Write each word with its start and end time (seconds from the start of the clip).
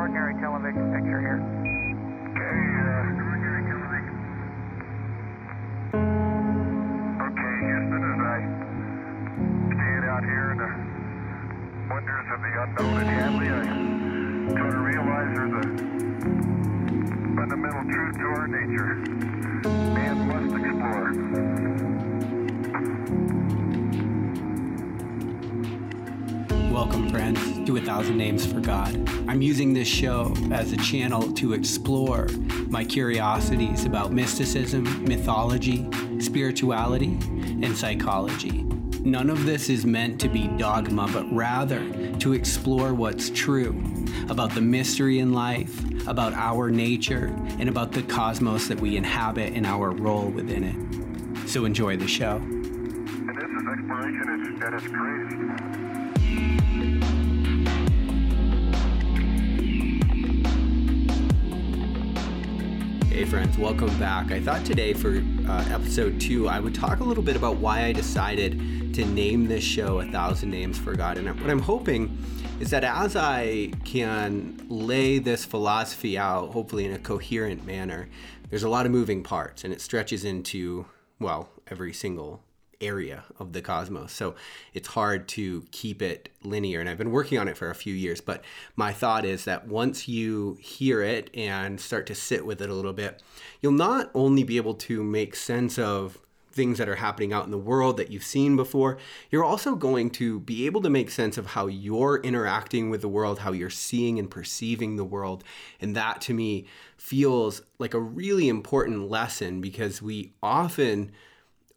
extraordinary 0.00 0.32
television 0.40 0.88
picture 0.96 1.20
here. 1.20 1.44
Okay. 2.32 2.56
Okay, 7.20 7.54
Houston, 7.68 8.00
as 8.08 8.20
I 8.24 8.40
stand 9.76 10.04
out 10.08 10.24
here 10.24 10.48
in 10.52 10.56
the 10.56 10.72
wonders 11.92 12.26
of 12.32 12.40
the 12.40 12.48
I 12.56 12.72
to 14.56 14.64
realize 14.80 15.28
there's 15.36 15.52
a 15.52 15.68
fundamental 17.36 17.84
truth 17.92 18.16
to 18.16 18.24
our 18.24 18.48
nature. 18.48 19.04
Man 19.92 20.16
must 20.28 20.48
explore. 20.56 21.10
Welcome, 26.80 27.10
friends, 27.10 27.66
to 27.66 27.76
A 27.76 27.80
Thousand 27.82 28.16
Names 28.16 28.46
for 28.46 28.58
God. 28.58 28.96
I'm 29.28 29.42
using 29.42 29.74
this 29.74 29.86
show 29.86 30.34
as 30.50 30.72
a 30.72 30.78
channel 30.78 31.30
to 31.34 31.52
explore 31.52 32.26
my 32.68 32.84
curiosities 32.84 33.84
about 33.84 34.12
mysticism, 34.12 35.04
mythology, 35.04 35.86
spirituality, 36.20 37.18
and 37.62 37.76
psychology. 37.76 38.62
None 39.02 39.28
of 39.28 39.44
this 39.44 39.68
is 39.68 39.84
meant 39.84 40.18
to 40.22 40.28
be 40.30 40.48
dogma, 40.56 41.06
but 41.12 41.30
rather 41.30 41.84
to 42.20 42.32
explore 42.32 42.94
what's 42.94 43.28
true 43.28 43.78
about 44.30 44.54
the 44.54 44.62
mystery 44.62 45.18
in 45.18 45.34
life, 45.34 45.84
about 46.08 46.32
our 46.32 46.70
nature, 46.70 47.26
and 47.58 47.68
about 47.68 47.92
the 47.92 48.04
cosmos 48.04 48.68
that 48.68 48.80
we 48.80 48.96
inhabit 48.96 49.52
and 49.52 49.66
our 49.66 49.90
role 49.90 50.30
within 50.30 50.64
it. 50.64 51.46
So 51.46 51.66
enjoy 51.66 51.98
the 51.98 52.08
show. 52.08 52.36
And 52.36 53.36
this 53.36 53.44
is 53.44 53.68
exploration 53.68 54.62
at 54.62 54.72
its 54.72 54.88
greatest. 54.88 55.39
Hey, 63.20 63.26
friends, 63.26 63.58
welcome 63.58 63.98
back. 63.98 64.32
I 64.32 64.40
thought 64.40 64.64
today 64.64 64.94
for 64.94 65.22
uh, 65.46 65.68
episode 65.68 66.18
two, 66.18 66.48
I 66.48 66.58
would 66.58 66.74
talk 66.74 67.00
a 67.00 67.04
little 67.04 67.22
bit 67.22 67.36
about 67.36 67.56
why 67.56 67.84
I 67.84 67.92
decided 67.92 68.94
to 68.94 69.04
name 69.04 69.46
this 69.46 69.62
show 69.62 70.00
A 70.00 70.06
Thousand 70.06 70.50
Names 70.50 70.78
for 70.78 70.96
God. 70.96 71.18
And 71.18 71.28
what 71.38 71.50
I'm 71.50 71.60
hoping 71.60 72.16
is 72.60 72.70
that 72.70 72.82
as 72.82 73.16
I 73.16 73.72
can 73.84 74.64
lay 74.70 75.18
this 75.18 75.44
philosophy 75.44 76.16
out, 76.16 76.52
hopefully 76.52 76.86
in 76.86 76.92
a 76.92 76.98
coherent 76.98 77.66
manner, 77.66 78.08
there's 78.48 78.62
a 78.62 78.70
lot 78.70 78.86
of 78.86 78.92
moving 78.92 79.22
parts 79.22 79.64
and 79.64 79.72
it 79.74 79.82
stretches 79.82 80.24
into, 80.24 80.86
well, 81.18 81.50
every 81.70 81.92
single 81.92 82.42
area 82.80 83.24
of 83.38 83.52
the 83.52 83.62
cosmos. 83.62 84.12
So 84.12 84.34
it's 84.74 84.88
hard 84.88 85.28
to 85.28 85.66
keep 85.70 86.02
it 86.02 86.30
linear. 86.42 86.80
And 86.80 86.88
I've 86.88 86.98
been 86.98 87.10
working 87.10 87.38
on 87.38 87.48
it 87.48 87.56
for 87.56 87.70
a 87.70 87.74
few 87.74 87.94
years. 87.94 88.20
But 88.20 88.44
my 88.76 88.92
thought 88.92 89.24
is 89.24 89.44
that 89.44 89.68
once 89.68 90.08
you 90.08 90.58
hear 90.60 91.02
it 91.02 91.30
and 91.34 91.80
start 91.80 92.06
to 92.06 92.14
sit 92.14 92.44
with 92.46 92.60
it 92.62 92.70
a 92.70 92.74
little 92.74 92.92
bit, 92.92 93.22
you'll 93.60 93.72
not 93.72 94.10
only 94.14 94.42
be 94.42 94.56
able 94.56 94.74
to 94.74 95.02
make 95.02 95.36
sense 95.36 95.78
of 95.78 96.18
things 96.52 96.78
that 96.78 96.88
are 96.88 96.96
happening 96.96 97.32
out 97.32 97.44
in 97.44 97.50
the 97.50 97.58
world 97.58 97.96
that 97.96 98.10
you've 98.10 98.24
seen 98.24 98.56
before, 98.56 98.98
you're 99.30 99.44
also 99.44 99.74
going 99.74 100.10
to 100.10 100.40
be 100.40 100.66
able 100.66 100.82
to 100.82 100.90
make 100.90 101.10
sense 101.10 101.38
of 101.38 101.46
how 101.46 101.66
you're 101.66 102.20
interacting 102.22 102.90
with 102.90 103.00
the 103.00 103.08
world, 103.08 103.38
how 103.38 103.52
you're 103.52 103.70
seeing 103.70 104.18
and 104.18 104.30
perceiving 104.30 104.96
the 104.96 105.04
world. 105.04 105.44
And 105.80 105.94
that 105.96 106.20
to 106.22 106.34
me 106.34 106.66
feels 106.96 107.62
like 107.78 107.94
a 107.94 108.00
really 108.00 108.48
important 108.48 109.08
lesson 109.08 109.60
because 109.60 110.02
we 110.02 110.32
often 110.42 111.12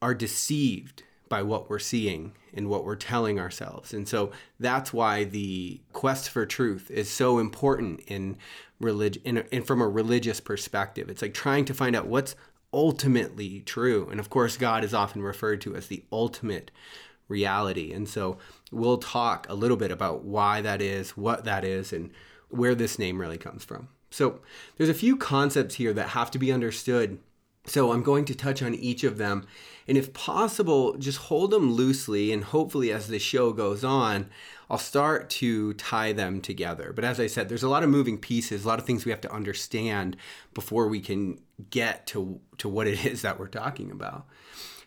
are 0.04 0.14
deceived 0.14 1.02
by 1.30 1.42
what 1.42 1.70
we're 1.70 1.80
seeing 1.80 2.34
and 2.54 2.68
what 2.68 2.84
we're 2.84 2.98
telling 2.98 3.40
ourselves. 3.40 3.94
And 3.94 4.06
so 4.06 4.32
that's 4.60 4.92
why 4.92 5.24
the 5.24 5.80
quest 5.94 6.30
for 6.30 6.46
truth 6.46 6.92
is 6.92 7.10
so 7.10 7.40
important 7.40 8.02
in 8.02 8.38
religion 8.82 9.46
and 9.50 9.66
from 9.66 9.82
a 9.82 9.88
religious 9.88 10.42
perspective. 10.42 11.10
It's 11.10 11.22
like 11.22 11.34
trying 11.34 11.64
to 11.66 11.74
find 11.74 11.96
out 11.96 12.08
what's 12.08 12.36
ultimately 12.74 13.62
true. 13.62 14.10
And 14.12 14.20
of 14.20 14.30
course, 14.30 14.58
God 14.58 14.84
is 14.84 14.94
often 14.94 15.22
referred 15.22 15.62
to 15.62 15.74
as 15.74 15.88
the 15.88 16.04
ultimate 16.12 16.70
reality. 17.30 17.94
And 17.94 18.10
so 18.10 18.38
we'll 18.74 18.98
talk 18.98 19.48
a 19.48 19.56
little 19.56 19.78
bit 19.78 19.90
about 19.90 20.26
why 20.26 20.60
that 20.60 20.82
is, 20.82 21.12
what 21.16 21.46
that 21.46 21.64
is, 21.64 21.94
and 21.94 22.12
where 22.50 22.76
this 22.76 23.00
name 23.00 23.22
really 23.22 23.38
comes 23.38 23.64
from. 23.64 23.88
So 24.12 24.42
there's 24.76 24.90
a 24.90 24.94
few 24.94 25.16
concepts 25.16 25.76
here 25.76 25.94
that 25.94 26.10
have 26.10 26.30
to 26.32 26.40
be 26.40 26.52
understood 26.52 27.20
so 27.66 27.94
I'm 27.94 28.04
going 28.04 28.26
to 28.26 28.36
touch 28.36 28.62
on 28.62 28.76
each 28.76 29.04
of 29.04 29.18
them. 29.18 29.48
And 29.88 29.98
if 29.98 30.14
possible, 30.14 30.96
just 30.98 31.18
hold 31.18 31.52
them 31.52 31.74
loosely. 31.74 32.32
And 32.32 32.44
hopefully, 32.44 32.92
as 32.92 33.08
the 33.08 33.20
show 33.20 33.52
goes 33.52 33.84
on, 33.84 34.30
I'll 34.70 34.78
start 34.78 35.30
to 35.32 35.74
tie 35.74 36.14
them 36.14 36.42
together. 36.42 36.94
But 36.96 37.06
as 37.06 37.20
I 37.20 37.28
said, 37.28 37.50
there's 37.50 37.64
a 37.64 37.70
lot 37.70 37.84
of 37.84 37.90
moving 37.90 38.18
pieces, 38.18 38.64
a 38.64 38.68
lot 38.68 38.80
of 38.80 38.86
things 38.86 39.06
we 39.06 39.12
have 39.12 39.22
to 39.22 39.32
understand 39.32 40.18
before 40.54 40.88
we 40.88 41.00
can 41.00 41.40
get 41.70 42.08
to, 42.08 42.40
to 42.58 42.70
what 42.70 42.88
it 42.88 43.06
is 43.12 43.22
that 43.22 43.40
we're 43.40 43.48
talking 43.48 43.92
about. 43.92 44.26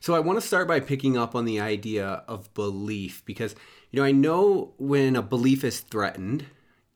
So 0.00 0.14
I 0.14 0.20
want 0.20 0.40
to 0.40 0.46
start 0.46 0.68
by 0.68 0.80
picking 0.80 1.16
up 1.16 1.34
on 1.34 1.44
the 1.44 1.60
idea 1.60 2.22
of 2.28 2.52
belief 2.54 3.24
because, 3.24 3.54
you 3.90 4.00
know, 4.00 4.06
I 4.06 4.12
know 4.12 4.74
when 4.78 5.16
a 5.16 5.22
belief 5.22 5.64
is 5.64 5.80
threatened, 5.80 6.46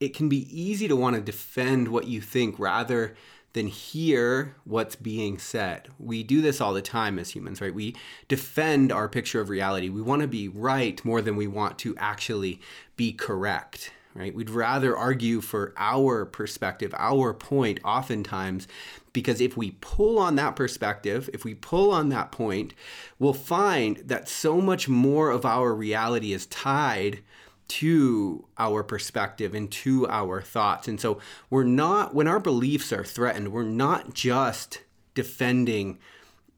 it 0.01 0.15
can 0.15 0.29
be 0.29 0.49
easy 0.51 0.89
to 0.89 0.97
want 0.97 1.17
to 1.17 1.23
defend 1.23 1.89
what 1.89 2.07
you 2.07 2.21
think 2.21 2.59
rather 2.59 3.15
than 3.53 3.67
hear 3.67 4.55
what's 4.65 4.97
being 4.97 5.39
said. 5.39 5.89
We 5.99 6.23
do 6.23 6.41
this 6.41 6.61
all 6.61 6.73
the 6.73 6.83
time 6.83 7.19
as 7.19 7.31
humans, 7.31 7.61
right? 7.61 7.75
We 7.75 7.97
defend 8.29 8.93
our 8.93 9.09
picture 9.09 9.41
of 9.41 9.49
reality. 9.49 9.89
We 9.89 10.03
want 10.03 10.23
to 10.23 10.29
be 10.29 10.49
right 10.49 11.05
more 11.05 11.21
than 11.21 11.37
we 11.37 11.47
want 11.47 11.79
to 11.81 11.97
actually 11.97 12.61
be 12.97 13.13
correct, 13.13 13.93
right? 14.15 14.35
We'd 14.35 14.51
rather 14.51 14.97
argue 14.97 15.41
for 15.41 15.75
our 15.77 16.25
perspective, 16.25 16.95
our 16.97 17.35
point, 17.35 17.81
oftentimes, 17.85 18.69
because 19.13 19.41
if 19.41 19.57
we 19.57 19.73
pull 19.81 20.19
on 20.19 20.37
that 20.37 20.55
perspective, 20.55 21.29
if 21.33 21.45
we 21.45 21.55
pull 21.55 21.91
on 21.91 22.11
that 22.11 22.31
point, 22.31 22.75
we'll 23.19 23.33
find 23.33 23.97
that 23.99 24.29
so 24.29 24.61
much 24.61 24.89
more 24.89 25.31
of 25.31 25.45
our 25.45 25.75
reality 25.75 26.33
is 26.33 26.47
tied 26.47 27.21
to 27.71 28.47
our 28.59 28.83
perspective 28.83 29.55
and 29.55 29.71
to 29.71 30.07
our 30.09 30.43
thoughts. 30.43 30.89
And 30.89 31.01
so 31.01 31.21
we're 31.49 31.65
not, 31.65 32.15
when 32.15 32.27
our 32.27 32.41
beliefs 32.41 32.93
are 32.93 33.05
threatened, 33.05 33.53
we're 33.53 33.63
not 33.63 34.13
just 34.15 34.83
defending 35.15 35.99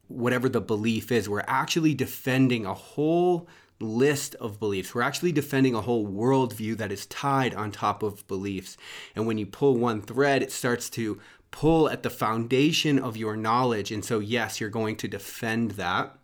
whatever 0.07 0.49
the 0.49 0.61
belief 0.61 1.11
is, 1.11 1.29
we're 1.29 1.43
actually 1.47 1.93
defending 1.93 2.65
a 2.65 2.73
whole 2.73 3.47
list 3.79 4.35
of 4.35 4.59
beliefs. 4.59 4.93
We're 4.93 5.01
actually 5.01 5.31
defending 5.31 5.75
a 5.75 5.81
whole 5.81 6.07
worldview 6.07 6.77
that 6.77 6.91
is 6.91 7.05
tied 7.07 7.53
on 7.53 7.71
top 7.71 8.03
of 8.03 8.27
beliefs. 8.27 8.77
And 9.15 9.27
when 9.27 9.37
you 9.37 9.45
pull 9.45 9.77
one 9.77 10.01
thread, 10.01 10.41
it 10.41 10.51
starts 10.51 10.89
to 10.91 11.19
pull 11.51 11.89
at 11.89 12.03
the 12.03 12.09
foundation 12.09 12.97
of 12.97 13.17
your 13.17 13.35
knowledge. 13.35 13.91
And 13.91 14.03
so, 14.03 14.19
yes, 14.19 14.59
you're 14.59 14.69
going 14.69 14.95
to 14.97 15.07
defend 15.07 15.71
that. 15.71 16.17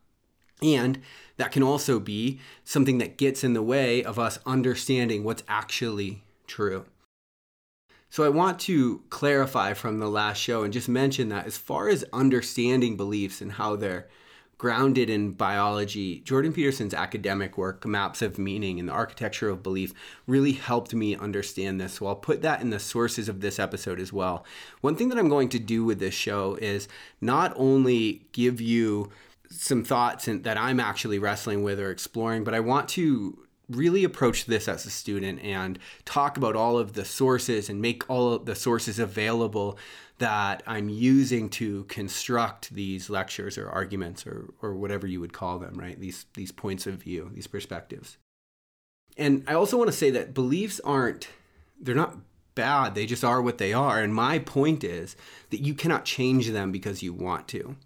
And 0.61 0.99
that 1.37 1.51
can 1.51 1.63
also 1.63 1.99
be 1.99 2.39
something 2.63 2.97
that 2.97 3.17
gets 3.17 3.43
in 3.43 3.53
the 3.53 3.63
way 3.63 4.03
of 4.03 4.19
us 4.19 4.39
understanding 4.45 5.23
what's 5.23 5.43
actually 5.47 6.23
true. 6.47 6.85
So, 8.11 8.23
I 8.23 8.29
want 8.29 8.59
to 8.61 9.03
clarify 9.11 9.73
from 9.73 9.99
the 9.99 10.09
last 10.09 10.39
show 10.39 10.63
and 10.63 10.73
just 10.73 10.89
mention 10.89 11.29
that 11.29 11.45
as 11.45 11.57
far 11.57 11.89
as 11.89 12.03
understanding 12.11 12.97
beliefs 12.97 13.39
and 13.39 13.51
how 13.51 13.75
they're 13.75 14.07
grounded 14.59 15.09
in 15.09 15.31
biology, 15.31 16.19
Jordan 16.19 16.51
Peterson's 16.51 16.93
academic 16.93 17.57
work, 17.57 17.85
Maps 17.85 18.21
of 18.21 18.37
Meaning 18.37 18.77
and 18.77 18.89
the 18.89 18.93
Architecture 18.93 19.49
of 19.49 19.63
Belief, 19.63 19.93
really 20.27 20.51
helped 20.51 20.93
me 20.93 21.15
understand 21.15 21.79
this. 21.79 21.93
So 21.93 22.07
I'll 22.07 22.15
put 22.15 22.41
that 22.41 22.61
in 22.61 22.69
the 22.69 22.79
sources 22.79 23.29
of 23.29 23.39
this 23.39 23.57
episode 23.57 24.01
as 24.01 24.11
well. 24.11 24.45
One 24.81 24.97
thing 24.97 25.07
that 25.09 25.17
I'm 25.17 25.29
going 25.29 25.47
to 25.49 25.59
do 25.59 25.85
with 25.85 25.99
this 25.99 26.13
show 26.13 26.55
is 26.61 26.89
not 27.21 27.53
only 27.55 28.27
give 28.33 28.59
you 28.59 29.09
some 29.49 29.83
thoughts 29.83 30.25
that 30.25 30.57
I'm 30.57 30.79
actually 30.79 31.19
wrestling 31.19 31.63
with 31.63 31.79
or 31.79 31.91
exploring, 31.91 32.43
but 32.43 32.53
I 32.53 32.59
want 32.59 32.89
to 32.89 33.37
really 33.69 34.03
approach 34.03 34.45
this 34.45 34.67
as 34.67 34.85
a 34.85 34.89
student 34.89 35.41
and 35.41 35.77
talk 36.05 36.37
about 36.37 36.55
all 36.55 36.77
of 36.77 36.93
the 36.93 37.05
sources 37.05 37.69
and 37.69 37.81
make 37.81 38.09
all 38.09 38.33
of 38.33 38.45
the 38.45 38.55
sources 38.55 38.99
available 38.99 39.77
that 40.17 40.63
I'm 40.67 40.89
using 40.89 41.49
to 41.49 41.85
construct 41.85 42.71
these 42.71 43.09
lectures 43.09 43.57
or 43.57 43.69
arguments 43.69 44.27
or, 44.27 44.53
or 44.61 44.73
whatever 44.75 45.07
you 45.07 45.19
would 45.21 45.33
call 45.33 45.59
them, 45.59 45.75
right? 45.75 45.99
These, 45.99 46.25
these 46.33 46.51
points 46.51 46.87
of 46.87 46.95
view, 46.95 47.31
these 47.33 47.47
perspectives. 47.47 48.17
And 49.17 49.43
I 49.47 49.53
also 49.53 49.77
want 49.77 49.89
to 49.89 49.95
say 49.95 50.09
that 50.11 50.33
beliefs 50.33 50.81
aren't, 50.83 51.29
they're 51.79 51.95
not 51.95 52.17
bad, 52.55 52.95
they 52.95 53.05
just 53.05 53.23
are 53.23 53.41
what 53.41 53.59
they 53.59 53.71
are. 53.71 54.01
And 54.01 54.13
my 54.13 54.39
point 54.39 54.83
is 54.83 55.15
that 55.51 55.61
you 55.61 55.73
cannot 55.73 56.05
change 56.05 56.49
them 56.49 56.71
because 56.71 57.01
you 57.01 57.13
want 57.13 57.47
to. 57.49 57.77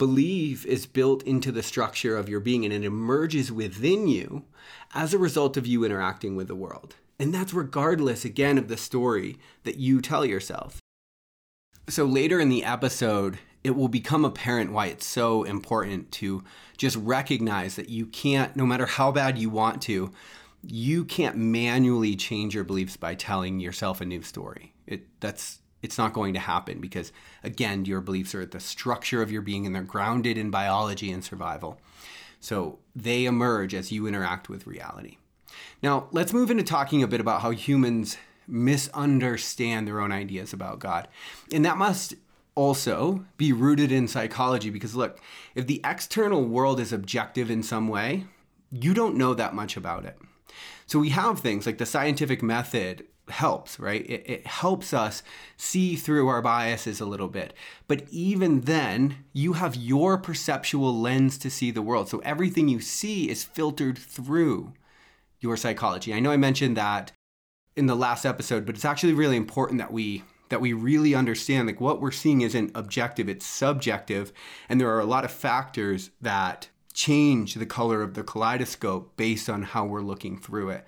Belief 0.00 0.64
is 0.64 0.86
built 0.86 1.22
into 1.24 1.52
the 1.52 1.62
structure 1.62 2.16
of 2.16 2.26
your 2.26 2.40
being 2.40 2.64
and 2.64 2.72
it 2.72 2.84
emerges 2.84 3.52
within 3.52 4.08
you 4.08 4.46
as 4.94 5.12
a 5.12 5.18
result 5.18 5.58
of 5.58 5.66
you 5.66 5.84
interacting 5.84 6.36
with 6.36 6.48
the 6.48 6.54
world. 6.54 6.96
And 7.18 7.34
that's 7.34 7.52
regardless, 7.52 8.24
again, 8.24 8.56
of 8.56 8.68
the 8.68 8.78
story 8.78 9.36
that 9.64 9.76
you 9.76 10.00
tell 10.00 10.24
yourself. 10.24 10.80
So 11.90 12.06
later 12.06 12.40
in 12.40 12.48
the 12.48 12.64
episode, 12.64 13.40
it 13.62 13.76
will 13.76 13.88
become 13.88 14.24
apparent 14.24 14.72
why 14.72 14.86
it's 14.86 15.04
so 15.04 15.42
important 15.42 16.10
to 16.12 16.44
just 16.78 16.96
recognize 16.96 17.76
that 17.76 17.90
you 17.90 18.06
can't, 18.06 18.56
no 18.56 18.64
matter 18.64 18.86
how 18.86 19.12
bad 19.12 19.36
you 19.36 19.50
want 19.50 19.82
to, 19.82 20.12
you 20.62 21.04
can't 21.04 21.36
manually 21.36 22.16
change 22.16 22.54
your 22.54 22.64
beliefs 22.64 22.96
by 22.96 23.14
telling 23.14 23.60
yourself 23.60 24.00
a 24.00 24.06
new 24.06 24.22
story. 24.22 24.72
It 24.86 25.20
that's 25.20 25.58
it's 25.82 25.98
not 25.98 26.12
going 26.12 26.34
to 26.34 26.40
happen 26.40 26.80
because 26.80 27.12
again, 27.42 27.84
your 27.84 28.00
beliefs 28.00 28.34
are 28.34 28.40
at 28.40 28.50
the 28.50 28.60
structure 28.60 29.22
of 29.22 29.30
your 29.30 29.42
being 29.42 29.66
and 29.66 29.74
they're 29.74 29.82
grounded 29.82 30.36
in 30.36 30.50
biology 30.50 31.10
and 31.10 31.24
survival. 31.24 31.80
So 32.40 32.78
they 32.96 33.26
emerge 33.26 33.74
as 33.74 33.92
you 33.92 34.06
interact 34.06 34.48
with 34.48 34.66
reality. 34.66 35.18
Now, 35.82 36.08
let's 36.12 36.32
move 36.32 36.50
into 36.50 36.62
talking 36.62 37.02
a 37.02 37.08
bit 37.08 37.20
about 37.20 37.42
how 37.42 37.50
humans 37.50 38.16
misunderstand 38.46 39.86
their 39.86 40.00
own 40.00 40.12
ideas 40.12 40.52
about 40.52 40.78
God. 40.78 41.08
And 41.52 41.64
that 41.64 41.76
must 41.76 42.14
also 42.54 43.24
be 43.36 43.52
rooted 43.52 43.92
in 43.92 44.08
psychology 44.08 44.70
because 44.70 44.94
look, 44.94 45.20
if 45.54 45.66
the 45.66 45.80
external 45.84 46.44
world 46.44 46.80
is 46.80 46.92
objective 46.92 47.50
in 47.50 47.62
some 47.62 47.88
way, 47.88 48.24
you 48.70 48.94
don't 48.94 49.16
know 49.16 49.34
that 49.34 49.54
much 49.54 49.76
about 49.76 50.04
it. 50.04 50.18
So 50.86 50.98
we 50.98 51.10
have 51.10 51.38
things 51.38 51.66
like 51.66 51.78
the 51.78 51.86
scientific 51.86 52.42
method 52.42 53.06
helps, 53.30 53.78
right? 53.78 54.08
It, 54.08 54.24
it, 54.26 54.46
helps 54.46 54.92
us 54.92 55.22
see 55.56 55.96
through 55.96 56.28
our 56.28 56.42
biases 56.42 57.00
a 57.00 57.06
little 57.06 57.28
bit. 57.28 57.54
But 57.88 58.04
even 58.10 58.62
then, 58.62 59.24
you 59.32 59.54
have 59.54 59.76
your 59.76 60.18
perceptual 60.18 60.98
lens 60.98 61.38
to 61.38 61.50
see 61.50 61.70
the 61.70 61.82
world. 61.82 62.08
So 62.08 62.18
everything 62.20 62.68
you 62.68 62.80
see 62.80 63.28
is 63.30 63.44
filtered 63.44 63.98
through 63.98 64.74
your 65.40 65.56
psychology. 65.56 66.12
I 66.12 66.20
know 66.20 66.30
I 66.30 66.36
mentioned 66.36 66.76
that 66.76 67.12
in 67.76 67.86
the 67.86 67.96
last 67.96 68.26
episode, 68.26 68.66
but 68.66 68.74
it's 68.74 68.84
actually 68.84 69.14
really 69.14 69.36
important 69.36 69.78
that 69.78 69.92
we 69.92 70.24
that 70.50 70.60
we 70.60 70.72
really 70.72 71.14
understand 71.14 71.68
like 71.68 71.80
what 71.80 72.00
we're 72.00 72.10
seeing 72.10 72.40
isn't 72.40 72.72
objective, 72.74 73.28
it's 73.28 73.46
subjective, 73.46 74.32
and 74.68 74.80
there 74.80 74.90
are 74.90 74.98
a 75.00 75.04
lot 75.04 75.24
of 75.24 75.30
factors 75.30 76.10
that 76.20 76.68
change 76.92 77.54
the 77.54 77.66
color 77.66 78.02
of 78.02 78.14
the 78.14 78.24
kaleidoscope 78.24 79.16
based 79.16 79.48
on 79.48 79.62
how 79.62 79.84
we're 79.84 80.02
looking 80.02 80.36
through 80.36 80.70
it. 80.70 80.84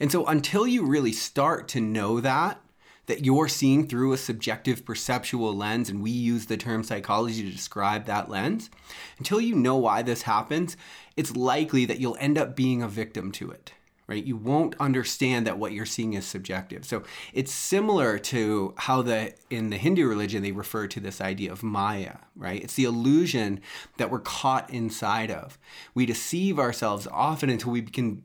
And 0.00 0.12
so 0.12 0.26
until 0.26 0.66
you 0.66 0.84
really 0.84 1.12
start 1.12 1.68
to 1.68 1.80
know 1.80 2.20
that, 2.20 2.60
that 3.06 3.24
you're 3.24 3.48
seeing 3.48 3.88
through 3.88 4.12
a 4.12 4.18
subjective 4.18 4.84
perceptual 4.84 5.56
lens, 5.56 5.88
and 5.88 6.02
we 6.02 6.10
use 6.10 6.46
the 6.46 6.56
term 6.56 6.82
psychology 6.82 7.42
to 7.42 7.50
describe 7.50 8.04
that 8.04 8.28
lens, 8.28 8.70
until 9.18 9.40
you 9.40 9.54
know 9.54 9.76
why 9.76 10.02
this 10.02 10.22
happens, 10.22 10.76
it's 11.16 11.34
likely 11.34 11.84
that 11.86 11.98
you'll 11.98 12.18
end 12.20 12.36
up 12.38 12.54
being 12.54 12.82
a 12.82 12.88
victim 12.88 13.32
to 13.32 13.50
it. 13.50 13.72
Right? 14.06 14.24
You 14.24 14.38
won't 14.38 14.74
understand 14.80 15.46
that 15.46 15.58
what 15.58 15.72
you're 15.72 15.84
seeing 15.84 16.14
is 16.14 16.24
subjective. 16.24 16.86
So 16.86 17.02
it's 17.34 17.52
similar 17.52 18.18
to 18.20 18.72
how 18.78 19.02
the 19.02 19.34
in 19.50 19.68
the 19.68 19.76
Hindu 19.76 20.08
religion 20.08 20.42
they 20.42 20.50
refer 20.52 20.86
to 20.86 20.98
this 20.98 21.20
idea 21.20 21.52
of 21.52 21.62
Maya, 21.62 22.16
right? 22.34 22.62
It's 22.62 22.72
the 22.72 22.84
illusion 22.84 23.60
that 23.98 24.10
we're 24.10 24.20
caught 24.20 24.70
inside 24.70 25.30
of. 25.30 25.58
We 25.92 26.06
deceive 26.06 26.58
ourselves 26.58 27.06
often 27.12 27.50
until 27.50 27.70
we 27.70 27.82
can 27.82 28.22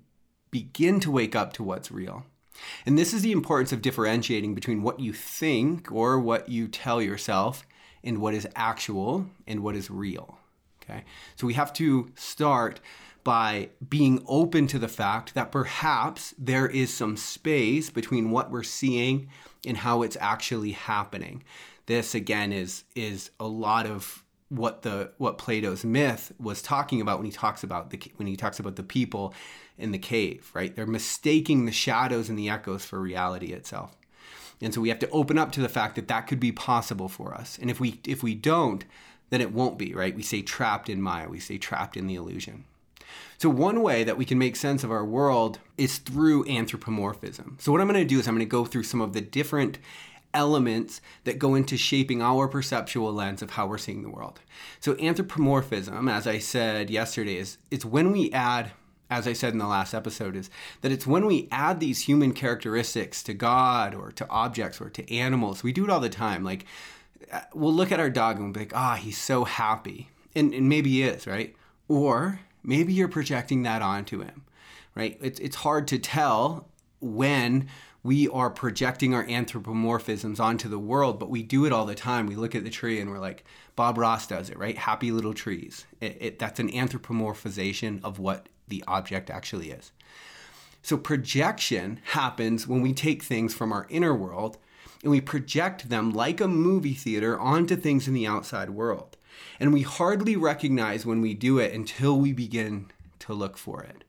begin 0.53 1.01
to 1.01 1.11
wake 1.11 1.35
up 1.35 1.51
to 1.53 1.63
what's 1.63 1.91
real. 1.91 2.25
And 2.85 2.97
this 2.97 3.13
is 3.13 3.23
the 3.23 3.31
importance 3.31 3.73
of 3.73 3.81
differentiating 3.81 4.53
between 4.53 4.83
what 4.83 4.99
you 4.99 5.11
think 5.11 5.91
or 5.91 6.19
what 6.19 6.47
you 6.47 6.67
tell 6.67 7.01
yourself 7.01 7.65
and 8.03 8.19
what 8.19 8.33
is 8.33 8.47
actual 8.55 9.25
and 9.47 9.63
what 9.63 9.75
is 9.75 9.89
real. 9.89 10.37
Okay? 10.81 11.03
So 11.35 11.47
we 11.47 11.55
have 11.55 11.73
to 11.73 12.11
start 12.15 12.79
by 13.23 13.69
being 13.89 14.23
open 14.27 14.67
to 14.67 14.77
the 14.77 14.87
fact 14.87 15.33
that 15.33 15.51
perhaps 15.51 16.35
there 16.37 16.67
is 16.67 16.93
some 16.93 17.17
space 17.17 17.89
between 17.89 18.31
what 18.31 18.51
we're 18.51 18.63
seeing 18.63 19.29
and 19.65 19.77
how 19.77 20.03
it's 20.03 20.17
actually 20.19 20.71
happening. 20.71 21.43
This 21.87 22.13
again 22.13 22.53
is 22.53 22.83
is 22.95 23.31
a 23.39 23.47
lot 23.47 23.87
of 23.87 24.22
what 24.53 24.83
the 24.83 25.11
what 25.17 25.37
Plato's 25.37 25.83
myth 25.83 26.31
was 26.39 26.61
talking 26.61 27.01
about 27.01 27.17
when 27.17 27.25
he 27.25 27.31
talks 27.31 27.63
about 27.63 27.89
the 27.89 27.99
when 28.17 28.27
he 28.27 28.35
talks 28.35 28.59
about 28.59 28.75
the 28.75 28.83
people 28.83 29.33
in 29.77 29.91
the 29.91 29.97
cave, 29.97 30.51
right? 30.53 30.75
They're 30.75 30.85
mistaking 30.85 31.65
the 31.65 31.71
shadows 31.71 32.29
and 32.29 32.37
the 32.37 32.49
echoes 32.49 32.85
for 32.85 32.99
reality 32.99 33.51
itself. 33.53 33.95
And 34.61 34.73
so 34.73 34.81
we 34.81 34.89
have 34.89 34.99
to 34.99 35.09
open 35.09 35.37
up 35.37 35.51
to 35.53 35.61
the 35.61 35.69
fact 35.69 35.95
that 35.95 36.07
that 36.07 36.27
could 36.27 36.39
be 36.39 36.51
possible 36.51 37.09
for 37.09 37.33
us. 37.33 37.57
And 37.59 37.69
if 37.69 37.79
we 37.79 37.99
if 38.05 38.21
we 38.21 38.35
don't, 38.35 38.85
then 39.29 39.41
it 39.41 39.51
won't 39.51 39.79
be, 39.79 39.93
right? 39.93 40.15
We 40.15 40.23
stay 40.23 40.43
trapped 40.43 40.89
in 40.89 41.01
Maya, 41.01 41.27
we 41.29 41.39
stay 41.39 41.57
trapped 41.57 41.97
in 41.97 42.07
the 42.07 42.15
illusion. 42.15 42.65
So 43.37 43.49
one 43.49 43.81
way 43.81 44.03
that 44.03 44.17
we 44.17 44.25
can 44.25 44.37
make 44.37 44.55
sense 44.55 44.83
of 44.83 44.91
our 44.91 45.03
world 45.03 45.59
is 45.77 45.97
through 45.97 46.47
anthropomorphism. 46.47 47.57
So 47.59 47.71
what 47.71 47.81
I'm 47.81 47.87
going 47.87 47.99
to 47.99 48.05
do 48.05 48.19
is 48.19 48.27
I'm 48.27 48.35
going 48.35 48.45
to 48.45 48.49
go 48.49 48.65
through 48.65 48.83
some 48.83 49.01
of 49.01 49.13
the 49.13 49.21
different 49.21 49.79
elements 50.33 51.01
that 51.23 51.39
go 51.39 51.55
into 51.55 51.77
shaping 51.77 52.21
our 52.21 52.47
perceptual 52.47 53.13
lens 53.13 53.41
of 53.41 53.51
how 53.51 53.67
we're 53.67 53.77
seeing 53.77 54.03
the 54.03 54.09
world. 54.09 54.39
So 54.79 54.95
anthropomorphism, 54.99 56.07
as 56.09 56.27
I 56.27 56.39
said 56.39 56.89
yesterday, 56.89 57.37
is 57.37 57.57
it's 57.71 57.85
when 57.85 58.11
we 58.11 58.31
add 58.31 58.71
as 59.09 59.27
I 59.27 59.33
said 59.33 59.53
in 59.53 59.59
the 59.59 59.67
last 59.67 59.93
episode, 59.93 60.35
is 60.35 60.49
that 60.81 60.91
it's 60.91 61.05
when 61.05 61.25
we 61.25 61.47
add 61.51 61.79
these 61.79 62.01
human 62.01 62.33
characteristics 62.33 63.21
to 63.23 63.33
God 63.33 63.93
or 63.93 64.11
to 64.13 64.27
objects 64.27 64.81
or 64.81 64.89
to 64.89 65.13
animals, 65.13 65.61
we 65.61 65.71
do 65.71 65.83
it 65.83 65.89
all 65.89 65.99
the 65.99 66.09
time. 66.09 66.43
Like, 66.43 66.65
uh, 67.31 67.41
we'll 67.53 67.73
look 67.73 67.91
at 67.91 67.99
our 67.99 68.09
dog 68.09 68.37
and 68.37 68.45
we'll 68.45 68.53
be 68.53 68.61
like, 68.61 68.75
ah, 68.75 68.93
oh, 68.93 68.95
he's 68.95 69.17
so 69.17 69.43
happy. 69.43 70.09
And, 70.35 70.53
and 70.53 70.67
maybe 70.67 70.89
he 70.89 71.03
is, 71.03 71.27
right? 71.27 71.55
Or 71.87 72.39
maybe 72.63 72.93
you're 72.93 73.07
projecting 73.07 73.63
that 73.63 73.81
onto 73.81 74.21
him, 74.21 74.45
right? 74.95 75.17
It's, 75.21 75.39
it's 75.39 75.57
hard 75.57 75.87
to 75.89 75.99
tell 75.99 76.67
when 76.99 77.67
we 78.03 78.27
are 78.27 78.49
projecting 78.49 79.13
our 79.13 79.25
anthropomorphisms 79.25 80.39
onto 80.39 80.67
the 80.67 80.79
world, 80.79 81.19
but 81.19 81.29
we 81.29 81.41
do 81.41 81.65
it 81.65 81.71
all 81.71 81.85
the 81.85 81.95
time. 81.95 82.27
We 82.27 82.35
look 82.35 82.53
at 82.53 82.65
the 82.65 82.69
tree 82.69 82.99
and 82.99 83.09
we're 83.09 83.19
like, 83.19 83.45
Bob 83.77 83.97
Ross 83.97 84.27
does 84.27 84.49
it, 84.49 84.57
right? 84.57 84.77
Happy 84.77 85.11
little 85.11 85.33
trees. 85.33 85.85
It, 86.01 86.17
it, 86.19 86.39
that's 86.39 86.59
an 86.59 86.69
anthropomorphization 86.69 88.03
of 88.03 88.19
what 88.19 88.49
the 88.67 88.83
object 88.87 89.29
actually 89.29 89.71
is. 89.71 89.93
So 90.81 90.97
projection 90.97 92.01
happens 92.03 92.67
when 92.67 92.81
we 92.81 92.91
take 92.91 93.23
things 93.23 93.53
from 93.53 93.71
our 93.71 93.87
inner 93.89 94.13
world 94.13 94.57
and 95.01 95.09
we 95.09 95.21
project 95.21 95.87
them 95.87 96.11
like 96.11 96.41
a 96.41 96.47
movie 96.47 96.93
theater 96.93 97.39
onto 97.39 97.77
things 97.77 98.07
in 98.07 98.13
the 98.13 98.27
outside 98.27 98.69
world. 98.69 99.15
And 99.61 99.71
we 99.71 99.81
hardly 99.83 100.35
recognize 100.35 101.05
when 101.05 101.21
we 101.21 101.33
do 101.33 101.57
it 101.57 101.73
until 101.73 102.19
we 102.19 102.33
begin 102.33 102.91
to 103.19 103.33
look 103.33 103.57
for 103.57 103.81
it. 103.81 104.03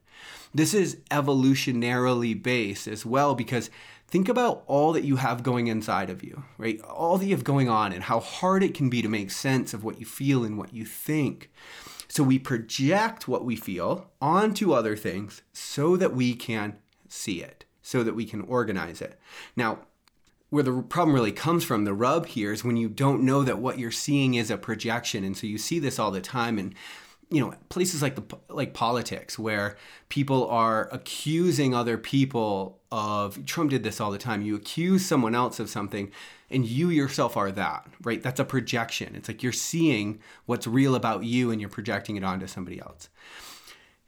This 0.54 0.72
is 0.72 0.98
evolutionarily 1.10 2.40
based 2.40 2.86
as 2.86 3.04
well 3.04 3.34
because 3.34 3.70
think 4.06 4.28
about 4.28 4.62
all 4.66 4.92
that 4.92 5.02
you 5.02 5.16
have 5.16 5.42
going 5.42 5.66
inside 5.66 6.08
of 6.08 6.22
you, 6.22 6.44
right? 6.56 6.80
All 6.82 7.18
that 7.18 7.26
you 7.26 7.34
have 7.34 7.42
going 7.42 7.68
on 7.68 7.92
and 7.92 8.04
how 8.04 8.20
hard 8.20 8.62
it 8.62 8.74
can 8.74 8.88
be 8.88 9.02
to 9.02 9.08
make 9.08 9.32
sense 9.32 9.74
of 9.74 9.82
what 9.82 9.98
you 9.98 10.06
feel 10.06 10.44
and 10.44 10.56
what 10.56 10.72
you 10.72 10.84
think. 10.84 11.50
So 12.06 12.22
we 12.22 12.38
project 12.38 13.26
what 13.26 13.44
we 13.44 13.56
feel 13.56 14.10
onto 14.20 14.72
other 14.72 14.94
things 14.96 15.42
so 15.52 15.96
that 15.96 16.14
we 16.14 16.34
can 16.34 16.76
see 17.08 17.42
it, 17.42 17.64
so 17.82 18.04
that 18.04 18.14
we 18.14 18.24
can 18.24 18.42
organize 18.42 19.02
it. 19.02 19.18
Now, 19.56 19.80
where 20.50 20.62
the 20.62 20.82
problem 20.82 21.12
really 21.12 21.32
comes 21.32 21.64
from, 21.64 21.82
the 21.82 21.92
rub 21.92 22.26
here 22.26 22.52
is 22.52 22.62
when 22.62 22.76
you 22.76 22.88
don't 22.88 23.24
know 23.24 23.42
that 23.42 23.58
what 23.58 23.80
you're 23.80 23.90
seeing 23.90 24.34
is 24.34 24.52
a 24.52 24.56
projection. 24.56 25.24
And 25.24 25.36
so 25.36 25.48
you 25.48 25.58
see 25.58 25.80
this 25.80 25.98
all 25.98 26.12
the 26.12 26.20
time. 26.20 26.60
And 26.60 26.76
you 27.34 27.40
know 27.40 27.52
places 27.68 28.00
like 28.00 28.14
the 28.14 28.36
like 28.48 28.74
politics 28.74 29.36
where 29.38 29.76
people 30.08 30.48
are 30.48 30.88
accusing 30.92 31.74
other 31.74 31.98
people 31.98 32.78
of 32.92 33.44
Trump 33.44 33.70
did 33.70 33.82
this 33.82 34.00
all 34.00 34.12
the 34.12 34.18
time. 34.18 34.42
You 34.42 34.54
accuse 34.54 35.04
someone 35.04 35.34
else 35.34 35.58
of 35.58 35.68
something 35.68 36.12
and 36.48 36.64
you 36.64 36.90
yourself 36.90 37.36
are 37.36 37.50
that 37.50 37.86
right? 38.04 38.22
That's 38.22 38.38
a 38.38 38.44
projection. 38.44 39.16
It's 39.16 39.28
like 39.28 39.42
you're 39.42 39.52
seeing 39.52 40.20
what's 40.46 40.68
real 40.68 40.94
about 40.94 41.24
you 41.24 41.50
and 41.50 41.60
you're 41.60 41.70
projecting 41.70 42.16
it 42.16 42.22
onto 42.22 42.46
somebody 42.46 42.80
else. 42.80 43.08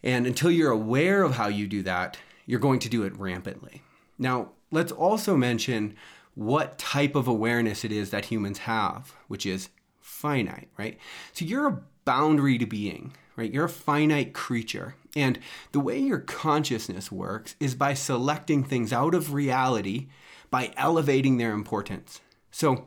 And 0.05 0.25
until 0.25 0.53
you're 0.53 0.71
aware 0.71 1.25
of 1.25 1.35
how 1.35 1.49
you 1.49 1.67
do 1.67 1.83
that 1.83 2.17
you're 2.49 2.61
going 2.61 2.79
to 2.79 2.89
do 2.89 3.03
it 3.03 3.19
rampantly. 3.19 3.83
Now 4.21 4.53
let's 4.71 4.93
also 4.93 5.37
mention 5.37 5.97
what 6.37 6.79
type 6.79 7.17
of 7.17 7.27
awareness 7.27 7.85
it 7.85 7.91
is 7.91 8.11
that 8.11 8.27
humans 8.27 8.59
have 8.59 9.15
which 9.27 9.45
is 9.45 9.71
finite 10.01 10.69
right? 10.79 10.97
So 11.33 11.45
you're 11.45 11.67
a 11.67 11.83
boundary 12.07 12.57
to 12.57 12.65
being, 12.65 13.13
right? 13.37 13.53
You're 13.53 13.67
a 13.67 13.69
finite 13.69 14.33
creature. 14.33 14.95
And 15.15 15.39
the 15.73 15.81
way 15.81 15.99
your 15.99 16.21
consciousness 16.21 17.13
works 17.13 17.55
is 17.61 17.75
by 17.75 17.93
selecting 17.93 18.65
things 18.65 18.93
out 18.93 19.15
of 19.15 19.35
reality 19.35 20.09
by 20.51 20.73
elevating 20.79 21.37
their 21.37 21.53
importance. 21.53 22.21
So, 22.51 22.87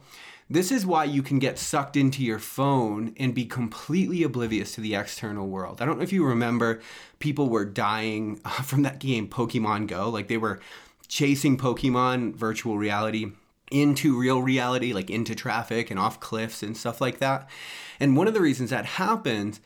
this 0.51 0.71
is 0.71 0.83
why 0.83 1.03
you 1.03 1.21
can 1.21 1.37
get 1.37 1.59
sucked 1.59 1.95
into 1.95 2.23
your 2.23 2.39
phone 2.39 3.13
and 3.17 3.35
be 3.35 3.45
completely 3.45 4.23
oblivious 4.23 4.73
to 4.73 4.81
the 4.81 4.95
external 4.95 5.47
world. 5.47 5.79
I 5.79 5.85
don't 5.85 5.97
know 5.97 6.03
if 6.03 6.11
you 6.11 6.25
remember, 6.25 6.81
people 7.19 7.49
were 7.49 7.65
dying 7.65 8.37
from 8.63 8.81
that 8.81 8.97
game 8.97 9.27
Pokemon 9.27 9.85
Go. 9.85 10.09
Like 10.09 10.27
they 10.27 10.37
were 10.37 10.59
chasing 11.07 11.55
Pokemon 11.55 12.35
virtual 12.35 12.79
reality 12.79 13.33
into 13.71 14.17
real 14.17 14.41
reality, 14.41 14.93
like 14.93 15.09
into 15.09 15.35
traffic 15.35 15.91
and 15.91 15.99
off 15.99 16.19
cliffs 16.19 16.63
and 16.63 16.75
stuff 16.75 17.01
like 17.01 17.19
that. 17.19 17.49
And 17.99 18.15
one 18.15 18.27
of 18.27 18.33
the 18.33 18.41
reasons 18.41 18.69
that 18.69 18.85
happens 18.85 19.59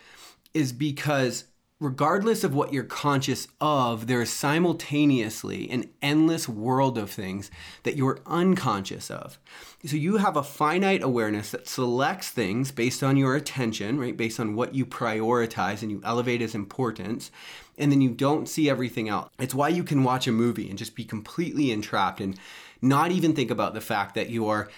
is 0.54 0.72
because 0.72 1.46
regardless 1.84 2.46
of 2.46 2.56
what 2.56 2.72
you're 2.72 2.84
conscious 2.84 3.48
of, 3.60 4.08
there 4.08 4.22
is 4.22 4.32
simultaneously 4.32 5.70
an 5.70 5.90
endless 6.02 6.48
world 6.48 6.98
of 6.98 7.10
things 7.10 7.52
that 7.84 7.98
you're 7.98 8.22
unconscious 8.26 9.12
of. 9.12 9.38
So 9.86 9.98
you 9.98 10.18
have 10.18 10.38
a 10.38 10.44
finite 10.44 11.04
awareness 11.04 11.52
that 11.52 11.68
selects 11.68 12.30
things 12.30 12.72
based 12.72 13.04
on 13.04 13.18
your 13.18 13.36
attention, 13.36 14.00
right? 14.00 14.16
Based 14.16 14.40
on 14.40 14.56
what 14.56 14.74
you 14.74 14.86
prioritize 14.86 15.82
and 15.82 15.92
you 15.92 16.02
elevate 16.06 16.42
as 16.42 16.56
importance. 16.56 17.32
And 17.78 17.92
then 17.92 18.00
you 18.00 18.12
don't 18.12 18.48
see 18.48 18.70
everything 18.70 19.10
else. 19.10 19.30
It's 19.38 19.56
why 19.56 19.68
you 19.68 19.84
can 19.84 20.04
watch 20.06 20.26
a 20.26 20.32
movie 20.32 20.70
and 20.70 20.80
just 20.80 20.96
be 20.96 21.04
completely 21.04 21.72
entrapped 21.72 22.22
and 22.22 22.40
not 22.84 23.12
even 23.12 23.34
think 23.34 23.52
about 23.52 23.74
the 23.74 23.82
fact 23.82 24.16
that 24.16 24.30
you 24.30 24.48
are 24.48 24.70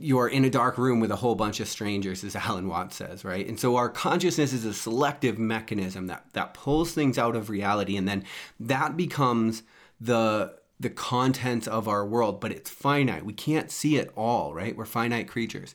you're 0.00 0.28
in 0.28 0.44
a 0.44 0.50
dark 0.50 0.78
room 0.78 1.00
with 1.00 1.10
a 1.10 1.16
whole 1.16 1.34
bunch 1.34 1.58
of 1.58 1.66
strangers, 1.66 2.22
as 2.22 2.36
Alan 2.36 2.68
Watts 2.68 2.94
says, 2.94 3.24
right? 3.24 3.46
And 3.48 3.58
so 3.58 3.74
our 3.74 3.88
consciousness 3.88 4.52
is 4.52 4.64
a 4.64 4.72
selective 4.72 5.38
mechanism 5.38 6.06
that 6.06 6.26
that 6.34 6.54
pulls 6.54 6.92
things 6.92 7.18
out 7.18 7.34
of 7.34 7.50
reality, 7.50 7.96
and 7.96 8.06
then 8.06 8.24
that 8.60 8.96
becomes 8.96 9.62
the 10.00 10.56
the 10.80 10.90
contents 10.90 11.66
of 11.66 11.88
our 11.88 12.06
world, 12.06 12.40
but 12.40 12.52
it's 12.52 12.70
finite. 12.70 13.24
We 13.24 13.32
can't 13.32 13.70
see 13.70 13.96
it 13.96 14.12
all, 14.14 14.54
right? 14.54 14.76
We're 14.76 14.84
finite 14.84 15.26
creatures. 15.26 15.74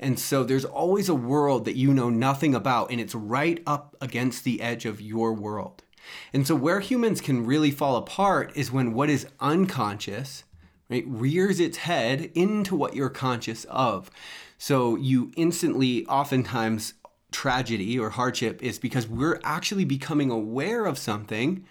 And 0.00 0.18
so 0.18 0.42
there's 0.42 0.64
always 0.64 1.08
a 1.08 1.14
world 1.14 1.64
that 1.66 1.76
you 1.76 1.94
know 1.94 2.10
nothing 2.10 2.54
about, 2.54 2.90
and 2.90 3.00
it's 3.00 3.14
right 3.14 3.62
up 3.68 3.96
against 4.00 4.42
the 4.42 4.60
edge 4.60 4.84
of 4.84 5.00
your 5.00 5.32
world. 5.32 5.84
And 6.32 6.44
so 6.44 6.56
where 6.56 6.80
humans 6.80 7.20
can 7.20 7.46
really 7.46 7.70
fall 7.70 7.94
apart 7.94 8.50
is 8.56 8.72
when 8.72 8.92
what 8.92 9.08
is 9.08 9.28
unconscious 9.38 10.42
right, 10.92 11.04
rears 11.06 11.58
its 11.58 11.78
head 11.78 12.30
into 12.34 12.76
what 12.76 12.94
you're 12.94 13.08
conscious 13.08 13.64
of. 13.64 14.10
So 14.58 14.96
you 14.96 15.32
instantly, 15.36 16.06
oftentimes, 16.06 16.94
tragedy 17.32 17.98
or 17.98 18.10
hardship 18.10 18.62
is 18.62 18.78
because 18.78 19.08
we're 19.08 19.40
actually 19.42 19.86
becoming 19.86 20.30
aware 20.30 20.84
of 20.84 20.98
something 20.98 21.64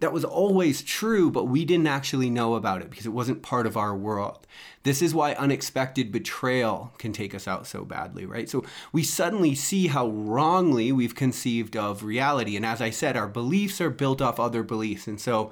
that 0.00 0.12
was 0.12 0.24
always 0.24 0.82
true, 0.82 1.30
but 1.30 1.44
we 1.44 1.64
didn't 1.64 1.86
actually 1.86 2.30
know 2.30 2.54
about 2.54 2.82
it 2.82 2.90
because 2.90 3.06
it 3.06 3.12
wasn't 3.12 3.42
part 3.42 3.66
of 3.66 3.76
our 3.76 3.96
world. 3.96 4.46
This 4.82 5.00
is 5.00 5.14
why 5.14 5.32
unexpected 5.32 6.12
betrayal 6.12 6.92
can 6.98 7.12
take 7.12 7.34
us 7.34 7.48
out 7.48 7.66
so 7.66 7.84
badly, 7.84 8.26
right? 8.26 8.48
So 8.48 8.64
we 8.92 9.02
suddenly 9.02 9.54
see 9.54 9.88
how 9.88 10.08
wrongly 10.08 10.92
we've 10.92 11.14
conceived 11.14 11.76
of 11.76 12.04
reality. 12.04 12.56
And 12.56 12.66
as 12.66 12.80
I 12.80 12.90
said, 12.90 13.16
our 13.16 13.26
beliefs 13.26 13.80
are 13.80 13.90
built 13.90 14.20
off 14.20 14.38
other 14.38 14.62
beliefs. 14.62 15.06
And 15.06 15.20
so 15.20 15.50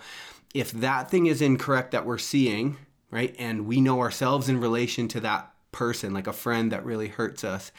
if 0.55 0.71
that 0.71 1.11
thing 1.11 1.27
is 1.27 1.43
incorrect 1.43 1.91
that 1.91 2.07
we're 2.07 2.17
seeing, 2.17 2.79
right, 3.11 3.35
and 3.39 3.67
we 3.67 3.81
know 3.81 4.01
ourselves 4.01 4.49
in 4.49 4.61
relation 4.61 5.09
to 5.09 5.21
that 5.21 5.53
person, 5.73 6.15
like 6.15 6.29
a 6.29 6.33
friend 6.33 6.71
that 6.73 6.85
really 6.85 7.09
hurts 7.09 7.43
us, 7.43 7.73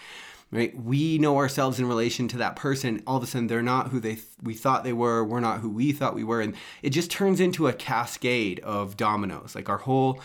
right, 0.51 0.77
we 0.77 1.17
know 1.17 1.38
ourselves 1.38 1.79
in 1.79 1.88
relation 1.88 2.27
to 2.27 2.38
that 2.38 2.58
person. 2.58 3.01
All 3.08 3.17
of 3.17 3.24
a 3.24 3.27
sudden, 3.27 3.48
they're 3.48 3.62
not 3.63 3.89
who 3.89 4.01
they 4.01 4.15
th- 4.15 4.27
we 4.44 4.53
thought 4.53 4.84
they 4.84 4.94
were. 4.94 5.24
We're 5.24 5.39
not 5.39 5.62
who 5.62 5.70
we 5.70 5.94
thought 5.94 6.13
we 6.13 6.25
were, 6.25 6.41
and 6.41 6.53
it 6.84 6.89
just 6.89 7.10
turns 7.10 7.39
into 7.39 7.67
a 7.67 7.74
cascade 7.74 8.60
of 8.60 8.98
dominoes. 8.98 9.55
Like 9.55 9.70
our 9.70 9.79
whole 9.79 10.20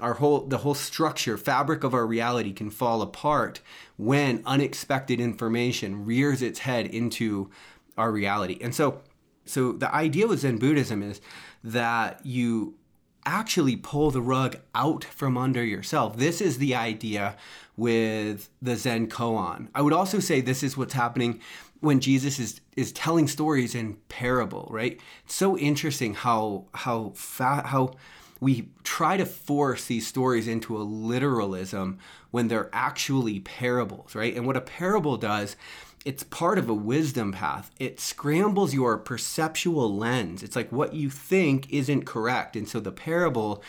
our 0.00 0.14
whole 0.14 0.46
the 0.46 0.58
whole 0.58 0.74
structure 0.74 1.36
fabric 1.38 1.84
of 1.84 1.94
our 1.94 2.06
reality 2.06 2.52
can 2.52 2.70
fall 2.70 3.02
apart 3.02 3.60
when 3.96 4.42
unexpected 4.44 5.20
information 5.20 6.04
rears 6.04 6.42
its 6.42 6.60
head 6.60 6.86
into 6.86 7.50
our 7.96 8.10
reality 8.10 8.58
and 8.60 8.74
so 8.74 9.00
so 9.44 9.72
the 9.72 9.94
idea 9.94 10.26
with 10.26 10.40
zen 10.40 10.56
buddhism 10.56 11.02
is 11.02 11.20
that 11.64 12.24
you 12.24 12.74
actually 13.24 13.76
pull 13.76 14.10
the 14.10 14.20
rug 14.20 14.56
out 14.74 15.04
from 15.04 15.36
under 15.36 15.64
yourself. 15.64 16.16
This 16.16 16.40
is 16.40 16.58
the 16.58 16.74
idea 16.74 17.36
with 17.76 18.48
the 18.60 18.76
Zen 18.76 19.06
koan. 19.08 19.68
I 19.74 19.82
would 19.82 19.92
also 19.92 20.18
say 20.18 20.40
this 20.40 20.62
is 20.62 20.76
what's 20.76 20.94
happening 20.94 21.40
when 21.80 22.00
Jesus 22.00 22.38
is 22.38 22.60
is 22.76 22.92
telling 22.92 23.28
stories 23.28 23.74
in 23.74 23.96
parable, 24.08 24.68
right? 24.70 25.00
It's 25.24 25.34
so 25.34 25.56
interesting 25.58 26.14
how 26.14 26.66
how 26.74 27.12
fa- 27.14 27.66
how 27.66 27.94
we 28.40 28.68
try 28.82 29.16
to 29.16 29.24
force 29.24 29.84
these 29.84 30.06
stories 30.06 30.48
into 30.48 30.76
a 30.76 30.82
literalism 30.82 31.98
when 32.32 32.48
they're 32.48 32.70
actually 32.72 33.38
parables, 33.38 34.16
right? 34.16 34.34
And 34.34 34.46
what 34.46 34.56
a 34.56 34.60
parable 34.60 35.16
does 35.16 35.54
it's 36.04 36.22
part 36.24 36.58
of 36.58 36.68
a 36.68 36.74
wisdom 36.74 37.32
path. 37.32 37.70
It 37.78 38.00
scrambles 38.00 38.74
your 38.74 38.98
perceptual 38.98 39.94
lens. 39.96 40.42
It's 40.42 40.56
like 40.56 40.72
what 40.72 40.94
you 40.94 41.10
think 41.10 41.72
isn't 41.72 42.06
correct. 42.06 42.56
And 42.56 42.68
so 42.68 42.80
the 42.80 42.92
parable 42.92 43.62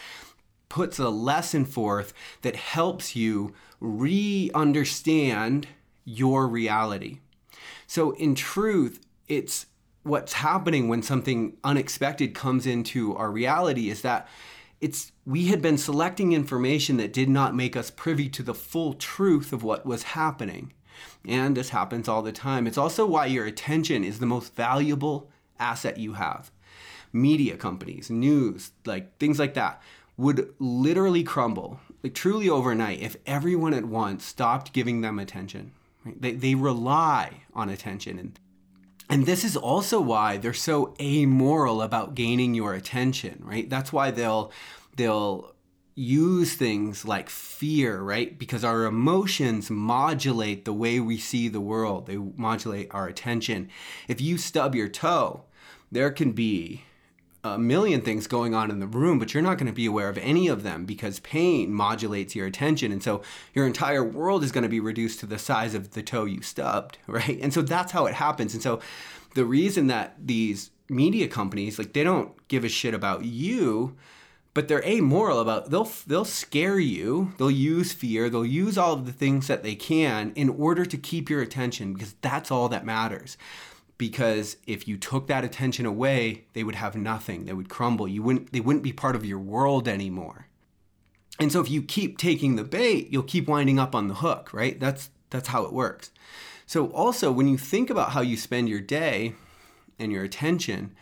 puts 0.69 0.97
a 0.97 1.09
lesson 1.09 1.65
forth 1.65 2.13
that 2.41 2.55
helps 2.55 3.15
you 3.15 3.53
re 3.79 4.49
understand 4.55 5.67
your 6.05 6.47
reality. 6.47 7.19
So, 7.85 8.11
in 8.11 8.33
truth, 8.33 9.05
it's 9.27 9.67
what's 10.01 10.33
happening 10.33 10.87
when 10.87 11.03
something 11.03 11.55
unexpected 11.63 12.33
comes 12.33 12.65
into 12.65 13.15
our 13.15 13.31
reality 13.31 13.89
is 13.89 14.01
that 14.01 14.27
it's 14.81 15.11
we 15.25 15.45
had 15.45 15.61
been 15.61 15.77
selecting 15.77 16.33
information 16.33 16.97
that 16.97 17.13
did 17.13 17.29
not 17.29 17.55
make 17.55 17.77
us 17.77 17.91
privy 17.91 18.27
to 18.29 18.43
the 18.43 18.53
full 18.53 18.93
truth 18.95 19.53
of 19.53 19.63
what 19.63 19.85
was 19.85 20.03
happening. 20.03 20.73
And 21.27 21.55
this 21.55 21.69
happens 21.69 22.07
all 22.07 22.21
the 22.21 22.31
time. 22.31 22.67
It's 22.67 22.77
also 22.77 23.05
why 23.05 23.27
your 23.27 23.45
attention 23.45 24.03
is 24.03 24.19
the 24.19 24.25
most 24.25 24.55
valuable 24.55 25.29
asset 25.59 25.97
you 25.97 26.13
have. 26.13 26.51
Media 27.11 27.57
companies, 27.57 28.09
news, 28.09 28.71
like 28.85 29.17
things 29.17 29.39
like 29.39 29.53
that 29.53 29.81
would 30.17 30.53
literally 30.59 31.23
crumble, 31.23 31.79
like 32.03 32.13
truly 32.13 32.49
overnight, 32.49 33.01
if 33.01 33.15
everyone 33.25 33.73
at 33.73 33.85
once 33.85 34.25
stopped 34.25 34.73
giving 34.73 35.01
them 35.01 35.19
attention. 35.19 35.71
Right? 36.05 36.21
They, 36.21 36.31
they 36.33 36.55
rely 36.55 37.43
on 37.53 37.69
attention. 37.69 38.19
And, 38.19 38.39
and 39.09 39.25
this 39.25 39.43
is 39.43 39.55
also 39.55 40.01
why 40.01 40.37
they're 40.37 40.53
so 40.53 40.95
amoral 40.99 41.81
about 41.81 42.15
gaining 42.15 42.53
your 42.53 42.73
attention, 42.73 43.41
right? 43.43 43.69
That's 43.69 43.93
why 43.93 44.11
they'll 44.11 44.51
they'll 44.95 45.52
use 45.95 46.55
things 46.55 47.05
like 47.05 47.29
fear, 47.29 48.01
right? 48.01 48.37
Because 48.37 48.63
our 48.63 48.85
emotions 48.85 49.69
modulate 49.69 50.65
the 50.65 50.73
way 50.73 50.99
we 50.99 51.17
see 51.17 51.47
the 51.47 51.61
world, 51.61 52.07
they 52.07 52.17
modulate 52.17 52.87
our 52.91 53.07
attention. 53.07 53.69
If 54.07 54.19
you 54.19 54.37
stub 54.37 54.73
your 54.73 54.89
toe, 54.89 55.43
there 55.91 56.11
can 56.11 56.31
be 56.31 56.83
a 57.43 57.57
million 57.57 58.01
things 58.01 58.25
going 58.25 58.55
on 58.55 58.71
in 58.71 58.79
the 58.79 58.87
room, 58.87 59.19
but 59.19 59.33
you're 59.33 59.43
not 59.43 59.57
going 59.57 59.67
to 59.67 59.73
be 59.73 59.85
aware 59.85 60.07
of 60.07 60.17
any 60.19 60.47
of 60.47 60.63
them 60.63 60.85
because 60.85 61.19
pain 61.19 61.73
modulates 61.73 62.35
your 62.35 62.47
attention. 62.47 62.91
And 62.91 63.03
so 63.03 63.21
your 63.53 63.67
entire 63.67 64.03
world 64.03 64.43
is 64.43 64.51
going 64.51 64.63
to 64.63 64.69
be 64.69 64.79
reduced 64.79 65.19
to 65.19 65.25
the 65.25 65.37
size 65.37 65.75
of 65.75 65.91
the 65.91 66.01
toe 66.01 66.25
you 66.25 66.41
stubbed, 66.41 66.97
right? 67.07 67.39
And 67.41 67.53
so 67.53 67.61
that's 67.61 67.91
how 67.91 68.05
it 68.05 68.15
happens. 68.15 68.53
And 68.53 68.63
so 68.63 68.79
the 69.35 69.45
reason 69.45 69.87
that 69.87 70.15
these 70.17 70.71
media 70.89 71.27
companies, 71.27 71.77
like, 71.77 71.93
they 71.93 72.03
don't 72.03 72.31
give 72.47 72.63
a 72.63 72.69
shit 72.69 72.93
about 72.93 73.25
you 73.25 73.97
but 74.53 74.67
they're 74.67 74.85
amoral 74.85 75.39
about 75.39 75.69
they'll 75.69 75.89
they'll 76.07 76.25
scare 76.25 76.79
you 76.79 77.33
they'll 77.37 77.51
use 77.51 77.93
fear 77.93 78.29
they'll 78.29 78.45
use 78.45 78.77
all 78.77 78.93
of 78.93 79.05
the 79.05 79.11
things 79.11 79.47
that 79.47 79.63
they 79.63 79.75
can 79.75 80.31
in 80.35 80.49
order 80.49 80.85
to 80.85 80.97
keep 80.97 81.29
your 81.29 81.41
attention 81.41 81.93
because 81.93 82.13
that's 82.21 82.51
all 82.51 82.69
that 82.69 82.85
matters. 82.85 83.37
Because 83.97 84.57
if 84.67 84.87
you 84.87 84.97
took 84.97 85.27
that 85.27 85.43
attention 85.43 85.85
away 85.85 86.45
they 86.53 86.63
would 86.63 86.75
have 86.75 86.95
nothing 86.95 87.45
they 87.45 87.53
would 87.53 87.69
crumble 87.69 88.07
you 88.07 88.21
wouldn't 88.21 88.51
they 88.51 88.59
wouldn't 88.59 88.83
be 88.83 88.93
part 88.93 89.15
of 89.15 89.25
your 89.25 89.39
world 89.39 89.87
anymore. 89.87 90.47
And 91.39 91.51
so 91.51 91.59
if 91.59 91.69
you 91.69 91.81
keep 91.81 92.17
taking 92.17 92.55
the 92.55 92.63
bait 92.63 93.09
you'll 93.09 93.23
keep 93.23 93.47
winding 93.47 93.79
up 93.79 93.95
on 93.95 94.07
the 94.07 94.15
hook 94.15 94.51
right? 94.53 94.79
That's 94.79 95.09
that's 95.29 95.49
how 95.49 95.63
it 95.63 95.73
works. 95.73 96.11
So 96.65 96.87
also 96.91 97.31
when 97.31 97.47
you 97.47 97.57
think 97.57 97.89
about 97.89 98.11
how 98.11 98.21
you 98.21 98.37
spend 98.37 98.69
your 98.69 98.81
day 98.81 99.33
and 99.97 100.11
your 100.11 100.23
attention 100.23 100.95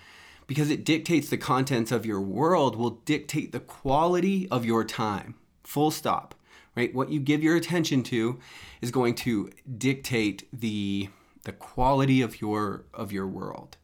because 0.52 0.70
it 0.70 0.84
dictates 0.84 1.30
the 1.30 1.38
contents 1.38 1.94
of 1.94 2.06
your 2.06 2.20
world 2.20 2.76
will 2.76 3.00
dictate 3.06 3.54
the 3.54 3.60
quality 3.62 4.50
of 4.50 4.66
your 4.66 4.84
time. 4.84 5.36
Full 5.64 5.92
stop. 5.92 6.36
Right? 6.76 6.94
What 6.94 7.10
you 7.10 7.22
give 7.22 7.42
your 7.42 7.56
attention 7.56 8.04
to 8.04 8.38
is 8.82 8.92
going 8.92 9.16
to 9.16 9.50
dictate 9.78 10.50
the 10.52 11.08
the 11.46 11.54
quality 11.54 12.22
of 12.22 12.42
your 12.42 12.84
of 12.94 13.14
your 13.14 13.28
world. 13.28 13.78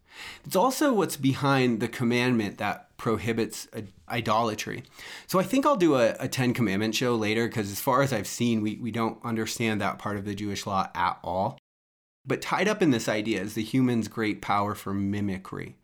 It's 0.44 0.58
also 0.58 0.92
what's 0.92 1.16
behind 1.16 1.80
the 1.80 1.88
commandment 1.88 2.58
that 2.58 2.98
prohibits 2.98 3.70
idolatry. 4.10 4.84
So 5.26 5.40
I 5.40 5.44
think 5.44 5.66
I'll 5.66 5.78
do 5.78 5.96
a, 5.96 6.18
a 6.20 6.28
Ten 6.28 6.54
Commandment 6.54 6.96
show 6.96 7.16
later 7.16 7.48
because, 7.48 7.72
as 7.72 7.80
far 7.80 8.02
as 8.02 8.12
I've 8.12 8.28
seen, 8.28 8.62
we, 8.62 8.76
we 8.76 8.92
don't 8.92 9.24
understand 9.24 9.80
that 9.80 10.00
part 10.00 10.18
of 10.18 10.26
the 10.26 10.36
Jewish 10.36 10.66
law 10.66 10.90
at 10.94 11.18
all. 11.24 11.58
But 12.26 12.42
tied 12.42 12.68
up 12.68 12.82
in 12.82 12.92
this 12.92 13.08
idea 13.08 13.42
is 13.42 13.54
the 13.54 13.64
human's 13.64 14.10
great 14.10 14.42
power 14.42 14.76
for 14.76 14.94
mimicry. 14.94 15.78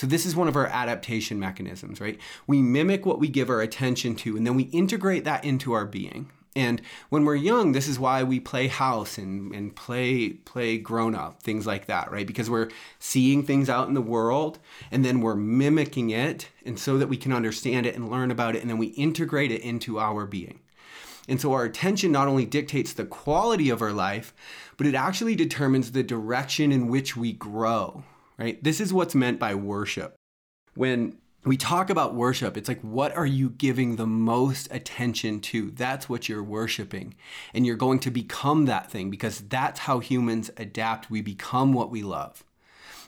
So 0.00 0.06
this 0.06 0.24
is 0.24 0.34
one 0.34 0.48
of 0.48 0.56
our 0.56 0.66
adaptation 0.66 1.38
mechanisms, 1.38 2.00
right? 2.00 2.18
We 2.46 2.62
mimic 2.62 3.04
what 3.04 3.18
we 3.18 3.28
give 3.28 3.50
our 3.50 3.60
attention 3.60 4.14
to 4.16 4.34
and 4.34 4.46
then 4.46 4.54
we 4.54 4.62
integrate 4.62 5.24
that 5.24 5.44
into 5.44 5.74
our 5.74 5.84
being. 5.84 6.30
And 6.56 6.80
when 7.10 7.26
we're 7.26 7.34
young, 7.34 7.72
this 7.72 7.86
is 7.86 7.98
why 7.98 8.22
we 8.22 8.40
play 8.40 8.68
house 8.68 9.18
and, 9.18 9.54
and 9.54 9.76
play 9.76 10.30
play 10.30 10.78
grown 10.78 11.14
up, 11.14 11.42
things 11.42 11.66
like 11.66 11.84
that, 11.84 12.10
right? 12.10 12.26
Because 12.26 12.48
we're 12.48 12.70
seeing 12.98 13.42
things 13.42 13.68
out 13.68 13.88
in 13.88 13.94
the 13.94 14.00
world 14.00 14.58
and 14.90 15.04
then 15.04 15.20
we're 15.20 15.34
mimicking 15.34 16.08
it 16.08 16.48
and 16.64 16.78
so 16.78 16.96
that 16.96 17.10
we 17.10 17.18
can 17.18 17.34
understand 17.34 17.84
it 17.84 17.94
and 17.94 18.10
learn 18.10 18.30
about 18.30 18.56
it 18.56 18.62
and 18.62 18.70
then 18.70 18.78
we 18.78 18.86
integrate 18.86 19.52
it 19.52 19.60
into 19.60 19.98
our 19.98 20.24
being. 20.24 20.60
And 21.28 21.38
so 21.38 21.52
our 21.52 21.64
attention 21.64 22.10
not 22.10 22.26
only 22.26 22.46
dictates 22.46 22.94
the 22.94 23.04
quality 23.04 23.68
of 23.68 23.82
our 23.82 23.92
life, 23.92 24.32
but 24.78 24.86
it 24.86 24.94
actually 24.94 25.34
determines 25.34 25.92
the 25.92 26.02
direction 26.02 26.72
in 26.72 26.88
which 26.88 27.18
we 27.18 27.34
grow, 27.34 28.02
right? 28.40 28.62
This 28.64 28.80
is 28.80 28.92
what's 28.92 29.14
meant 29.14 29.38
by 29.38 29.54
worship. 29.54 30.16
When 30.74 31.18
we 31.44 31.56
talk 31.56 31.90
about 31.90 32.14
worship, 32.14 32.56
it's 32.56 32.68
like, 32.68 32.80
what 32.80 33.16
are 33.16 33.26
you 33.26 33.50
giving 33.50 33.96
the 33.96 34.06
most 34.06 34.68
attention 34.70 35.40
to? 35.40 35.70
That's 35.70 36.08
what 36.08 36.28
you're 36.28 36.42
worshiping. 36.42 37.14
And 37.54 37.66
you're 37.66 37.76
going 37.76 37.98
to 38.00 38.10
become 38.10 38.66
that 38.66 38.90
thing 38.90 39.10
because 39.10 39.40
that's 39.40 39.80
how 39.80 40.00
humans 40.00 40.50
adapt. 40.56 41.10
We 41.10 41.22
become 41.22 41.72
what 41.72 41.90
we 41.90 42.02
love. 42.02 42.44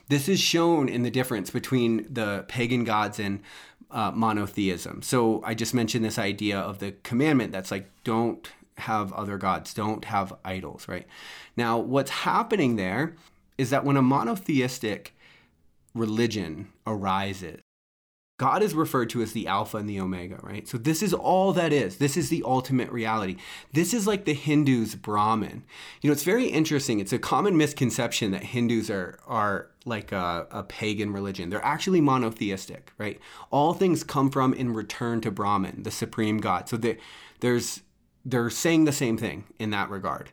This 0.09 0.27
is 0.29 0.39
shown 0.39 0.89
in 0.89 1.03
the 1.03 1.11
difference 1.11 1.49
between 1.49 2.11
the 2.11 2.45
pagan 2.47 2.83
gods 2.83 3.19
and 3.19 3.41
uh, 3.89 4.11
monotheism. 4.11 5.01
So 5.01 5.41
I 5.45 5.53
just 5.53 5.73
mentioned 5.73 6.03
this 6.03 6.19
idea 6.19 6.59
of 6.59 6.79
the 6.79 6.93
commandment 7.03 7.51
that's 7.51 7.71
like, 7.71 7.89
don't 8.03 8.49
have 8.79 9.13
other 9.13 9.37
gods, 9.37 9.73
don't 9.73 10.05
have 10.05 10.33
idols, 10.43 10.87
right? 10.87 11.07
Now, 11.55 11.77
what's 11.77 12.09
happening 12.09 12.75
there 12.75 13.15
is 13.57 13.69
that 13.69 13.85
when 13.85 13.97
a 13.97 14.01
monotheistic 14.01 15.13
religion 15.93 16.69
arises, 16.85 17.61
God 18.39 18.63
is 18.63 18.73
referred 18.73 19.11
to 19.11 19.21
as 19.21 19.31
the 19.31 19.47
Alpha 19.47 19.77
and 19.77 19.87
the 19.87 19.99
Omega, 19.99 20.39
right? 20.41 20.67
So 20.67 20.77
this 20.77 21.03
is 21.03 21.13
all 21.13 21.53
that 21.53 21.71
is. 21.71 21.97
This 21.97 22.17
is 22.17 22.29
the 22.29 22.43
ultimate 22.43 22.91
reality. 22.91 23.37
This 23.71 23.93
is 23.93 24.07
like 24.07 24.25
the 24.25 24.33
Hindus' 24.33 24.95
Brahman. 24.95 25.63
You 26.01 26.09
know, 26.09 26.13
it's 26.13 26.23
very 26.23 26.47
interesting. 26.47 26.99
It's 26.99 27.13
a 27.13 27.19
common 27.19 27.55
misconception 27.55 28.31
that 28.31 28.43
Hindus 28.43 28.89
are 28.89 29.19
are 29.27 29.69
like 29.85 30.11
a, 30.11 30.47
a 30.49 30.63
pagan 30.63 31.13
religion. 31.13 31.49
They're 31.49 31.63
actually 31.63 32.01
monotheistic, 32.01 32.91
right? 32.97 33.19
All 33.51 33.73
things 33.73 34.03
come 34.03 34.31
from 34.31 34.53
and 34.53 34.75
return 34.75 35.21
to 35.21 35.31
Brahman, 35.31 35.83
the 35.83 35.91
supreme 35.91 36.39
God. 36.39 36.67
So 36.67 36.77
the, 36.77 36.97
there's 37.39 37.81
they're 38.25 38.49
saying 38.49 38.85
the 38.85 38.91
same 38.91 39.17
thing 39.17 39.43
in 39.59 39.71
that 39.71 39.89
regard. 39.89 40.31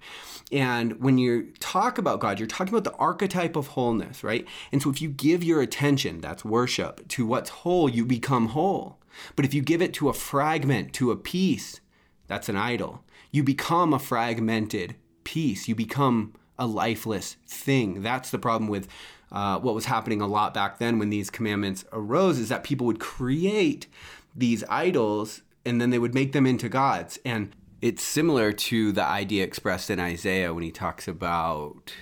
And 0.52 1.00
when 1.00 1.18
you 1.18 1.52
talk 1.60 1.98
about 1.98 2.20
God, 2.20 2.38
you're 2.38 2.48
talking 2.48 2.74
about 2.74 2.84
the 2.84 2.98
archetype 2.98 3.56
of 3.56 3.68
wholeness, 3.68 4.24
right? 4.24 4.46
And 4.72 4.82
so 4.82 4.90
if 4.90 5.00
you 5.00 5.08
give 5.08 5.44
your 5.44 5.60
attention, 5.60 6.20
that's 6.20 6.44
worship, 6.44 7.06
to 7.08 7.26
what's 7.26 7.50
whole, 7.50 7.88
you 7.88 8.04
become 8.04 8.48
whole. 8.48 8.98
But 9.36 9.44
if 9.44 9.54
you 9.54 9.62
give 9.62 9.82
it 9.82 9.94
to 9.94 10.08
a 10.08 10.14
fragment, 10.14 10.92
to 10.94 11.10
a 11.10 11.16
piece, 11.16 11.80
that's 12.26 12.48
an 12.48 12.56
idol. 12.56 13.04
You 13.32 13.42
become 13.42 13.92
a 13.92 13.98
fragmented 13.98 14.96
piece. 15.24 15.68
You 15.68 15.74
become 15.74 16.34
a 16.58 16.66
lifeless 16.66 17.36
thing. 17.46 18.02
That's 18.02 18.30
the 18.30 18.38
problem 18.38 18.68
with 18.68 18.88
uh, 19.32 19.58
what 19.60 19.74
was 19.74 19.86
happening 19.86 20.20
a 20.20 20.26
lot 20.26 20.54
back 20.54 20.78
then 20.78 20.98
when 20.98 21.10
these 21.10 21.30
commandments 21.30 21.84
arose, 21.92 22.38
is 22.38 22.48
that 22.48 22.64
people 22.64 22.86
would 22.86 23.00
create 23.00 23.86
these 24.34 24.64
idols 24.68 25.42
and 25.64 25.80
then 25.80 25.90
they 25.90 25.98
would 25.98 26.14
make 26.14 26.32
them 26.32 26.46
into 26.46 26.68
gods. 26.68 27.18
And 27.24 27.54
it's 27.82 28.02
similar 28.02 28.52
to 28.52 28.92
the 28.92 29.04
idea 29.04 29.44
expressed 29.44 29.90
in 29.90 29.98
Isaiah 29.98 30.52
when 30.52 30.62
he 30.62 30.70
talks 30.70 31.08
about 31.08 31.92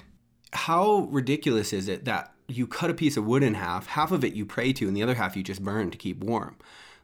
how 0.52 1.08
ridiculous 1.10 1.72
is 1.72 1.88
it 1.88 2.04
that 2.04 2.32
you 2.48 2.66
cut 2.66 2.90
a 2.90 2.94
piece 2.94 3.16
of 3.16 3.26
wood 3.26 3.42
in 3.42 3.54
half, 3.54 3.86
half 3.86 4.10
of 4.10 4.24
it 4.24 4.32
you 4.32 4.46
pray 4.46 4.72
to, 4.72 4.88
and 4.88 4.96
the 4.96 5.02
other 5.02 5.14
half 5.14 5.36
you 5.36 5.42
just 5.42 5.62
burn 5.62 5.90
to 5.90 5.98
keep 5.98 6.24
warm. 6.24 6.56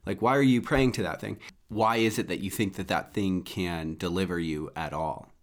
Like, 0.07 0.23
why 0.23 0.37
are 0.37 0.43
you 0.43 0.61
praying 0.61 0.93
to 0.93 1.03
that 1.03 1.21
thing? 1.21 1.39
Why 1.69 1.97
is 1.97 2.19
it 2.19 2.29
that 2.29 2.41
you 2.41 2.51
think 2.51 2.75
that 2.75 2.89
that 2.89 3.15
thing 3.15 3.43
can 3.43 3.97
deliver 3.97 4.39
you 4.39 4.71
at 4.75 4.93
all? 4.93 5.34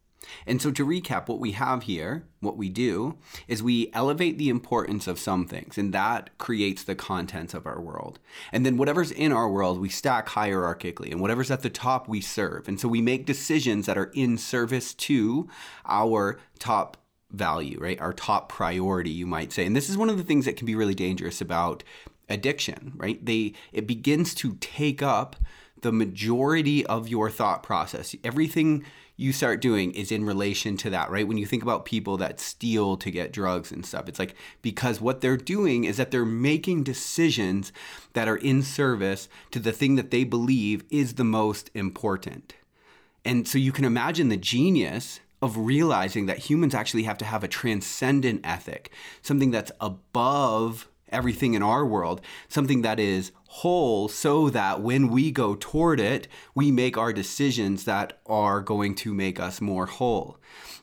And 0.46 0.62
so, 0.62 0.72
to 0.72 0.86
recap, 0.86 1.28
what 1.28 1.40
we 1.40 1.52
have 1.54 1.84
here, 1.84 2.26
what 2.40 2.58
we 2.58 2.70
do, 2.70 3.18
is 3.48 3.62
we 3.62 3.90
elevate 3.94 4.38
the 4.38 4.50
importance 4.50 5.08
of 5.08 5.20
some 5.20 5.46
things, 5.46 5.78
and 5.78 5.94
that 5.94 6.38
creates 6.38 6.84
the 6.84 6.96
contents 6.96 7.54
of 7.54 7.66
our 7.66 7.82
world. 7.82 8.20
And 8.52 8.66
then, 8.66 8.78
whatever's 8.78 9.12
in 9.12 9.32
our 9.32 9.50
world, 9.50 9.80
we 9.80 9.90
stack 9.90 10.30
hierarchically, 10.30 11.12
and 11.12 11.22
whatever's 11.22 11.52
at 11.52 11.62
the 11.62 11.70
top, 11.70 12.08
we 12.08 12.22
serve. 12.22 12.68
And 12.68 12.80
so, 12.80 12.88
we 12.88 13.02
make 13.02 13.26
decisions 13.26 13.86
that 13.86 13.98
are 13.98 14.12
in 14.14 14.38
service 14.38 14.94
to 14.96 15.50
our 15.86 16.40
top 16.60 16.98
value, 17.32 17.78
right? 17.80 18.00
Our 18.00 18.14
top 18.14 18.50
priority, 18.50 19.10
you 19.10 19.26
might 19.26 19.52
say. 19.52 19.66
And 19.66 19.76
this 19.76 19.90
is 19.90 19.98
one 19.98 20.10
of 20.10 20.18
the 20.18 20.24
things 20.24 20.46
that 20.46 20.58
can 20.58 20.66
be 20.66 20.76
really 20.76 20.96
dangerous 20.96 21.42
about 21.42 21.84
addiction, 22.30 22.94
right? 22.96 23.24
They 23.24 23.54
it 23.72 23.88
begins 23.88 24.34
to 24.36 24.56
take 24.60 25.02
up 25.02 25.36
the 25.82 25.92
majority 25.92 26.86
of 26.86 27.08
your 27.08 27.30
thought 27.30 27.64
process. 27.64 28.16
Everything 28.24 28.86
you 29.22 29.32
start 29.32 29.62
doing 29.62 29.92
is 29.92 30.12
in 30.12 30.26
relation 30.26 30.76
to 30.78 30.90
that, 30.90 31.12
right? 31.12 31.28
When 31.28 31.38
you 31.38 31.46
think 31.46 31.62
about 31.62 31.86
people 31.86 32.18
that 32.18 32.40
steal 32.40 32.98
to 32.98 33.12
get 33.12 33.32
drugs 33.32 33.72
and 33.72 33.86
stuff, 33.86 34.10
it's 34.10 34.18
like 34.18 34.34
because 34.64 35.00
what 35.00 35.22
they're 35.22 35.38
doing 35.38 35.84
is 35.84 35.98
that 35.98 36.10
they're 36.10 36.26
making 36.26 36.84
decisions 36.84 37.72
that 38.14 38.28
are 38.28 38.38
in 38.38 38.64
service 38.64 39.30
to 39.52 39.60
the 39.60 39.72
thing 39.72 39.96
that 39.96 40.10
they 40.10 40.24
believe 40.24 40.84
is 40.90 41.14
the 41.14 41.24
most 41.24 41.70
important. 41.76 42.56
And 43.24 43.48
so 43.48 43.60
you 43.60 43.72
can 43.72 43.86
imagine 43.86 44.30
the 44.30 44.38
genius 44.38 45.20
of 45.40 45.56
realizing 45.56 46.26
that 46.26 46.50
humans 46.50 46.74
actually 46.74 47.04
have 47.04 47.20
to 47.20 47.26
have 47.26 47.44
a 47.44 47.48
transcendent 47.48 48.42
ethic, 48.44 48.92
something 49.22 49.52
that's 49.52 49.72
above 49.80 50.88
everything 51.10 51.54
in 51.54 51.62
our 51.62 51.86
world, 51.86 52.22
something 52.50 52.82
that 52.82 53.00
is 53.00 53.32
whole 53.56 54.08
so 54.08 54.50
that 54.50 54.80
when 54.80 55.10
we 55.10 55.30
go 55.30 55.58
toward 55.60 56.00
it, 56.00 56.26
we 56.56 56.72
make 56.72 56.98
our 56.98 57.12
decisions 57.12 57.84
that 57.84 58.18
are 58.26 58.62
going 58.62 58.96
to 58.96 59.14
make 59.14 59.42
us 59.42 59.60
more 59.60 59.86
whole. 59.86 60.38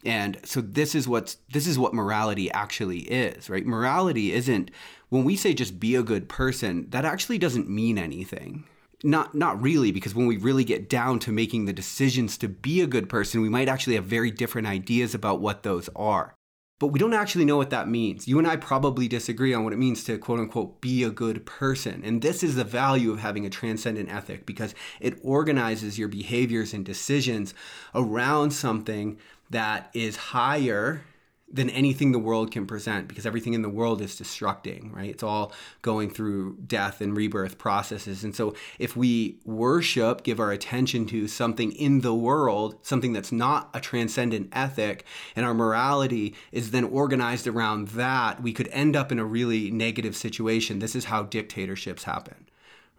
And 0.05 0.39
so 0.45 0.61
this 0.61 0.95
is 0.95 1.09
what 1.09 1.37
this 1.51 1.67
is 1.67 1.79
what 1.79 1.95
morality 1.95 2.51
actually 2.51 3.01
is, 3.01 3.49
right? 3.49 3.65
Morality 3.65 4.33
isn't 4.33 4.71
when 5.09 5.25
we 5.25 5.35
say 5.35 5.55
just 5.55 5.81
be 5.81 5.95
a 5.95 6.03
good 6.03 6.29
person, 6.29 6.91
that 6.91 7.07
actually 7.07 7.39
doesn't 7.39 7.71
mean 7.71 7.97
anything. 7.97 8.65
Not 9.03 9.35
not 9.35 9.63
really 9.63 9.91
because 9.91 10.15
when 10.15 10.27
we 10.27 10.37
really 10.37 10.65
get 10.65 10.91
down 10.91 11.21
to 11.21 11.33
making 11.33 11.65
the 11.65 11.73
decisions 11.73 12.37
to 12.37 12.49
be 12.49 12.83
a 12.83 12.87
good 12.87 13.09
person, 13.09 13.41
we 13.41 13.49
might 13.49 13.69
actually 13.69 13.95
have 13.95 14.05
very 14.05 14.31
different 14.31 14.69
ideas 14.69 15.15
about 15.15 15.41
what 15.41 15.63
those 15.63 15.89
are 15.97 16.35
but 16.79 16.89
we 16.89 16.99
don't 16.99 17.15
actually 17.15 17.45
know 17.45 17.57
what 17.57 17.71
that 17.71 17.89
means. 17.89 18.29
You 18.29 18.39
and 18.39 18.47
I 18.47 18.57
probably 18.57 19.09
disagree 19.09 19.53
on 19.53 19.65
what 19.65 19.73
it 19.73 19.79
means 19.79 20.05
to 20.05 20.19
quote 20.19 20.39
unquote 20.39 20.81
be 20.81 21.03
a 21.03 21.11
good 21.11 21.45
person. 21.45 22.03
And 22.05 22.23
this 22.23 22.43
is 22.43 22.55
the 22.55 22.65
value 22.65 23.13
of 23.13 23.19
having 23.19 23.45
a 23.45 23.51
transcendent 23.51 24.13
ethic 24.13 24.47
because 24.47 24.75
it 25.01 25.19
organizes 25.23 25.99
your 25.99 26.09
behaviors 26.09 26.73
and 26.73 26.85
decisions 26.85 27.53
around 27.95 28.53
something 28.53 29.19
that 29.51 29.91
is 29.93 30.17
higher 30.17 31.03
than 31.51 31.71
anything 31.71 32.13
the 32.13 32.19
world 32.19 32.51
can 32.51 32.67
present 32.67 33.09
because 33.09 33.25
everything 33.25 33.55
in 33.55 33.63
the 33.63 33.69
world 33.69 34.03
is 34.03 34.21
destructing, 34.21 34.95
right? 34.95 35.09
It's 35.09 35.23
all 35.23 35.53
going 35.81 36.11
through 36.11 36.59
death 36.67 37.01
and 37.01 37.17
rebirth 37.17 37.57
processes. 37.57 38.23
And 38.23 38.35
so 38.37 38.55
if 38.79 38.97
we 38.97 39.39
worship, 39.47 40.25
give 40.25 40.41
our 40.41 40.53
attention 40.53 41.07
to 41.07 41.27
something 41.27 41.73
in 41.73 42.03
the 42.03 42.15
world, 42.15 42.77
something 42.83 43.15
that's 43.15 43.33
not 43.33 43.71
a 43.73 43.81
transcendent 43.81 44.51
ethic, 44.53 45.07
and 45.35 45.47
our 45.47 45.55
morality 45.55 46.35
is 46.53 46.71
then 46.71 46.85
organized 46.85 47.47
around 47.47 47.89
that, 47.89 48.43
we 48.43 48.53
could 48.53 48.69
end 48.69 48.95
up 48.95 49.11
in 49.11 49.19
a 49.19 49.25
really 49.25 49.71
negative 49.71 50.15
situation. 50.15 50.81
This 50.81 50.95
is 50.95 51.07
how 51.07 51.23
dictatorships 51.23 52.05
happen, 52.05 52.47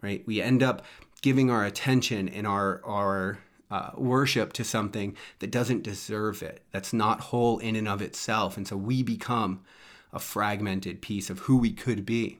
right? 0.02 0.26
We 0.26 0.42
end 0.42 0.62
up 0.62 0.84
giving 1.22 1.50
our 1.50 1.64
attention 1.64 2.28
and 2.28 2.46
our 2.46 2.80
our 2.84 3.38
uh, 3.70 3.90
worship 3.96 4.52
to 4.54 4.64
something 4.64 5.16
that 5.38 5.50
doesn't 5.50 5.82
deserve 5.82 6.42
it, 6.42 6.62
that's 6.72 6.92
not 6.92 7.20
whole 7.20 7.58
in 7.58 7.76
and 7.76 7.88
of 7.88 8.02
itself. 8.02 8.56
And 8.56 8.66
so 8.66 8.76
we 8.76 9.02
become 9.02 9.62
a 10.12 10.18
fragmented 10.18 11.00
piece 11.00 11.30
of 11.30 11.40
who 11.40 11.56
we 11.56 11.72
could 11.72 12.04
be. 12.04 12.38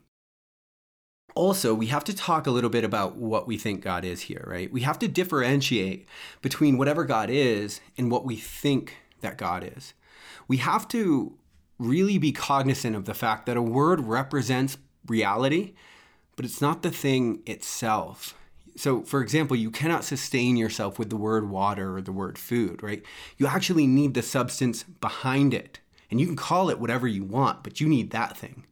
Also, 1.37 1.73
we 1.73 1.87
have 1.87 2.03
to 2.05 2.15
talk 2.15 2.47
a 2.47 2.51
little 2.51 2.71
bit 2.71 2.83
about 2.83 3.17
what 3.17 3.47
we 3.47 3.57
think 3.57 3.83
God 3.83 4.05
is 4.05 4.23
here, 4.23 4.45
right? 4.49 4.73
We 4.73 4.81
have 4.81 4.99
to 4.99 5.09
differentiate 5.09 6.09
between 6.43 6.77
whatever 6.77 7.05
God 7.05 7.31
is 7.31 7.81
and 7.97 8.11
what 8.11 8.25
we 8.25 8.37
think 8.37 8.97
that 9.21 9.39
God 9.39 9.71
is. 9.77 9.95
We 10.49 10.57
have 10.57 10.89
to 10.89 11.39
really 11.79 12.19
be 12.19 12.33
cognizant 12.33 12.97
of 12.97 13.05
the 13.05 13.15
fact 13.15 13.47
that 13.47 13.57
a 13.57 13.63
word 13.63 14.01
represents 14.01 14.77
reality, 15.07 15.75
but 16.35 16.45
it's 16.45 16.61
not 16.61 16.83
the 16.83 16.91
thing 16.91 17.43
itself. 17.47 18.35
So, 18.81 19.03
for 19.03 19.21
example, 19.21 19.59
you 19.59 19.71
cannot 19.71 20.05
sustain 20.05 20.57
yourself 20.57 20.99
with 20.99 21.11
the 21.11 21.17
word 21.17 21.51
water 21.51 21.99
or 21.99 22.01
the 22.01 22.13
word 22.13 22.39
food, 22.39 22.83
right? 22.83 23.03
You 23.37 23.47
actually 23.47 23.87
need 23.87 24.15
the 24.15 24.23
substance 24.23 24.85
behind 24.85 25.53
it. 25.53 25.81
And 26.11 26.19
you 26.19 26.27
can 26.27 26.35
call 26.35 26.71
it 26.71 26.81
whatever 26.81 27.07
you 27.07 27.23
want, 27.23 27.63
but 27.63 27.79
you 27.79 27.87
need 27.87 28.11
that 28.13 28.39
thing. 28.39 28.65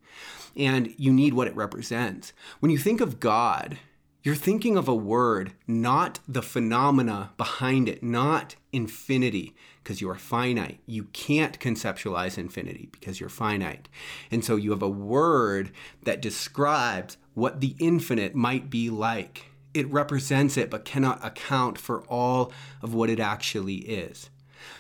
And 0.57 0.95
you 0.97 1.13
need 1.13 1.35
what 1.35 1.47
it 1.47 1.55
represents. 1.55 2.33
When 2.61 2.73
you 2.73 2.79
think 2.79 3.03
of 3.03 3.21
God, 3.21 3.77
you're 4.23 4.35
thinking 4.35 4.79
of 4.79 4.89
a 4.89 4.95
word, 4.95 5.53
not 5.67 6.21
the 6.27 6.41
phenomena 6.41 7.33
behind 7.37 7.87
it, 7.87 8.03
not 8.03 8.57
infinity, 8.73 9.55
because 9.85 10.01
you 10.01 10.09
are 10.09 10.17
finite. 10.17 10.81
You 10.87 11.05
can't 11.13 11.61
conceptualize 11.61 12.39
infinity 12.39 12.89
because 12.93 13.21
you're 13.21 13.29
finite. 13.29 13.91
And 14.31 14.43
so 14.43 14.57
you 14.57 14.71
have 14.71 14.83
a 14.83 14.89
word 14.89 15.71
that 16.05 16.23
describes 16.23 17.19
what 17.35 17.61
the 17.61 17.77
infinite 17.79 18.35
might 18.35 18.71
be 18.71 18.89
like 18.89 19.48
it 19.79 19.91
represents 19.91 20.57
it 20.57 20.71
but 20.71 20.85
cannot 20.85 21.25
account 21.25 21.79
for 21.79 22.03
all 22.03 22.53
of 22.83 22.93
what 22.93 23.11
it 23.11 23.21
actually 23.21 23.77
is. 23.77 24.31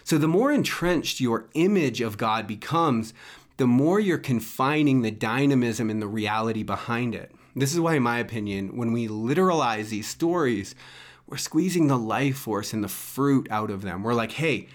So, 0.04 0.18
the 0.18 0.28
more 0.28 0.50
entrenched 0.52 1.20
your 1.20 1.48
image 1.54 2.00
of 2.00 2.18
God 2.18 2.46
becomes, 2.46 3.14
the 3.58 3.66
more 3.66 4.00
you're 4.00 4.18
confining 4.18 5.02
the 5.02 5.10
dynamism 5.10 5.90
and 5.90 6.02
the 6.02 6.06
reality 6.06 6.62
behind 6.62 7.14
it. 7.14 7.32
This 7.54 7.72
is 7.72 7.80
why, 7.80 7.94
in 7.94 8.02
my 8.02 8.18
opinion, 8.18 8.76
when 8.76 8.92
we 8.92 9.08
literalize 9.08 9.88
these 9.88 10.08
stories, 10.08 10.74
we're 11.26 11.36
squeezing 11.36 11.88
the 11.88 11.98
life 11.98 12.38
force 12.38 12.72
and 12.72 12.82
the 12.82 12.88
fruit 12.88 13.48
out 13.50 13.70
of 13.70 13.82
them. 13.82 14.02
We're 14.02 14.14
like, 14.14 14.32
hey, 14.32 14.68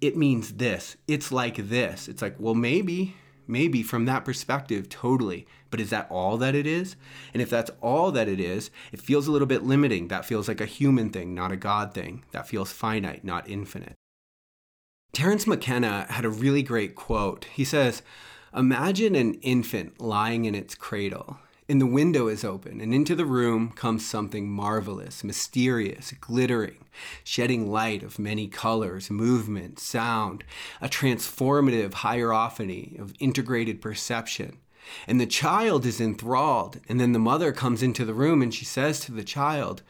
it 0.00 0.16
means 0.16 0.54
this. 0.54 0.96
It's 1.06 1.30
like 1.30 1.56
this. 1.68 2.08
It's 2.08 2.22
like, 2.22 2.36
well, 2.38 2.54
maybe, 2.54 3.14
maybe 3.50 3.82
from 3.82 4.04
that 4.06 4.24
perspective, 4.24 4.88
totally. 4.88 5.46
But 5.70 5.80
is 5.80 5.90
that 5.90 6.06
all 6.10 6.36
that 6.38 6.54
it 6.54 6.66
is? 6.66 6.96
And 7.32 7.42
if 7.42 7.50
that's 7.50 7.70
all 7.80 8.10
that 8.12 8.28
it 8.28 8.40
is, 8.40 8.70
it 8.92 9.00
feels 9.00 9.26
a 9.26 9.32
little 9.32 9.46
bit 9.46 9.64
limiting. 9.64 10.08
That 10.08 10.24
feels 10.24 10.48
like 10.48 10.60
a 10.60 10.66
human 10.66 11.10
thing, 11.10 11.34
not 11.34 11.52
a 11.52 11.56
God 11.56 11.92
thing. 11.92 12.24
That 12.32 12.48
feels 12.48 12.72
finite, 12.72 13.24
not 13.24 13.48
infinite. 13.48 13.94
Terence 15.12 15.46
McKenna 15.46 16.06
had 16.08 16.24
a 16.24 16.30
really 16.30 16.62
great 16.62 16.94
quote. 16.94 17.44
He 17.52 17.64
says, 17.64 18.02
Imagine 18.54 19.14
an 19.14 19.34
infant 19.34 20.00
lying 20.00 20.44
in 20.44 20.54
its 20.54 20.74
cradle 20.74 21.38
and 21.70 21.80
the 21.80 21.86
window 21.86 22.26
is 22.26 22.42
open, 22.42 22.80
and 22.80 22.92
into 22.92 23.14
the 23.14 23.24
room 23.24 23.70
comes 23.70 24.04
something 24.04 24.50
marvelous, 24.50 25.22
mysterious, 25.22 26.12
glittering, 26.20 26.84
shedding 27.22 27.70
light 27.70 28.02
of 28.02 28.18
many 28.18 28.48
colors, 28.48 29.08
movement, 29.08 29.78
sound, 29.78 30.42
a 30.80 30.88
transformative 30.88 31.94
hierophany 31.94 32.96
of 32.98 33.14
integrated 33.20 33.80
perception. 33.80 34.58
And 35.06 35.20
the 35.20 35.26
child 35.26 35.86
is 35.86 36.00
enthralled, 36.00 36.80
and 36.88 36.98
then 36.98 37.12
the 37.12 37.20
mother 37.20 37.52
comes 37.52 37.84
into 37.84 38.04
the 38.04 38.14
room 38.14 38.42
and 38.42 38.52
she 38.52 38.64
says 38.64 38.98
to 39.00 39.12
the 39.12 39.22
child, 39.22 39.82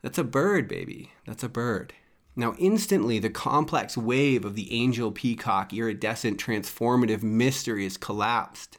That's 0.00 0.16
a 0.16 0.24
bird, 0.24 0.66
baby, 0.66 1.12
that's 1.26 1.44
a 1.44 1.50
bird. 1.50 1.92
Now, 2.34 2.54
instantly, 2.58 3.18
the 3.18 3.28
complex 3.28 3.94
wave 3.94 4.46
of 4.46 4.54
the 4.56 4.72
angel 4.72 5.12
peacock 5.12 5.74
iridescent 5.74 6.42
transformative 6.42 7.22
mystery 7.22 7.84
is 7.84 7.98
collapsed 7.98 8.78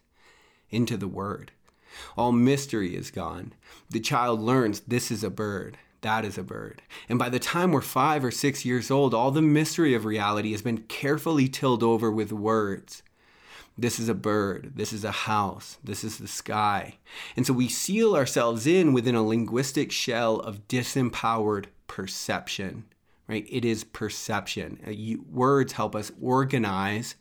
into 0.72 0.98
the 0.98 1.08
word. 1.08 1.52
All 2.18 2.32
mystery 2.32 2.96
is 2.96 3.12
gone. 3.12 3.54
The 3.90 4.00
child 4.00 4.42
learns 4.42 4.82
this 4.82 5.12
is 5.12 5.24
a 5.24 5.30
bird, 5.30 5.78
that 6.02 6.26
is 6.26 6.38
a 6.38 6.44
bird. 6.44 6.82
And 7.10 7.18
by 7.18 7.30
the 7.30 7.40
time 7.40 7.72
we're 7.72 7.82
five 7.82 8.24
or 8.24 8.32
six 8.32 8.66
years 8.66 8.92
old, 8.92 9.14
all 9.14 9.32
the 9.32 9.42
mystery 9.42 9.94
of 9.94 10.06
reality 10.06 10.52
has 10.52 10.62
been 10.62 10.80
carefully 10.84 11.48
tilled 11.48 11.84
over 11.84 12.12
with 12.12 12.32
words. 12.32 13.04
This 13.78 14.00
is 14.00 14.10
a 14.10 14.16
bird. 14.16 14.72
This 14.76 14.92
is 14.92 15.04
a 15.04 15.12
house. 15.12 15.78
This 15.84 16.04
is 16.04 16.18
the 16.18 16.28
sky. 16.28 16.98
And 17.36 17.46
so 17.46 17.54
we 17.54 17.68
seal 17.68 18.16
ourselves 18.16 18.66
in 18.66 18.92
within 18.92 19.14
a 19.14 19.22
linguistic 19.22 19.92
shell 19.92 20.40
of 20.40 20.68
disempowered 20.68 21.66
perception, 21.86 22.86
right? 23.28 23.46
It 23.50 23.64
is 23.64 23.84
perception. 23.84 24.80
Uh, 24.86 25.22
words 25.32 25.74
help 25.74 25.96
us 25.96 26.12
organize 26.20 27.16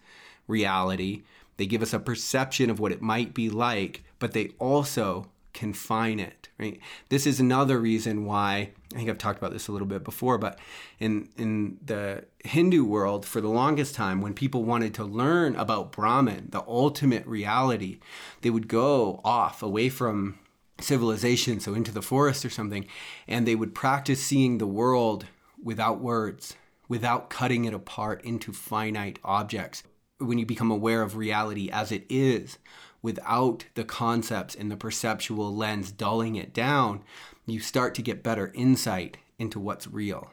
reality, 0.48 1.22
they 1.56 1.66
give 1.66 1.82
us 1.82 1.92
a 1.92 1.98
perception 1.98 2.70
of 2.70 2.78
what 2.78 2.92
it 2.92 3.02
might 3.02 3.34
be 3.34 3.50
like, 3.50 4.04
but 4.18 4.32
they 4.32 4.50
also 4.58 5.30
confine 5.56 6.20
it, 6.20 6.50
right? 6.58 6.78
This 7.08 7.26
is 7.26 7.40
another 7.40 7.78
reason 7.78 8.26
why 8.26 8.72
I 8.92 8.96
think 8.96 9.08
I've 9.08 9.16
talked 9.16 9.38
about 9.38 9.52
this 9.52 9.68
a 9.68 9.72
little 9.72 9.86
bit 9.86 10.04
before, 10.04 10.36
but 10.36 10.58
in 10.98 11.30
in 11.38 11.78
the 11.84 12.24
Hindu 12.44 12.84
world 12.84 13.24
for 13.24 13.40
the 13.40 13.48
longest 13.48 13.94
time 13.94 14.20
when 14.20 14.34
people 14.34 14.64
wanted 14.64 14.92
to 14.94 15.04
learn 15.04 15.56
about 15.56 15.92
Brahman, 15.92 16.48
the 16.50 16.62
ultimate 16.68 17.26
reality, 17.26 18.00
they 18.42 18.50
would 18.50 18.68
go 18.68 19.20
off 19.24 19.62
away 19.62 19.88
from 19.88 20.38
civilization, 20.78 21.58
so 21.58 21.72
into 21.72 21.90
the 21.90 22.02
forest 22.02 22.44
or 22.44 22.50
something, 22.50 22.84
and 23.26 23.46
they 23.46 23.54
would 23.54 23.74
practice 23.74 24.22
seeing 24.22 24.58
the 24.58 24.66
world 24.66 25.24
without 25.62 26.00
words, 26.00 26.54
without 26.86 27.30
cutting 27.30 27.64
it 27.64 27.72
apart 27.72 28.22
into 28.24 28.52
finite 28.52 29.18
objects 29.24 29.82
when 30.18 30.38
you 30.38 30.46
become 30.46 30.70
aware 30.70 31.02
of 31.02 31.16
reality 31.16 31.70
as 31.70 31.92
it 31.92 32.04
is 32.08 32.58
without 33.06 33.64
the 33.76 33.84
concepts 33.84 34.56
and 34.56 34.68
the 34.68 34.76
perceptual 34.76 35.54
lens 35.54 35.92
dulling 35.92 36.34
it 36.34 36.52
down, 36.52 37.04
you 37.46 37.60
start 37.60 37.94
to 37.94 38.02
get 38.02 38.20
better 38.20 38.50
insight 38.52 39.16
into 39.38 39.60
what's 39.60 39.86
real. 39.86 40.32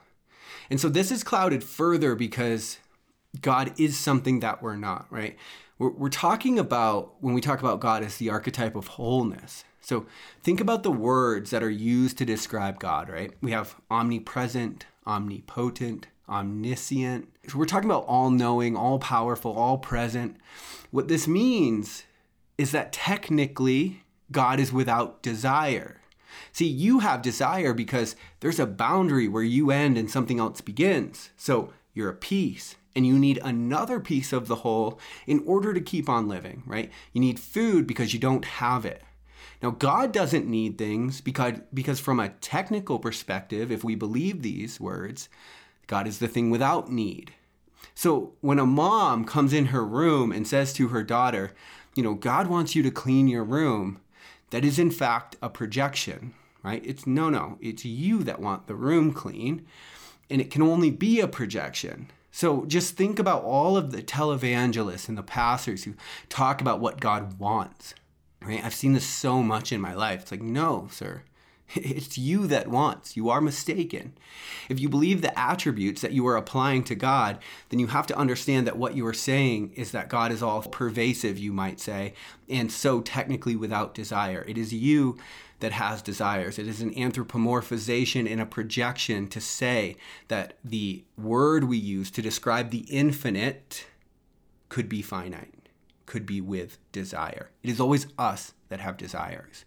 And 0.71 0.81
so 0.81 0.89
this 0.89 1.12
is 1.12 1.23
clouded 1.23 1.63
further 1.63 2.15
because 2.15 2.79
God 3.41 3.79
is 3.79 3.95
something 3.95 4.39
that 4.39 4.63
we're 4.63 4.75
not, 4.75 5.05
right? 5.12 5.38
We're, 5.77 5.91
we're 5.91 6.09
talking 6.09 6.57
about, 6.57 7.13
when 7.21 7.36
we 7.36 7.41
talk 7.41 7.59
about 7.59 7.79
God, 7.79 8.03
as 8.03 8.17
the 8.17 8.31
archetype 8.31 8.75
of 8.75 8.88
wholeness. 8.88 9.65
So 9.79 10.07
think 10.41 10.59
about 10.59 10.81
the 10.81 10.91
words 10.91 11.51
that 11.51 11.62
are 11.62 11.69
used 11.69 12.17
to 12.17 12.25
describe 12.25 12.79
God, 12.79 13.07
right? 13.07 13.31
We 13.39 13.51
have 13.51 13.75
omnipresent, 13.91 14.88
omnipotent, 15.05 16.07
omniscient. 16.27 17.27
So 17.47 17.59
we're 17.59 17.65
talking 17.65 17.91
about 17.91 18.05
all 18.07 18.31
knowing, 18.31 18.75
all 18.75 18.97
powerful, 18.97 19.51
all 19.51 19.77
present. 19.77 20.38
What 20.89 21.07
this 21.07 21.27
means 21.27 22.05
is 22.63 22.71
that 22.71 22.93
technically 22.93 24.02
God 24.32 24.58
is 24.58 24.71
without 24.71 25.21
desire. 25.21 25.99
See, 26.54 26.65
you 26.65 26.99
have 26.99 27.21
desire 27.21 27.73
because 27.73 28.15
there's 28.39 28.58
a 28.58 28.65
boundary 28.65 29.28
where 29.28 29.43
you 29.43 29.69
end 29.69 29.97
and 29.97 30.10
something 30.10 30.39
else 30.39 30.62
begins. 30.62 31.32
So 31.36 31.73
you're 31.93 32.10
a 32.10 32.15
piece 32.15 32.78
and 32.95 33.06
you 33.06 33.19
need 33.19 33.38
another 33.43 33.99
piece 33.99 34.32
of 34.32 34.47
the 34.47 34.56
whole 34.56 34.97
in 35.28 35.43
order 35.45 35.73
to 35.73 35.82
keep 35.82 36.08
on 36.08 36.30
living, 36.30 36.63
right? 36.65 36.89
You 37.12 37.19
need 37.19 37.38
food 37.38 37.86
because 37.86 38.13
you 38.13 38.19
don't 38.19 38.45
have 38.45 38.86
it. 38.86 39.04
Now, 39.62 39.71
God 39.71 40.13
doesn't 40.13 40.47
need 40.47 40.78
things 40.78 41.19
because, 41.19 41.60
because 41.73 41.99
from 41.99 42.21
a 42.21 42.30
technical 42.30 42.97
perspective, 42.97 43.73
if 43.73 43.84
we 43.84 43.95
believe 43.95 44.41
these 44.41 44.80
words, 44.80 45.28
God 45.88 46.08
is 46.08 46.19
the 46.19 46.30
thing 46.30 46.49
without 46.49 46.89
need. 46.89 47.34
So 47.93 48.34
when 48.39 48.60
a 48.60 48.65
mom 48.65 49.26
comes 49.26 49.52
in 49.52 49.67
her 49.67 49.86
room 49.86 50.32
and 50.32 50.47
says 50.47 50.71
to 50.73 50.88
her 50.89 51.04
daughter, 51.04 51.52
you 51.95 52.03
know, 52.03 52.13
God 52.13 52.47
wants 52.47 52.75
you 52.75 52.84
to 52.84 52.91
clean 52.91 53.27
your 53.27 53.43
room, 53.43 53.99
that 54.49 54.65
is 54.65 54.79
in 54.79 54.91
fact 54.91 55.36
a 55.41 55.49
projection, 55.49 56.34
right? 56.63 56.84
It's 56.86 57.08
no, 57.08 57.29
no, 57.29 57.58
it's 57.62 57.86
you 57.86 58.23
that 58.23 58.39
want 58.39 58.67
the 58.67 58.75
room 58.75 59.13
clean, 59.13 59.65
and 60.29 60.41
it 60.41 60.51
can 60.51 60.62
only 60.62 60.91
be 60.91 61.19
a 61.19 61.27
projection. 61.27 62.10
So 62.32 62.65
just 62.65 62.95
think 62.95 63.19
about 63.19 63.43
all 63.43 63.77
of 63.77 63.91
the 63.91 64.01
televangelists 64.01 65.08
and 65.08 65.17
the 65.17 65.23
pastors 65.23 65.84
who 65.84 65.93
talk 66.29 66.62
about 66.62 66.79
what 66.79 66.99
God 66.99 67.39
wants, 67.39 67.93
right? 68.41 68.63
I've 68.63 68.73
seen 68.73 68.93
this 68.93 69.06
so 69.06 69.43
much 69.43 69.71
in 69.71 69.79
my 69.79 69.93
life. 69.93 70.23
It's 70.23 70.32
like, 70.32 70.41
no, 70.41 70.88
sir, 70.91 71.23
It's 71.76 72.17
you 72.17 72.45
that 72.47 72.67
wants. 72.67 73.17
You 73.17 73.30
are 73.30 73.41
mistaken. 73.41 74.13
If 74.69 74.80
you 74.80 74.89
believe 74.89 75.21
the 75.21 75.38
attributes 75.38 76.02
that 76.02 76.12
you 76.12 76.28
are 76.28 76.38
applying 76.38 76.84
to 76.86 76.95
God, 76.95 77.39
then 77.69 77.80
you 77.80 77.88
have 77.88 78.08
to 78.08 78.17
understand 78.17 78.67
that 78.67 78.78
what 78.78 78.95
you 78.95 79.06
are 79.08 79.13
saying 79.13 79.73
is 79.76 79.91
that 79.91 80.10
God 80.10 80.32
is 80.32 80.43
all 80.43 80.62
pervasive, 80.62 81.38
you 81.39 81.52
might 81.52 81.80
say, 81.80 82.13
and 82.47 82.71
so 82.71 83.02
technically 83.02 83.56
without 83.56 83.93
desire. 83.93 84.45
It 84.47 84.58
is 84.58 84.73
you 84.73 85.17
that 85.62 85.71
has 85.71 86.02
desires. 86.02 86.60
It 86.60 86.67
is 86.67 86.82
an 86.82 86.93
anthropomorphization 86.93 88.30
and 88.30 88.41
a 88.41 88.45
projection 88.45 89.28
to 89.30 89.39
say 89.39 89.95
that 90.28 90.58
the 90.63 91.04
word 91.17 91.63
we 91.63 91.78
use 91.78 92.12
to 92.12 92.21
describe 92.21 92.69
the 92.69 92.86
infinite 92.89 93.88
could 94.69 94.89
be 94.89 95.02
finite, 95.02 95.69
could 96.06 96.26
be 96.26 96.41
with 96.41 96.78
desire. 96.91 97.49
It 97.63 97.69
is 97.69 97.80
always 97.80 98.08
us 98.17 98.54
that 98.69 98.82
have 98.82 98.97
desires. 98.97 99.65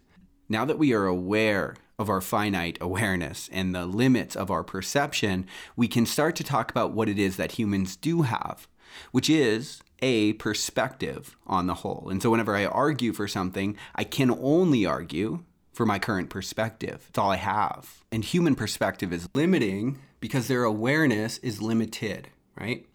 Now 0.49 0.63
that 0.65 0.77
we 0.77 0.93
are 0.93 1.05
aware 1.05 1.75
of 1.99 2.09
our 2.09 2.21
finite 2.21 2.77
awareness 2.79 3.49
and 3.51 3.73
the 3.75 3.85
limits 3.85 4.35
of 4.35 4.49
our 4.49 4.63
perception, 4.63 5.45
we 5.75 5.87
can 5.87 6.05
start 6.05 6.35
to 6.37 6.43
talk 6.43 6.71
about 6.71 6.91
what 6.91 7.09
it 7.09 7.19
is 7.19 7.35
that 7.37 7.53
humans 7.53 7.95
do 7.95 8.21
have, 8.21 8.67
which 9.11 9.29
is 9.29 9.81
a 10.01 10.33
perspective 10.33 11.35
on 11.47 11.67
the 11.67 11.73
whole. 11.75 12.07
And 12.09 12.21
so 12.21 12.29
whenever 12.29 12.55
I 12.55 12.65
argue 12.65 13.13
for 13.13 13.27
something, 13.27 13.75
I 13.95 14.03
can 14.03 14.31
only 14.31 14.85
argue 14.85 15.43
for 15.73 15.85
my 15.85 15.99
current 15.99 16.29
perspective. 16.29 17.05
It's 17.09 17.17
all 17.17 17.31
I 17.31 17.37
have. 17.37 18.03
And 18.11 18.23
human 18.23 18.55
perspective 18.55 19.11
is 19.11 19.27
limiting 19.33 19.99
because 20.19 20.47
their 20.47 20.63
awareness 20.63 21.39
is 21.39 21.61
limited, 21.61 22.29
right? 22.59 22.85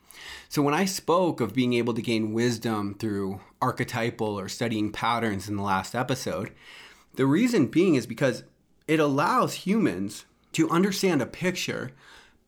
So 0.48 0.62
when 0.62 0.74
I 0.74 0.84
spoke 0.84 1.40
of 1.40 1.54
being 1.54 1.74
able 1.74 1.94
to 1.94 2.02
gain 2.02 2.32
wisdom 2.32 2.94
through 2.98 3.40
archetypal 3.60 4.38
or 4.38 4.48
studying 4.48 4.92
patterns 4.92 5.48
in 5.48 5.56
the 5.56 5.62
last 5.62 5.94
episode, 5.94 6.52
the 7.14 7.26
reason 7.26 7.66
being 7.66 7.94
is 7.94 8.06
because 8.06 8.44
it 8.88 9.00
allows 9.00 9.54
humans 9.54 10.24
to 10.52 10.68
understand 10.70 11.22
a 11.22 11.26
picture 11.26 11.92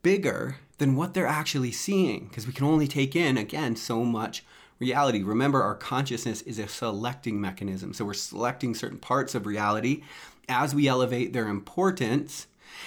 bigger 0.03 0.57
than 0.79 0.97
what 0.97 1.15
they're 1.15 1.27
actually 1.27 1.73
seeing 1.73 2.27
because 2.27 2.47
we 2.47 2.53
can 2.53 2.67
only 2.67 2.89
take 2.89 3.15
in, 3.15 3.37
again, 3.39 3.77
so 3.77 4.05
much 4.05 4.45
reality. 4.79 5.23
Remember, 5.23 5.63
our 5.63 5.75
consciousness 5.75 6.43
is 6.43 6.59
a 6.59 6.69
selecting 6.69 7.41
mechanism. 7.41 7.93
So 7.93 8.05
we're 8.05 8.15
selecting 8.15 8.75
certain 8.75 8.99
parts 8.99 9.35
of 9.35 9.47
reality 9.47 10.03
as 10.49 10.75
we 10.75 10.89
elevate 10.89 11.33
their 11.33 11.49
importance. 11.49 12.47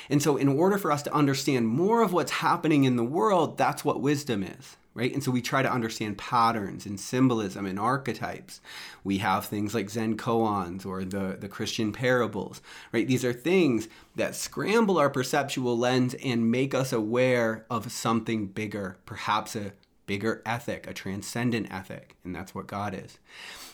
And 0.10 0.22
so, 0.22 0.36
in 0.36 0.50
order 0.50 0.78
for 0.78 0.92
us 0.92 1.02
to 1.04 1.14
understand 1.14 1.68
more 1.68 2.02
of 2.02 2.12
what's 2.12 2.32
happening 2.32 2.84
in 2.84 2.98
the 2.98 3.04
world, 3.04 3.58
that's 3.58 3.86
what 3.86 4.02
wisdom 4.02 4.44
is 4.44 4.76
right? 4.98 5.14
And 5.14 5.24
so 5.24 5.30
we 5.30 5.44
try 5.44 5.62
to 5.62 5.72
understand 5.72 6.18
patterns 6.18 6.88
and 6.88 7.00
symbolism 7.00 7.68
and 7.68 7.80
archetypes. 7.80 8.60
We 9.04 9.20
have 9.20 9.46
things 9.46 9.76
like 9.76 9.92
Zen 9.92 10.18
koans 10.18 10.88
or 10.88 11.06
the, 11.06 11.38
the 11.40 11.48
Christian 11.48 11.92
parables, 11.92 12.62
right? 12.92 13.08
These 13.08 13.24
are 13.24 13.32
things 13.32 13.88
that 14.16 14.36
scramble 14.36 14.98
our 14.98 15.12
perceptual 15.12 15.78
lens 15.78 16.16
and 16.16 16.50
make 16.50 16.74
us 16.74 16.92
aware 16.92 17.68
of 17.70 17.92
something 17.92 18.48
bigger, 18.48 18.98
perhaps 19.06 19.56
a 19.56 19.74
bigger 20.08 20.42
ethic, 20.48 20.88
a 20.88 20.94
transcendent 20.96 21.72
ethic, 21.72 22.16
and 22.24 22.36
that's 22.36 22.56
what 22.56 22.66
God 22.66 22.96
is. 22.96 23.20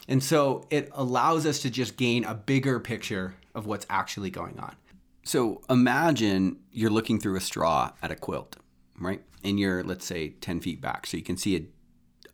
And 0.06 0.22
so 0.22 0.66
it 0.68 0.90
allows 0.92 1.46
us 1.46 1.60
to 1.60 1.70
just 1.70 1.96
gain 1.96 2.24
a 2.24 2.34
bigger 2.34 2.78
picture 2.80 3.36
of 3.54 3.64
what's 3.64 3.86
actually 3.88 4.28
going 4.28 4.60
on. 4.60 4.76
So 5.22 5.62
imagine 5.70 6.58
you're 6.70 6.90
looking 6.90 7.18
through 7.18 7.36
a 7.36 7.40
straw 7.40 7.92
at 8.02 8.10
a 8.10 8.14
quilt, 8.14 8.56
right? 9.00 9.22
And 9.44 9.60
you're 9.60 9.84
let's 9.84 10.06
say 10.06 10.30
10 10.30 10.60
feet 10.60 10.80
back 10.80 11.06
so 11.06 11.16
you 11.16 11.22
can 11.22 11.36
see 11.36 11.56
a, 11.56 11.62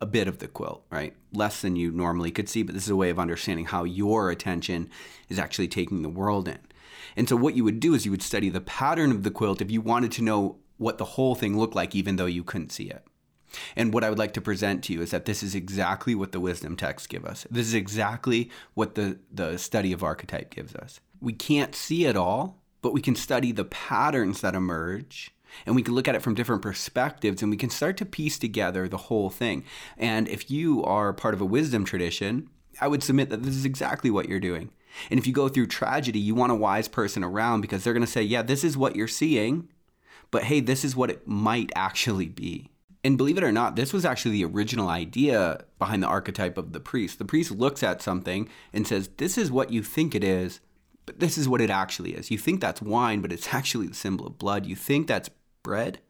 a 0.00 0.06
bit 0.06 0.28
of 0.28 0.38
the 0.38 0.48
quilt, 0.48 0.84
right? 0.90 1.14
Less 1.32 1.60
than 1.60 1.76
you 1.76 1.90
normally 1.90 2.30
could 2.30 2.48
see, 2.48 2.62
but 2.62 2.74
this 2.74 2.84
is 2.84 2.90
a 2.90 2.96
way 2.96 3.10
of 3.10 3.18
understanding 3.18 3.66
how 3.66 3.84
your 3.84 4.30
attention 4.30 4.88
is 5.28 5.38
actually 5.38 5.68
taking 5.68 6.02
the 6.02 6.08
world 6.08 6.48
in. 6.48 6.58
And 7.16 7.28
so, 7.28 7.36
what 7.36 7.56
you 7.56 7.64
would 7.64 7.80
do 7.80 7.94
is 7.94 8.04
you 8.04 8.10
would 8.10 8.22
study 8.22 8.48
the 8.48 8.60
pattern 8.60 9.10
of 9.10 9.22
the 9.24 9.30
quilt 9.30 9.60
if 9.60 9.70
you 9.70 9.80
wanted 9.80 10.12
to 10.12 10.22
know 10.22 10.56
what 10.78 10.98
the 10.98 11.04
whole 11.04 11.34
thing 11.34 11.58
looked 11.58 11.74
like, 11.74 11.94
even 11.94 12.16
though 12.16 12.26
you 12.26 12.42
couldn't 12.42 12.72
see 12.72 12.84
it. 12.84 13.04
And 13.76 13.92
what 13.92 14.04
I 14.04 14.08
would 14.08 14.18
like 14.18 14.32
to 14.34 14.40
present 14.40 14.84
to 14.84 14.92
you 14.92 15.02
is 15.02 15.10
that 15.10 15.24
this 15.24 15.42
is 15.42 15.54
exactly 15.54 16.14
what 16.14 16.32
the 16.32 16.40
wisdom 16.40 16.76
texts 16.76 17.06
give 17.06 17.24
us. 17.24 17.46
This 17.50 17.66
is 17.66 17.74
exactly 17.74 18.50
what 18.74 18.94
the, 18.94 19.18
the 19.32 19.58
study 19.58 19.92
of 19.92 20.04
archetype 20.04 20.54
gives 20.54 20.74
us. 20.74 21.00
We 21.20 21.32
can't 21.32 21.74
see 21.74 22.06
it 22.06 22.16
all, 22.16 22.62
but 22.80 22.92
we 22.92 23.02
can 23.02 23.16
study 23.16 23.52
the 23.52 23.64
patterns 23.64 24.40
that 24.40 24.54
emerge 24.54 25.34
and 25.66 25.74
we 25.74 25.82
can 25.82 25.94
look 25.94 26.08
at 26.08 26.14
it 26.14 26.22
from 26.22 26.34
different 26.34 26.62
perspectives 26.62 27.42
and 27.42 27.50
we 27.50 27.56
can 27.56 27.70
start 27.70 27.96
to 27.98 28.06
piece 28.06 28.38
together 28.38 28.88
the 28.88 28.96
whole 28.96 29.30
thing. 29.30 29.64
And 29.98 30.28
if 30.28 30.50
you 30.50 30.84
are 30.84 31.12
part 31.12 31.34
of 31.34 31.40
a 31.40 31.46
wisdom 31.46 31.84
tradition, 31.84 32.48
I 32.80 32.88
would 32.88 33.02
submit 33.02 33.30
that 33.30 33.42
this 33.42 33.54
is 33.54 33.64
exactly 33.64 34.10
what 34.10 34.28
you're 34.28 34.40
doing. 34.40 34.70
And 35.10 35.18
if 35.18 35.26
you 35.26 35.32
go 35.32 35.48
through 35.48 35.68
tragedy, 35.68 36.18
you 36.18 36.34
want 36.34 36.52
a 36.52 36.56
wise 36.56 36.88
person 36.88 37.22
around 37.22 37.60
because 37.60 37.84
they're 37.84 37.92
going 37.92 38.04
to 38.04 38.10
say, 38.10 38.22
yeah, 38.22 38.42
this 38.42 38.64
is 38.64 38.76
what 38.76 38.96
you're 38.96 39.08
seeing, 39.08 39.68
but 40.30 40.44
hey, 40.44 40.60
this 40.60 40.84
is 40.84 40.96
what 40.96 41.10
it 41.10 41.26
might 41.26 41.70
actually 41.74 42.28
be. 42.28 42.70
And 43.02 43.16
believe 43.16 43.38
it 43.38 43.44
or 43.44 43.52
not, 43.52 43.76
this 43.76 43.92
was 43.92 44.04
actually 44.04 44.32
the 44.32 44.44
original 44.44 44.88
idea 44.88 45.64
behind 45.78 46.02
the 46.02 46.06
archetype 46.08 46.58
of 46.58 46.72
the 46.72 46.80
priest. 46.80 47.18
The 47.18 47.24
priest 47.24 47.50
looks 47.50 47.82
at 47.82 48.02
something 48.02 48.48
and 48.72 48.86
says, 48.86 49.08
This 49.16 49.38
is 49.38 49.50
what 49.50 49.72
you 49.72 49.82
think 49.82 50.14
it 50.14 50.22
is, 50.22 50.60
but 51.06 51.18
this 51.18 51.38
is 51.38 51.48
what 51.48 51.62
it 51.62 51.70
actually 51.70 52.12
is. 52.12 52.30
You 52.30 52.36
think 52.36 52.60
that's 52.60 52.82
wine, 52.82 53.22
but 53.22 53.32
it's 53.32 53.48
actually 53.54 53.86
the 53.86 53.94
symbol 53.94 54.26
of 54.26 54.38
blood. 54.38 54.66
You 54.66 54.76
think 54.76 55.06
that's 55.06 55.30
bread, 55.62 56.00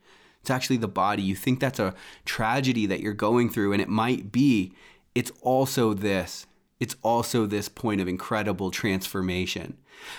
it's 0.40 0.50
actually 0.50 0.78
the 0.78 0.88
body. 0.88 1.22
You 1.22 1.34
think 1.34 1.60
that's 1.60 1.78
a 1.78 1.94
tragedy 2.24 2.86
that 2.86 3.00
you're 3.00 3.12
going 3.12 3.50
through, 3.50 3.72
and 3.72 3.82
it 3.82 3.88
might 3.88 4.32
be. 4.32 4.72
It's 5.14 5.32
also 5.42 5.92
this. 5.92 6.46
It's 6.78 6.96
also 7.02 7.44
this 7.44 7.68
point 7.68 8.00
of 8.00 8.08
incredible 8.08 8.70
transformation. 8.70 9.76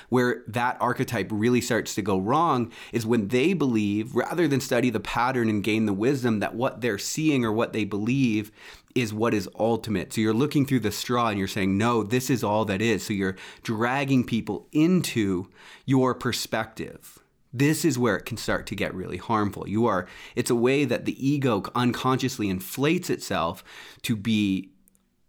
Where 0.10 0.44
that 0.48 0.78
archetype 0.80 1.30
really 1.32 1.60
starts 1.60 1.96
to 1.96 2.04
go 2.04 2.20
wrong 2.20 2.72
is 2.94 3.04
when 3.04 3.30
they 3.30 3.54
believe, 3.54 4.13
rather 4.13 4.48
than 4.48 4.62
study 4.62 4.91
the 4.91 5.00
pattern 5.00 5.50
and 5.50 5.63
gain 5.63 5.88
the 5.88 5.94
wisdom, 5.94 6.39
that 6.39 6.54
what 6.54 6.82
they're 6.82 7.00
seeing 7.00 7.44
or 7.44 7.52
what 7.52 7.74
they 7.74 7.84
believe 7.84 8.52
is 8.94 9.12
what 9.12 9.34
is 9.34 9.50
ultimate. 9.58 10.13
So 10.13 10.22
you're 10.22 10.36
looking 10.36 10.67
through 10.67 10.82
the 10.82 10.91
straw 10.91 11.30
and 11.30 11.39
you're 11.39 11.48
saying, 11.48 11.80
no, 11.80 12.04
this 12.04 12.30
is 12.30 12.44
all 12.44 12.63
that 12.65 12.82
is. 12.82 13.04
So 13.04 13.13
you're 13.13 13.38
dragging 13.63 14.24
people 14.24 14.67
into 14.72 15.48
your 15.86 16.13
perspective. 16.13 17.21
This 17.54 17.84
is 17.84 18.00
where 18.00 18.16
it 18.16 18.26
can 18.26 18.38
start 18.38 18.66
to 18.68 18.76
get 18.76 18.96
really 18.96 19.18
harmful. 19.18 19.68
You 19.68 19.86
are, 19.86 20.08
it's 20.36 20.50
a 20.50 20.56
way 20.56 20.86
that 20.86 21.06
the 21.06 21.28
ego 21.28 21.64
unconsciously 21.76 22.50
inflates 22.50 23.10
itself 23.10 23.64
to 24.04 24.16
be 24.16 24.70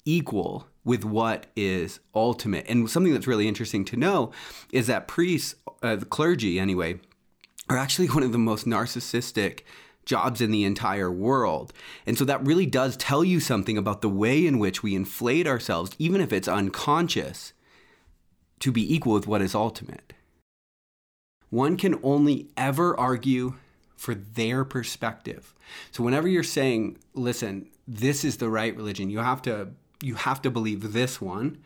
equal 0.04 0.68
with 0.84 1.04
what 1.04 1.46
is 1.56 2.00
ultimate. 2.14 2.66
And 2.68 2.88
something 2.88 3.12
that's 3.12 3.26
really 3.26 3.48
interesting 3.48 3.84
to 3.86 3.96
know 3.96 4.32
is 4.72 4.86
that 4.86 5.08
priests, 5.08 5.54
uh, 5.82 5.96
the 5.96 6.04
clergy 6.04 6.58
anyway, 6.58 7.00
are 7.68 7.78
actually 7.78 8.06
one 8.10 8.22
of 8.22 8.32
the 8.32 8.38
most 8.38 8.66
narcissistic 8.66 9.60
jobs 10.04 10.40
in 10.40 10.50
the 10.50 10.64
entire 10.64 11.10
world. 11.10 11.72
And 12.06 12.18
so 12.18 12.24
that 12.24 12.44
really 12.44 12.66
does 12.66 12.96
tell 12.96 13.24
you 13.24 13.38
something 13.38 13.78
about 13.78 14.00
the 14.00 14.08
way 14.08 14.46
in 14.46 14.58
which 14.58 14.82
we 14.82 14.96
inflate 14.96 15.46
ourselves, 15.46 15.92
even 15.98 16.20
if 16.20 16.32
it's 16.32 16.48
unconscious, 16.48 17.52
to 18.60 18.72
be 18.72 18.92
equal 18.92 19.14
with 19.14 19.26
what 19.26 19.42
is 19.42 19.54
ultimate. 19.54 20.12
One 21.52 21.76
can 21.76 22.00
only 22.02 22.46
ever 22.56 22.98
argue 22.98 23.56
for 23.94 24.14
their 24.14 24.64
perspective. 24.64 25.54
So 25.90 26.02
whenever 26.02 26.26
you're 26.26 26.42
saying, 26.42 26.96
listen, 27.12 27.68
this 27.86 28.24
is 28.24 28.38
the 28.38 28.48
right 28.48 28.74
religion, 28.74 29.10
you 29.10 29.18
have 29.18 29.42
to 29.42 29.68
you 30.00 30.14
have 30.14 30.40
to 30.42 30.50
believe 30.50 30.94
this 30.94 31.20
one. 31.20 31.58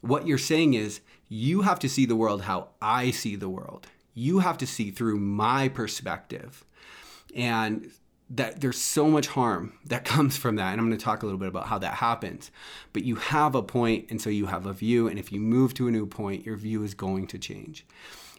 What 0.00 0.26
you're 0.26 0.38
saying 0.38 0.72
is 0.72 1.02
you 1.28 1.60
have 1.60 1.78
to 1.80 1.90
see 1.90 2.06
the 2.06 2.16
world 2.16 2.40
how 2.40 2.68
I 2.80 3.10
see 3.10 3.36
the 3.36 3.50
world. 3.50 3.86
You 4.14 4.38
have 4.38 4.56
to 4.58 4.66
see 4.66 4.90
through 4.90 5.18
my 5.18 5.68
perspective. 5.68 6.64
And 7.36 7.90
that 8.30 8.62
there's 8.62 8.80
so 8.80 9.08
much 9.08 9.26
harm 9.26 9.74
that 9.84 10.06
comes 10.06 10.38
from 10.38 10.56
that. 10.56 10.72
And 10.72 10.80
I'm 10.80 10.88
going 10.88 10.98
to 10.98 11.04
talk 11.04 11.22
a 11.22 11.26
little 11.26 11.38
bit 11.38 11.48
about 11.48 11.66
how 11.66 11.76
that 11.80 11.96
happens. 11.96 12.50
But 12.94 13.04
you 13.04 13.16
have 13.16 13.54
a 13.54 13.62
point, 13.62 14.06
and 14.08 14.22
so 14.22 14.30
you 14.30 14.46
have 14.46 14.64
a 14.64 14.72
view. 14.72 15.06
And 15.06 15.18
if 15.18 15.30
you 15.30 15.38
move 15.38 15.74
to 15.74 15.86
a 15.86 15.90
new 15.90 16.06
point, 16.06 16.46
your 16.46 16.56
view 16.56 16.82
is 16.82 16.94
going 16.94 17.26
to 17.26 17.38
change. 17.38 17.84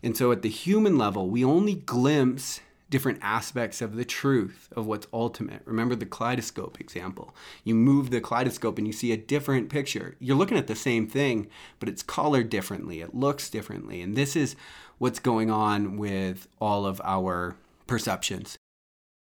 And 0.03 0.15
so 0.15 0.31
at 0.31 0.41
the 0.41 0.49
human 0.49 0.97
level, 0.97 1.29
we 1.29 1.43
only 1.43 1.75
glimpse 1.75 2.61
different 2.89 3.19
aspects 3.21 3.81
of 3.81 3.95
the 3.95 4.05
truth 4.05 4.69
of 4.75 4.85
what's 4.85 5.07
ultimate. 5.11 5.61
Remember 5.65 5.95
the 5.95 6.05
kaleidoscope 6.05 6.79
example. 6.79 7.35
You 7.63 7.75
move 7.75 8.09
the 8.09 8.21
kaleidoscope 8.21 8.77
and 8.77 8.85
you 8.85 8.93
see 8.93 9.11
a 9.11 9.17
different 9.17 9.69
picture. 9.69 10.15
You're 10.19 10.37
looking 10.37 10.57
at 10.57 10.67
the 10.67 10.75
same 10.75 11.07
thing, 11.07 11.47
but 11.79 11.89
it's 11.89 12.03
colored 12.03 12.49
differently, 12.49 13.01
it 13.01 13.15
looks 13.15 13.49
differently. 13.49 14.01
And 14.01 14.15
this 14.15 14.35
is 14.35 14.55
what's 14.97 15.19
going 15.19 15.49
on 15.49 15.97
with 15.97 16.47
all 16.61 16.85
of 16.85 17.01
our 17.03 17.57
perceptions. 17.87 18.57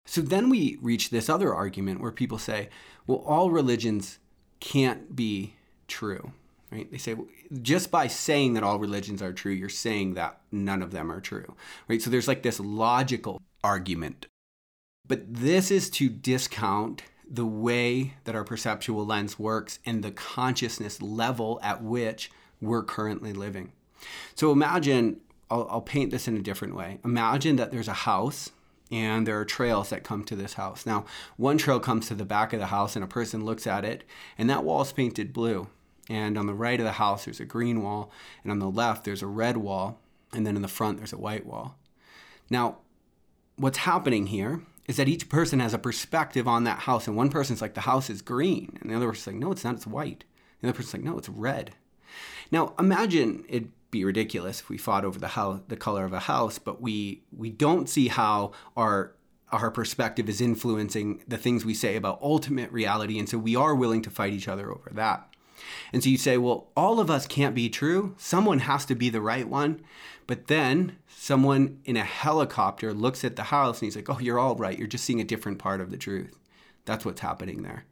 So 0.05 0.21
then 0.21 0.49
we 0.49 0.77
reach 0.81 1.09
this 1.09 1.27
other 1.27 1.53
argument 1.53 1.99
where 1.99 2.11
people 2.11 2.37
say, 2.37 2.69
well, 3.05 3.23
all 3.25 3.51
religions 3.51 4.19
can't 4.59 5.15
be 5.15 5.55
true 5.87 6.31
right? 6.71 6.89
They 6.91 6.97
say 6.97 7.15
just 7.61 7.91
by 7.91 8.07
saying 8.07 8.53
that 8.53 8.63
all 8.63 8.79
religions 8.79 9.21
are 9.21 9.33
true 9.33 9.51
you're 9.51 9.69
saying 9.69 10.15
that 10.15 10.41
none 10.51 10.81
of 10.81 10.91
them 10.91 11.11
are 11.11 11.21
true 11.21 11.55
right? 11.87 12.01
So 12.01 12.09
there's 12.09 12.27
like 12.27 12.43
this 12.43 12.59
logical 12.59 13.41
argument. 13.63 14.27
But 15.07 15.33
this 15.33 15.71
is 15.71 15.89
to 15.91 16.09
discount 16.09 17.03
the 17.29 17.45
way 17.45 18.15
that 18.23 18.35
our 18.35 18.43
perceptual 18.43 19.05
lens 19.05 19.37
works 19.39 19.79
and 19.85 20.03
the 20.03 20.11
consciousness 20.11 21.01
level 21.01 21.59
at 21.63 21.83
which 21.83 22.31
we're 22.61 22.83
currently 22.83 23.33
living. 23.33 23.71
So 24.35 24.51
imagine 24.51 25.21
I'll, 25.49 25.67
I'll 25.69 25.81
paint 25.81 26.11
this 26.11 26.27
in 26.27 26.37
a 26.37 26.41
different 26.41 26.75
way. 26.75 26.99
Imagine 27.03 27.55
that 27.57 27.71
there's 27.71 27.87
a 27.87 27.93
house 27.93 28.51
and 28.91 29.27
there 29.27 29.39
are 29.39 29.45
trails 29.45 29.89
that 29.89 30.03
come 30.03 30.23
to 30.25 30.35
this 30.35 30.53
house. 30.53 30.85
Now, 30.85 31.05
one 31.35 31.57
trail 31.57 31.79
comes 31.79 32.07
to 32.07 32.15
the 32.15 32.25
back 32.25 32.53
of 32.53 32.59
the 32.59 32.67
house, 32.67 32.95
and 32.95 33.03
a 33.03 33.07
person 33.07 33.43
looks 33.43 33.67
at 33.67 33.83
it, 33.83 34.05
and 34.37 34.49
that 34.49 34.63
wall 34.63 34.81
is 34.81 34.93
painted 34.93 35.33
blue. 35.33 35.67
And 36.09 36.37
on 36.37 36.47
the 36.47 36.53
right 36.53 36.79
of 36.79 36.85
the 36.85 36.93
house, 36.93 37.25
there's 37.25 37.39
a 37.39 37.45
green 37.45 37.83
wall. 37.83 38.11
And 38.43 38.51
on 38.51 38.59
the 38.59 38.69
left, 38.69 39.03
there's 39.03 39.21
a 39.21 39.27
red 39.27 39.57
wall. 39.57 39.99
And 40.33 40.45
then 40.45 40.55
in 40.55 40.61
the 40.61 40.67
front, 40.67 40.97
there's 40.97 41.13
a 41.13 41.17
white 41.17 41.45
wall. 41.45 41.77
Now, 42.49 42.79
what's 43.57 43.79
happening 43.79 44.27
here 44.27 44.61
is 44.87 44.97
that 44.97 45.09
each 45.09 45.27
person 45.27 45.59
has 45.59 45.73
a 45.73 45.79
perspective 45.79 46.47
on 46.47 46.63
that 46.63 46.79
house. 46.79 47.07
And 47.07 47.17
one 47.17 47.29
person's 47.29 47.61
like, 47.61 47.73
the 47.73 47.81
house 47.81 48.09
is 48.09 48.21
green. 48.21 48.77
And 48.81 48.89
the 48.89 48.95
other 48.95 49.07
person's 49.07 49.27
like, 49.27 49.35
no, 49.35 49.51
it's 49.51 49.63
not, 49.63 49.75
it's 49.75 49.87
white. 49.87 50.23
The 50.61 50.69
other 50.69 50.77
person's 50.77 50.93
like, 50.93 51.03
no, 51.03 51.17
it's 51.17 51.29
red. 51.29 51.71
Now, 52.51 52.73
imagine 52.79 53.43
it'd 53.49 53.71
be 53.91 54.03
ridiculous 54.03 54.61
if 54.61 54.69
we 54.69 54.77
fought 54.77 55.05
over 55.05 55.19
the 55.19 55.29
house, 55.29 55.61
the 55.67 55.77
color 55.77 56.05
of 56.05 56.13
a 56.13 56.21
house, 56.21 56.59
but 56.59 56.81
we 56.81 57.23
we 57.35 57.49
don't 57.49 57.89
see 57.89 58.07
how 58.07 58.51
our 58.75 59.13
our 59.51 59.71
perspective 59.71 60.27
is 60.27 60.41
influencing 60.41 61.23
the 61.27 61.37
things 61.37 61.63
we 61.63 61.73
say 61.73 61.95
about 61.95 62.21
ultimate 62.21 62.71
reality, 62.71 63.17
and 63.17 63.29
so 63.29 63.37
we 63.37 63.55
are 63.55 63.75
willing 63.75 64.01
to 64.01 64.09
fight 64.09 64.33
each 64.33 64.47
other 64.47 64.71
over 64.71 64.91
that. 64.93 65.33
And 65.93 66.03
so 66.03 66.09
you 66.09 66.17
say, 66.17 66.37
well, 66.37 66.67
all 66.75 66.99
of 66.99 67.09
us 67.09 67.27
can't 67.27 67.55
be 67.55 67.69
true. 67.69 68.15
Someone 68.17 68.59
has 68.59 68.85
to 68.85 68.95
be 68.95 69.09
the 69.09 69.21
right 69.21 69.47
one. 69.47 69.81
But 70.27 70.47
then 70.47 70.97
someone 71.07 71.79
in 71.85 71.95
a 71.95 72.03
helicopter 72.03 72.93
looks 72.93 73.23
at 73.23 73.35
the 73.35 73.43
house 73.43 73.79
and 73.79 73.87
he's 73.87 73.95
like, 73.95 74.09
oh, 74.09 74.19
you're 74.19 74.39
all 74.39 74.55
right. 74.55 74.77
You're 74.77 74.87
just 74.87 75.05
seeing 75.05 75.21
a 75.21 75.25
different 75.25 75.59
part 75.59 75.81
of 75.81 75.89
the 75.89 75.97
truth. 75.97 76.37
That's 76.85 77.05
what's 77.05 77.21
happening 77.21 77.63
there. 77.63 77.85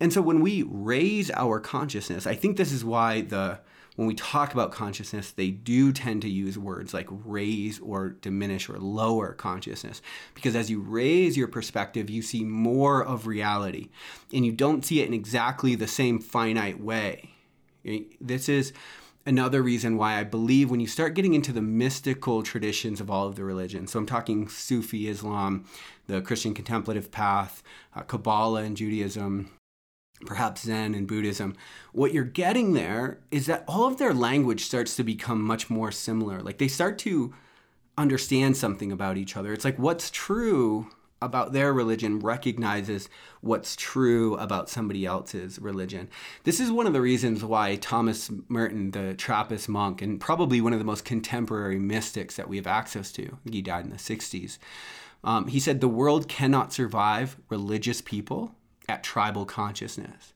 And 0.00 0.12
so 0.12 0.20
when 0.20 0.40
we 0.40 0.62
raise 0.62 1.30
our 1.32 1.60
consciousness, 1.60 2.26
I 2.26 2.34
think 2.34 2.56
this 2.56 2.72
is 2.72 2.84
why 2.84 3.22
the 3.22 3.60
when 3.96 4.06
we 4.06 4.14
talk 4.14 4.52
about 4.52 4.72
consciousness, 4.72 5.30
they 5.30 5.50
do 5.50 5.92
tend 5.92 6.22
to 6.22 6.28
use 6.28 6.56
words 6.56 6.94
like 6.94 7.08
raise 7.10 7.78
or 7.80 8.10
diminish 8.10 8.68
or 8.68 8.78
lower 8.78 9.32
consciousness. 9.32 10.00
Because 10.34 10.56
as 10.56 10.70
you 10.70 10.80
raise 10.80 11.36
your 11.36 11.48
perspective, 11.48 12.08
you 12.08 12.22
see 12.22 12.44
more 12.44 13.04
of 13.04 13.26
reality 13.26 13.88
and 14.32 14.46
you 14.46 14.52
don't 14.52 14.84
see 14.84 15.00
it 15.00 15.08
in 15.08 15.14
exactly 15.14 15.74
the 15.74 15.86
same 15.88 16.18
finite 16.18 16.80
way. 16.80 17.30
This 18.20 18.48
is 18.48 18.72
another 19.26 19.62
reason 19.62 19.96
why 19.96 20.18
I 20.18 20.24
believe 20.24 20.70
when 20.70 20.80
you 20.80 20.86
start 20.86 21.14
getting 21.14 21.34
into 21.34 21.52
the 21.52 21.62
mystical 21.62 22.42
traditions 22.42 23.00
of 23.00 23.10
all 23.10 23.26
of 23.26 23.36
the 23.36 23.44
religions, 23.44 23.92
so 23.92 23.98
I'm 23.98 24.06
talking 24.06 24.48
Sufi 24.48 25.08
Islam, 25.08 25.64
the 26.06 26.20
Christian 26.20 26.54
contemplative 26.54 27.10
path, 27.10 27.62
uh, 27.94 28.02
Kabbalah 28.02 28.62
and 28.62 28.76
Judaism, 28.76 29.50
perhaps 30.26 30.62
Zen 30.62 30.94
and 30.94 31.06
Buddhism, 31.06 31.56
what 31.92 32.12
you're 32.12 32.24
getting 32.24 32.74
there 32.74 33.18
is 33.30 33.46
that 33.46 33.64
all 33.66 33.86
of 33.86 33.98
their 33.98 34.14
language 34.14 34.64
starts 34.64 34.96
to 34.96 35.04
become 35.04 35.42
much 35.42 35.70
more 35.70 35.90
similar. 35.90 36.40
Like 36.40 36.58
they 36.58 36.68
start 36.68 36.98
to 37.00 37.34
understand 37.96 38.56
something 38.56 38.92
about 38.92 39.16
each 39.16 39.36
other. 39.36 39.52
It's 39.52 39.64
like 39.64 39.78
what's 39.78 40.10
true 40.10 40.88
about 41.22 41.52
their 41.52 41.72
religion 41.72 42.18
recognizes 42.18 43.08
what's 43.42 43.76
true 43.76 44.36
about 44.36 44.70
somebody 44.70 45.04
else's 45.04 45.58
religion. 45.58 46.08
This 46.44 46.60
is 46.60 46.72
one 46.72 46.86
of 46.86 46.94
the 46.94 47.00
reasons 47.00 47.44
why 47.44 47.76
Thomas 47.76 48.30
Merton, 48.48 48.92
the 48.92 49.14
Trappist 49.14 49.68
monk, 49.68 50.00
and 50.00 50.18
probably 50.18 50.60
one 50.60 50.72
of 50.72 50.78
the 50.78 50.84
most 50.84 51.04
contemporary 51.04 51.78
mystics 51.78 52.36
that 52.36 52.48
we 52.48 52.56
have 52.56 52.66
access 52.66 53.12
to, 53.12 53.36
he 53.50 53.60
died 53.60 53.84
in 53.84 53.90
the 53.90 53.96
60s, 53.96 54.58
um, 55.22 55.48
he 55.48 55.60
said, 55.60 55.80
The 55.80 55.88
world 55.88 56.28
cannot 56.28 56.72
survive 56.72 57.36
religious 57.50 58.00
people 58.00 58.54
at 58.90 59.02
tribal 59.02 59.46
consciousness. 59.46 60.34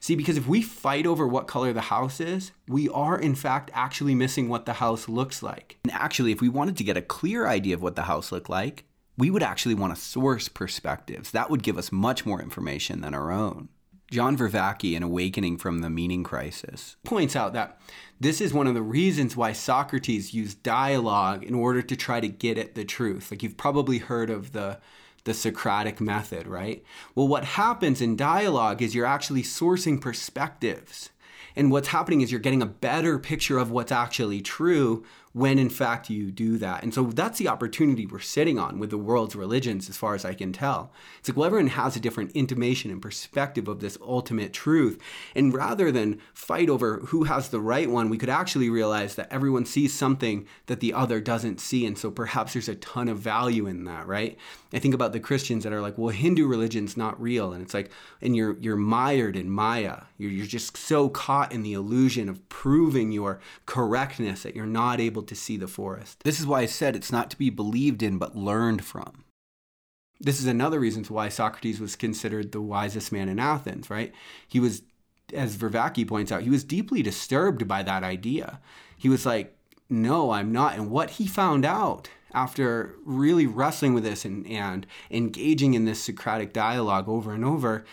See, 0.00 0.14
because 0.14 0.36
if 0.36 0.46
we 0.46 0.62
fight 0.62 1.06
over 1.06 1.26
what 1.26 1.46
color 1.46 1.72
the 1.72 1.82
house 1.82 2.20
is, 2.20 2.52
we 2.66 2.88
are 2.88 3.18
in 3.18 3.34
fact 3.34 3.70
actually 3.74 4.14
missing 4.14 4.48
what 4.48 4.66
the 4.66 4.74
house 4.74 5.08
looks 5.08 5.42
like. 5.42 5.78
And 5.84 5.92
actually, 5.92 6.32
if 6.32 6.40
we 6.40 6.48
wanted 6.48 6.76
to 6.78 6.84
get 6.84 6.96
a 6.96 7.02
clear 7.02 7.46
idea 7.46 7.74
of 7.74 7.82
what 7.82 7.96
the 7.96 8.02
house 8.02 8.32
looked 8.32 8.48
like, 8.48 8.84
we 9.18 9.30
would 9.30 9.42
actually 9.42 9.74
want 9.74 9.94
to 9.94 10.00
source 10.00 10.48
perspectives. 10.48 11.30
That 11.30 11.50
would 11.50 11.62
give 11.62 11.76
us 11.76 11.92
much 11.92 12.24
more 12.24 12.40
information 12.40 13.00
than 13.00 13.14
our 13.14 13.30
own. 13.30 13.68
John 14.10 14.36
Vervaeke 14.36 14.94
in 14.94 15.02
Awakening 15.02 15.56
from 15.56 15.80
the 15.80 15.88
Meaning 15.88 16.22
Crisis 16.22 16.96
points 17.02 17.34
out 17.34 17.54
that 17.54 17.80
this 18.20 18.42
is 18.42 18.52
one 18.52 18.66
of 18.66 18.74
the 18.74 18.82
reasons 18.82 19.36
why 19.36 19.52
Socrates 19.52 20.34
used 20.34 20.62
dialogue 20.62 21.42
in 21.42 21.54
order 21.54 21.80
to 21.80 21.96
try 21.96 22.20
to 22.20 22.28
get 22.28 22.58
at 22.58 22.74
the 22.74 22.84
truth. 22.84 23.30
Like 23.30 23.42
you've 23.42 23.56
probably 23.56 23.98
heard 23.98 24.28
of 24.28 24.52
the 24.52 24.78
the 25.24 25.34
Socratic 25.34 26.00
method, 26.00 26.46
right? 26.46 26.84
Well, 27.14 27.28
what 27.28 27.44
happens 27.44 28.00
in 28.00 28.16
dialogue 28.16 28.82
is 28.82 28.94
you're 28.94 29.06
actually 29.06 29.42
sourcing 29.42 30.00
perspectives. 30.00 31.10
And 31.54 31.70
what's 31.70 31.88
happening 31.88 32.22
is 32.22 32.30
you're 32.30 32.40
getting 32.40 32.62
a 32.62 32.66
better 32.66 33.18
picture 33.18 33.58
of 33.58 33.70
what's 33.70 33.92
actually 33.92 34.40
true 34.40 35.04
when 35.32 35.58
in 35.58 35.70
fact 35.70 36.10
you 36.10 36.30
do 36.30 36.58
that. 36.58 36.82
And 36.82 36.92
so 36.92 37.04
that's 37.04 37.38
the 37.38 37.48
opportunity 37.48 38.06
we're 38.06 38.20
sitting 38.20 38.58
on 38.58 38.78
with 38.78 38.90
the 38.90 38.98
world's 38.98 39.34
religions, 39.34 39.88
as 39.88 39.96
far 39.96 40.14
as 40.14 40.24
I 40.24 40.34
can 40.34 40.52
tell. 40.52 40.92
It's 41.18 41.28
like, 41.28 41.36
well, 41.36 41.46
everyone 41.46 41.68
has 41.68 41.96
a 41.96 42.00
different 42.00 42.32
intimation 42.32 42.90
and 42.90 43.00
perspective 43.00 43.68
of 43.68 43.80
this 43.80 43.96
ultimate 44.02 44.52
truth. 44.52 45.00
And 45.34 45.54
rather 45.54 45.90
than 45.90 46.20
fight 46.34 46.68
over 46.68 46.98
who 47.06 47.24
has 47.24 47.48
the 47.48 47.60
right 47.60 47.88
one, 47.88 48.10
we 48.10 48.18
could 48.18 48.28
actually 48.28 48.68
realize 48.68 49.14
that 49.14 49.32
everyone 49.32 49.64
sees 49.64 49.94
something 49.94 50.46
that 50.66 50.80
the 50.80 50.92
other 50.92 51.20
doesn't 51.20 51.60
see. 51.60 51.86
And 51.86 51.96
so 51.96 52.10
perhaps 52.10 52.52
there's 52.52 52.68
a 52.68 52.74
ton 52.74 53.08
of 53.08 53.18
value 53.18 53.66
in 53.66 53.84
that, 53.84 54.06
right? 54.06 54.36
I 54.72 54.78
think 54.78 54.94
about 54.94 55.12
the 55.12 55.20
Christians 55.20 55.64
that 55.64 55.72
are 55.72 55.80
like, 55.80 55.98
well, 55.98 56.08
Hindu 56.08 56.46
religion's 56.46 56.96
not 56.96 57.20
real. 57.20 57.52
And 57.52 57.62
it's 57.62 57.74
like, 57.74 57.90
and 58.20 58.34
you're 58.36 58.56
you're 58.58 58.76
mired 58.76 59.36
in 59.36 59.50
Maya. 59.50 60.02
You're, 60.18 60.30
you're 60.30 60.46
just 60.46 60.76
so 60.76 61.08
caught 61.08 61.52
in 61.52 61.62
the 61.62 61.74
illusion 61.74 62.28
of 62.28 62.46
proving 62.48 63.12
your 63.12 63.40
correctness 63.66 64.42
that 64.42 64.56
you're 64.56 64.66
not 64.66 65.00
able 65.00 65.21
able 65.22 65.28
to 65.28 65.34
see 65.34 65.56
the 65.56 65.68
forest. 65.68 66.22
This 66.24 66.40
is 66.40 66.46
why 66.46 66.62
I 66.62 66.66
said 66.66 66.96
it's 66.96 67.12
not 67.12 67.30
to 67.30 67.38
be 67.38 67.50
believed 67.50 68.02
in, 68.02 68.18
but 68.18 68.36
learned 68.36 68.84
from. 68.84 69.24
This 70.20 70.40
is 70.40 70.46
another 70.46 70.80
reason 70.80 71.04
why 71.04 71.28
Socrates 71.28 71.80
was 71.80 71.96
considered 71.96 72.52
the 72.52 72.60
wisest 72.60 73.12
man 73.12 73.28
in 73.28 73.38
Athens, 73.38 73.90
right? 73.90 74.12
He 74.46 74.60
was, 74.60 74.82
as 75.32 75.56
Vervaeke 75.56 76.06
points 76.06 76.30
out, 76.30 76.42
he 76.42 76.50
was 76.50 76.64
deeply 76.64 77.02
disturbed 77.02 77.66
by 77.66 77.82
that 77.82 78.04
idea. 78.04 78.60
He 78.96 79.08
was 79.08 79.26
like, 79.26 79.56
no, 79.88 80.30
I'm 80.30 80.52
not. 80.52 80.74
And 80.74 80.90
what 80.90 81.10
he 81.10 81.26
found 81.26 81.64
out 81.64 82.08
after 82.34 82.94
really 83.04 83.46
wrestling 83.46 83.94
with 83.94 84.04
this 84.04 84.24
and, 84.24 84.46
and 84.46 84.86
engaging 85.10 85.74
in 85.74 85.84
this 85.84 86.02
Socratic 86.02 86.52
dialogue 86.52 87.08
over 87.08 87.32
and 87.32 87.44
over 87.44 87.84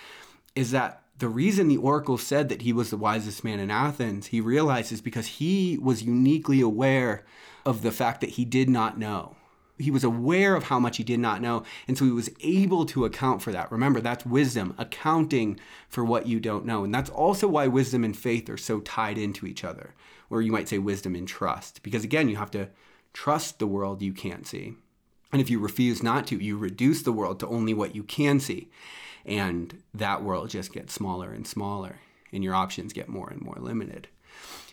is 0.55 0.71
that 0.71 0.98
the 1.19 1.29
reason 1.29 1.67
the 1.67 1.77
oracle 1.77 2.17
said 2.17 2.49
that 2.49 2.61
he 2.61 2.73
was 2.73 2.89
the 2.89 2.97
wisest 2.97 3.43
man 3.43 3.59
in 3.59 3.69
Athens, 3.69 4.27
he 4.27 4.39
realized 4.39 4.91
is 4.91 5.01
because 5.01 5.27
he 5.27 5.77
was 5.81 6.03
uniquely 6.03 6.61
aware 6.61 7.25
of 7.65 7.81
the 7.81 7.91
fact 7.91 8.21
that 8.21 8.31
he 8.31 8.45
did 8.45 8.69
not 8.69 8.97
know. 8.97 9.35
He 9.77 9.91
was 9.91 10.03
aware 10.03 10.55
of 10.55 10.63
how 10.63 10.79
much 10.79 10.97
he 10.97 11.03
did 11.03 11.19
not 11.19 11.41
know, 11.41 11.63
and 11.87 11.97
so 11.97 12.05
he 12.05 12.11
was 12.11 12.29
able 12.41 12.85
to 12.87 13.05
account 13.05 13.41
for 13.41 13.51
that. 13.51 13.71
Remember, 13.71 14.01
that's 14.01 14.25
wisdom, 14.25 14.73
accounting 14.77 15.59
for 15.87 16.03
what 16.03 16.27
you 16.27 16.39
don't 16.39 16.65
know. 16.65 16.83
And 16.83 16.93
that's 16.93 17.09
also 17.09 17.47
why 17.47 17.67
wisdom 17.67 18.03
and 18.03 18.17
faith 18.17 18.49
are 18.49 18.57
so 18.57 18.79
tied 18.81 19.17
into 19.17 19.45
each 19.45 19.63
other, 19.63 19.93
or 20.29 20.41
you 20.41 20.51
might 20.51 20.67
say 20.67 20.79
wisdom 20.79 21.15
and 21.15 21.27
trust, 21.27 21.81
because 21.83 22.03
again, 22.03 22.27
you 22.27 22.37
have 22.37 22.51
to 22.51 22.69
trust 23.13 23.59
the 23.59 23.67
world 23.67 24.01
you 24.01 24.13
can't 24.13 24.47
see. 24.47 24.75
And 25.31 25.41
if 25.41 25.49
you 25.49 25.59
refuse 25.59 26.01
not 26.01 26.27
to, 26.27 26.37
you 26.37 26.57
reduce 26.57 27.03
the 27.03 27.13
world 27.13 27.39
to 27.39 27.47
only 27.47 27.73
what 27.73 27.95
you 27.95 28.03
can 28.03 28.39
see 28.39 28.69
and 29.25 29.81
that 29.93 30.23
world 30.23 30.49
just 30.49 30.73
gets 30.73 30.93
smaller 30.93 31.31
and 31.31 31.47
smaller 31.47 31.97
and 32.31 32.43
your 32.43 32.53
options 32.53 32.93
get 32.93 33.09
more 33.09 33.29
and 33.29 33.41
more 33.41 33.57
limited 33.59 34.07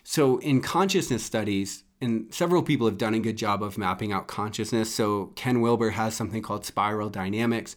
so 0.03 0.37
in 0.39 0.61
consciousness 0.61 1.23
studies 1.23 1.83
and 1.99 2.31
several 2.33 2.61
people 2.61 2.85
have 2.85 2.97
done 2.97 3.15
a 3.15 3.19
good 3.19 3.37
job 3.37 3.63
of 3.63 3.77
mapping 3.77 4.11
out 4.11 4.27
consciousness 4.27 4.93
so 4.93 5.27
ken 5.35 5.61
wilber 5.61 5.91
has 5.91 6.15
something 6.15 6.41
called 6.41 6.65
spiral 6.65 7.09
dynamics 7.09 7.75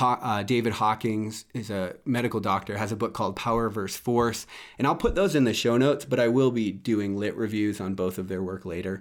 uh, 0.00 0.42
David 0.42 0.74
Hawkins 0.74 1.44
is 1.54 1.70
a 1.70 1.96
medical 2.04 2.40
doctor, 2.40 2.76
has 2.76 2.92
a 2.92 2.96
book 2.96 3.14
called 3.14 3.36
Power 3.36 3.68
versus 3.68 3.98
Force. 3.98 4.46
And 4.76 4.86
I'll 4.86 4.94
put 4.94 5.14
those 5.14 5.34
in 5.34 5.44
the 5.44 5.54
show 5.54 5.76
notes, 5.76 6.04
but 6.04 6.20
I 6.20 6.28
will 6.28 6.50
be 6.50 6.70
doing 6.70 7.16
lit 7.16 7.36
reviews 7.36 7.80
on 7.80 7.94
both 7.94 8.18
of 8.18 8.28
their 8.28 8.42
work 8.42 8.64
later. 8.64 9.00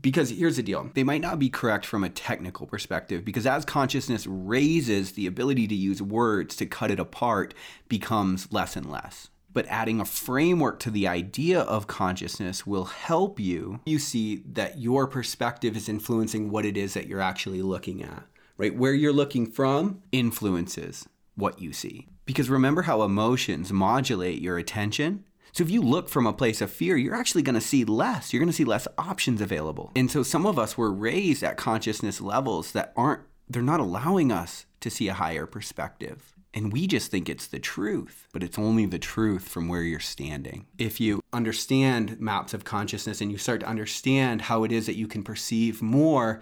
Because 0.00 0.30
here's 0.30 0.56
the 0.56 0.62
deal 0.62 0.90
they 0.94 1.04
might 1.04 1.20
not 1.20 1.38
be 1.38 1.48
correct 1.48 1.86
from 1.86 2.04
a 2.04 2.08
technical 2.08 2.66
perspective, 2.66 3.24
because 3.24 3.46
as 3.46 3.64
consciousness 3.64 4.26
raises, 4.26 5.12
the 5.12 5.26
ability 5.26 5.66
to 5.68 5.74
use 5.74 6.02
words 6.02 6.56
to 6.56 6.66
cut 6.66 6.90
it 6.90 7.00
apart 7.00 7.54
becomes 7.88 8.52
less 8.52 8.76
and 8.76 8.90
less. 8.90 9.28
But 9.52 9.66
adding 9.68 10.00
a 10.00 10.04
framework 10.04 10.80
to 10.80 10.90
the 10.90 11.06
idea 11.06 11.60
of 11.60 11.86
consciousness 11.86 12.66
will 12.66 12.86
help 12.86 13.38
you. 13.38 13.78
You 13.86 14.00
see 14.00 14.42
that 14.52 14.78
your 14.78 15.06
perspective 15.06 15.76
is 15.76 15.88
influencing 15.88 16.50
what 16.50 16.66
it 16.66 16.76
is 16.76 16.94
that 16.94 17.06
you're 17.06 17.20
actually 17.20 17.62
looking 17.62 18.02
at, 18.02 18.24
right? 18.56 18.76
Where 18.76 18.94
you're 18.94 19.12
looking 19.12 19.46
from 19.46 20.02
influences 20.10 21.08
what 21.36 21.60
you 21.60 21.72
see. 21.72 22.08
Because 22.26 22.50
remember 22.50 22.82
how 22.82 23.02
emotions 23.02 23.72
modulate 23.72 24.40
your 24.40 24.58
attention? 24.58 25.24
So 25.54 25.62
if 25.62 25.70
you 25.70 25.82
look 25.82 26.08
from 26.08 26.26
a 26.26 26.32
place 26.32 26.60
of 26.60 26.68
fear, 26.68 26.96
you're 26.96 27.14
actually 27.14 27.42
going 27.42 27.54
to 27.54 27.60
see 27.60 27.84
less. 27.84 28.32
You're 28.32 28.40
going 28.40 28.50
to 28.50 28.56
see 28.56 28.64
less 28.64 28.88
options 28.98 29.40
available. 29.40 29.92
And 29.94 30.10
so 30.10 30.24
some 30.24 30.46
of 30.46 30.58
us 30.58 30.76
were 30.76 30.92
raised 30.92 31.44
at 31.44 31.56
consciousness 31.56 32.20
levels 32.20 32.72
that 32.72 32.92
aren't, 32.96 33.20
they're 33.48 33.62
not 33.62 33.78
allowing 33.78 34.32
us 34.32 34.66
to 34.80 34.90
see 34.90 35.06
a 35.06 35.14
higher 35.14 35.46
perspective. 35.46 36.34
And 36.52 36.72
we 36.72 36.88
just 36.88 37.08
think 37.12 37.28
it's 37.28 37.46
the 37.46 37.60
truth, 37.60 38.26
but 38.32 38.42
it's 38.42 38.58
only 38.58 38.84
the 38.86 38.98
truth 38.98 39.46
from 39.46 39.68
where 39.68 39.82
you're 39.82 40.00
standing. 40.00 40.66
If 40.76 41.00
you 41.00 41.22
understand 41.32 42.20
maps 42.20 42.52
of 42.52 42.64
consciousness 42.64 43.20
and 43.20 43.30
you 43.30 43.38
start 43.38 43.60
to 43.60 43.68
understand 43.68 44.42
how 44.42 44.64
it 44.64 44.72
is 44.72 44.86
that 44.86 44.96
you 44.96 45.06
can 45.06 45.22
perceive 45.22 45.80
more, 45.80 46.40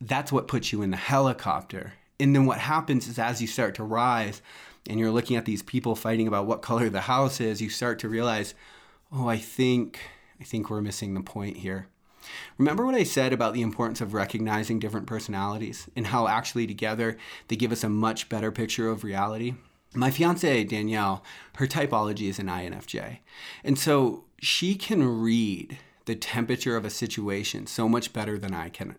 that's 0.00 0.32
what 0.32 0.48
puts 0.48 0.72
you 0.72 0.80
in 0.80 0.90
the 0.90 0.96
helicopter. 0.96 1.92
And 2.18 2.34
then 2.34 2.46
what 2.46 2.58
happens 2.58 3.06
is 3.06 3.18
as 3.18 3.42
you 3.42 3.46
start 3.46 3.74
to 3.74 3.82
rise, 3.82 4.40
and 4.88 4.98
you're 4.98 5.10
looking 5.10 5.36
at 5.36 5.44
these 5.44 5.62
people 5.62 5.94
fighting 5.94 6.26
about 6.26 6.46
what 6.46 6.62
color 6.62 6.88
the 6.88 7.02
house 7.02 7.40
is, 7.40 7.60
you 7.60 7.68
start 7.68 7.98
to 8.00 8.08
realize, 8.08 8.54
oh, 9.12 9.28
I 9.28 9.36
think 9.36 10.00
I 10.40 10.44
think 10.44 10.70
we're 10.70 10.80
missing 10.80 11.14
the 11.14 11.20
point 11.20 11.58
here. 11.58 11.88
Remember 12.58 12.84
what 12.86 12.94
I 12.94 13.02
said 13.02 13.32
about 13.32 13.54
the 13.54 13.62
importance 13.62 14.00
of 14.00 14.14
recognizing 14.14 14.78
different 14.78 15.06
personalities 15.06 15.88
and 15.96 16.06
how 16.06 16.28
actually 16.28 16.66
together 16.66 17.16
they 17.48 17.56
give 17.56 17.72
us 17.72 17.84
a 17.84 17.88
much 17.88 18.28
better 18.28 18.50
picture 18.50 18.88
of 18.88 19.04
reality? 19.04 19.54
My 19.94 20.10
fiance 20.10 20.64
Danielle, 20.64 21.24
her 21.56 21.66
typology 21.66 22.28
is 22.28 22.38
an 22.38 22.46
INFJ. 22.46 23.18
And 23.64 23.78
so 23.78 24.24
she 24.40 24.74
can 24.74 25.20
read 25.20 25.78
the 26.06 26.14
temperature 26.14 26.76
of 26.76 26.84
a 26.84 26.90
situation 26.90 27.66
so 27.66 27.88
much 27.88 28.12
better 28.12 28.38
than 28.38 28.54
I 28.54 28.68
can 28.68 28.96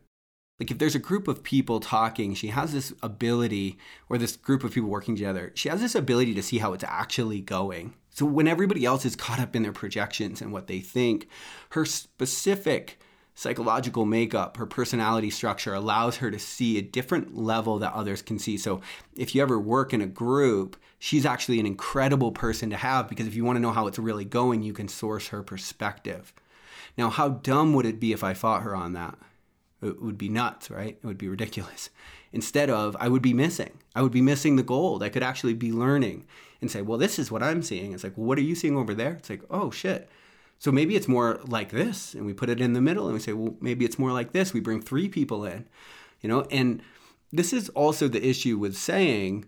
like 0.62 0.70
if 0.70 0.78
there's 0.78 0.94
a 0.94 1.00
group 1.00 1.28
of 1.28 1.42
people 1.42 1.80
talking, 1.80 2.36
she 2.36 2.50
has 2.50 2.72
this 2.72 2.94
ability, 3.02 3.80
or 4.10 4.20
this 4.20 4.36
group 4.36 4.64
of 4.64 4.72
people 4.72 4.92
working 4.92 5.16
together, 5.16 5.52
she 5.56 5.70
has 5.70 5.82
this 5.82 5.96
ability 5.96 6.36
to 6.36 6.44
see 6.44 6.60
how 6.60 6.74
it's 6.74 6.84
actually 6.84 7.42
going. 7.42 7.96
So 8.12 8.28
when 8.28 8.48
everybody 8.48 8.86
else 8.86 9.04
is 9.04 9.16
caught 9.16 9.40
up 9.40 9.56
in 9.56 9.64
their 9.64 9.72
projections 9.72 10.40
and 10.40 10.54
what 10.54 10.68
they 10.68 10.80
think, 10.80 11.28
her 11.72 11.84
specific 11.84 13.00
psychological 13.34 14.06
makeup, 14.06 14.58
her 14.58 14.68
personality 14.68 15.32
structure 15.32 15.74
allows 15.74 16.18
her 16.18 16.30
to 16.30 16.38
see 16.38 16.78
a 16.78 16.84
different 16.84 17.36
level 17.36 17.80
that 17.80 17.94
others 17.94 18.22
can 18.22 18.38
see. 18.38 18.56
So 18.56 18.82
if 19.18 19.34
you 19.34 19.42
ever 19.42 19.60
work 19.60 19.96
in 19.96 20.02
a 20.02 20.06
group, 20.06 20.78
she's 21.00 21.26
actually 21.26 21.60
an 21.60 21.66
incredible 21.66 22.32
person 22.32 22.70
to 22.70 22.78
have 22.78 23.10
because 23.10 23.26
if 23.26 23.34
you 23.34 23.44
want 23.44 23.56
to 23.56 23.62
know 23.62 23.72
how 23.72 23.88
it's 23.88 23.98
really 23.98 24.26
going, 24.26 24.62
you 24.62 24.74
can 24.74 24.88
source 24.88 25.30
her 25.30 25.42
perspective. 25.42 26.32
Now, 27.00 27.10
how 27.10 27.30
dumb 27.30 27.74
would 27.74 27.88
it 27.88 28.00
be 28.00 28.12
if 28.14 28.24
I 28.24 28.36
fought 28.36 28.62
her 28.62 28.76
on 28.76 28.94
that? 28.94 29.18
It 29.82 30.02
would 30.02 30.18
be 30.18 30.30
nuts, 30.30 30.70
right? 30.70 30.98
It 31.02 31.06
would 31.06 31.18
be 31.18 31.30
ridiculous. 31.30 31.90
Instead 32.34 32.70
of, 32.70 32.96
I 33.00 33.10
would 33.10 33.22
be 33.22 33.34
missing. 33.34 33.80
I 33.96 34.02
would 34.02 34.12
be 34.12 34.22
missing 34.22 34.56
the 34.56 34.64
gold. 34.64 35.04
I 35.04 35.10
could 35.10 35.24
actually 35.24 35.54
be 35.54 35.72
learning 35.72 36.26
and 36.62 36.72
say, 36.72 36.82
well, 36.82 36.98
this 36.98 37.20
is 37.20 37.32
what 37.32 37.44
I'm 37.44 37.62
seeing. 37.62 37.92
It's 37.92 38.04
like, 38.04 38.18
well, 38.18 38.28
what 38.28 38.38
are 38.38 38.44
you 38.44 38.56
seeing 38.56 38.78
over 38.78 38.94
there? 38.94 39.14
It's 39.14 39.30
like, 39.30 39.42
oh, 39.50 39.72
shit. 39.72 40.10
So 40.60 40.72
maybe 40.72 40.96
it's 40.96 41.08
more 41.08 41.40
like 41.48 41.72
this. 41.72 42.14
And 42.14 42.26
we 42.26 42.34
put 42.34 42.50
it 42.50 42.62
in 42.62 42.74
the 42.74 42.82
middle 42.82 43.06
and 43.06 43.14
we 43.16 43.20
say, 43.20 43.34
well, 43.34 43.56
maybe 43.60 43.84
it's 43.84 44.00
more 44.00 44.12
like 44.12 44.32
this. 44.32 44.54
We 44.54 44.60
bring 44.60 44.82
three 44.82 45.10
people 45.10 45.44
in, 45.44 45.66
you 46.22 46.30
know? 46.30 46.46
And 46.52 46.82
this 47.32 47.52
is 47.52 47.70
also 47.70 48.08
the 48.08 48.26
issue 48.26 48.58
with 48.58 48.78
saying 48.78 49.46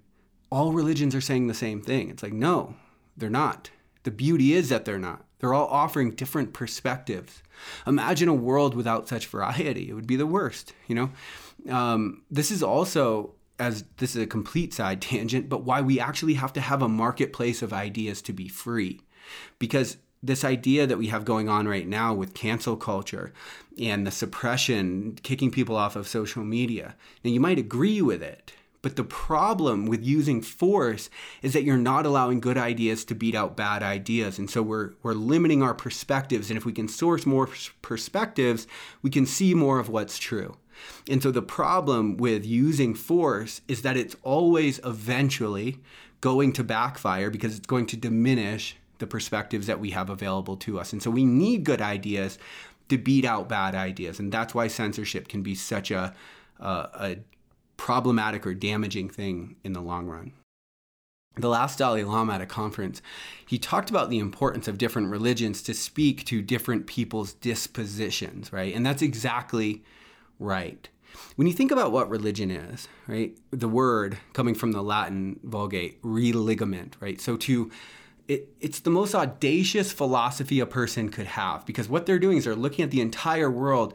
all 0.49 0.73
religions 0.73 1.13
are 1.15 1.21
saying 1.21 1.47
the 1.47 1.53
same 1.53 1.81
thing. 1.81 2.09
It's 2.09 2.23
like, 2.23 2.33
no, 2.33 2.75
they're 3.15 3.29
not. 3.29 3.69
The 4.03 4.11
beauty 4.11 4.53
is 4.53 4.69
that 4.69 4.85
they're 4.85 4.99
not. 4.99 5.23
They're 5.43 5.53
all 5.53 5.67
offering 5.67 6.11
different 6.11 6.53
perspectives. 6.53 7.43
Imagine 7.85 8.29
a 8.29 8.33
world 8.33 8.75
without 8.75 9.09
such 9.09 9.27
variety. 9.27 9.89
It 9.89 9.93
would 9.93 10.07
be 10.07 10.15
the 10.15 10.25
worst, 10.25 10.71
you 10.87 10.95
know? 10.95 11.09
Um, 11.69 12.21
this 12.31 12.49
is 12.49 12.63
also, 12.63 13.33
as 13.59 13.83
this 13.97 14.15
is 14.15 14.23
a 14.23 14.25
complete 14.25 14.73
side 14.73 15.01
tangent, 15.11 15.49
but 15.49 15.65
why 15.65 15.81
we 15.81 15.99
actually 15.99 16.35
have 16.35 16.53
to 16.53 16.61
have 16.61 16.81
a 16.81 16.87
marketplace 16.87 17.61
of 17.61 17.73
ideas 17.73 18.21
to 18.21 18.31
be 18.31 18.47
free. 18.47 19.01
Because 19.59 19.97
this 20.23 20.45
idea 20.45 20.87
that 20.87 20.97
we 20.97 21.07
have 21.07 21.25
going 21.25 21.49
on 21.49 21.67
right 21.67 21.89
now 21.89 22.13
with 22.13 22.33
cancel 22.33 22.77
culture 22.77 23.33
and 23.77 24.07
the 24.07 24.11
suppression, 24.11 25.19
kicking 25.23 25.51
people 25.51 25.75
off 25.75 25.97
of 25.97 26.07
social 26.07 26.45
media, 26.45 26.95
now 27.21 27.31
you 27.31 27.41
might 27.41 27.59
agree 27.59 28.01
with 28.01 28.23
it, 28.23 28.53
But 28.83 28.97
the 28.97 29.03
problem 29.03 29.85
with 29.87 30.03
using 30.03 30.41
force 30.41 31.09
is 31.41 31.53
that 31.53 31.63
you're 31.63 31.77
not 31.77 32.05
allowing 32.05 32.41
good 32.41 32.57
ideas 32.57 33.05
to 33.05 33.15
beat 33.15 33.33
out 33.33 33.55
bad 33.55 33.81
ideas. 33.81 34.37
And 34.37 34.49
so 34.49 34.61
we're, 34.61 34.91
we're 35.01 35.13
limiting 35.13 35.63
our 35.63 35.73
perspectives. 35.73 36.49
And 36.49 36.57
if 36.57 36.65
we 36.65 36.73
can 36.73 36.89
source 36.89 37.25
more 37.25 37.49
perspectives, 37.81 38.67
we 39.01 39.09
can 39.09 39.25
see 39.25 39.55
more 39.55 39.79
of 39.79 39.87
what's 39.87 40.19
true. 40.19 40.57
And 41.09 41.23
so 41.23 41.31
the 41.31 41.41
problem 41.41 42.17
with 42.17 42.45
using 42.45 42.93
force 42.93 43.61
is 43.69 43.83
that 43.83 43.95
it's 43.95 44.17
always 44.21 44.79
eventually 44.83 45.79
going 46.19 46.51
to 46.53 46.63
backfire 46.63 47.29
because 47.29 47.55
it's 47.55 47.65
going 47.65 47.85
to 47.85 47.97
diminish 47.97 48.75
the 48.99 49.07
perspectives 49.07 49.67
that 49.67 49.79
we 49.79 49.91
have 49.91 50.09
available 50.09 50.57
to 50.57 50.77
us. 50.77 50.91
And 50.91 51.01
so 51.01 51.09
we 51.09 51.23
need 51.23 51.63
good 51.63 51.81
ideas 51.81 52.37
to 52.89 52.97
beat 52.97 53.23
out 53.23 53.47
bad 53.47 53.75
ideas. 53.75 54.19
And 54.19 54.29
that's 54.29 54.53
why 54.53 54.67
censorship 54.67 55.29
can 55.29 55.41
be 55.41 55.55
such 55.55 55.89
a, 55.89 56.13
a, 56.59 56.67
a 56.67 57.17
problematic 57.77 58.45
or 58.45 58.53
damaging 58.53 59.09
thing 59.09 59.55
in 59.63 59.73
the 59.73 59.81
long 59.81 60.07
run. 60.07 60.33
The 61.35 61.49
last 61.49 61.79
Dalai 61.79 62.03
Lama 62.03 62.33
at 62.33 62.41
a 62.41 62.45
conference, 62.45 63.01
he 63.45 63.57
talked 63.57 63.89
about 63.89 64.11
the 64.11 64.19
importance 64.19 64.67
of 64.67 64.77
different 64.77 65.09
religions 65.09 65.63
to 65.63 65.73
speak 65.73 66.25
to 66.25 66.43
different 66.43 66.85
people's 66.85 67.33
dispositions, 67.33 68.53
right? 68.53 68.73
And 68.75 68.85
that's 68.85 69.01
exactly 69.01 69.83
right. 70.39 70.87
When 71.35 71.47
you 71.47 71.53
think 71.53 71.71
about 71.71 71.91
what 71.91 72.09
religion 72.09 72.51
is, 72.51 72.87
right? 73.07 73.35
The 73.49 73.67
word 73.67 74.17
coming 74.33 74.53
from 74.53 74.73
the 74.73 74.83
Latin 74.83 75.39
Vulgate, 75.43 75.99
religament, 76.03 76.97
right? 76.99 77.19
So 77.19 77.35
to 77.37 77.71
it, 78.27 78.49
it's 78.61 78.79
the 78.79 78.89
most 78.89 79.13
audacious 79.13 79.91
philosophy 79.91 80.59
a 80.59 80.65
person 80.65 81.09
could 81.09 81.25
have 81.25 81.65
because 81.65 81.89
what 81.89 82.05
they're 82.05 82.19
doing 82.19 82.37
is 82.37 82.45
they're 82.45 82.55
looking 82.55 82.83
at 82.83 82.91
the 82.91 83.01
entire 83.01 83.51
world 83.51 83.93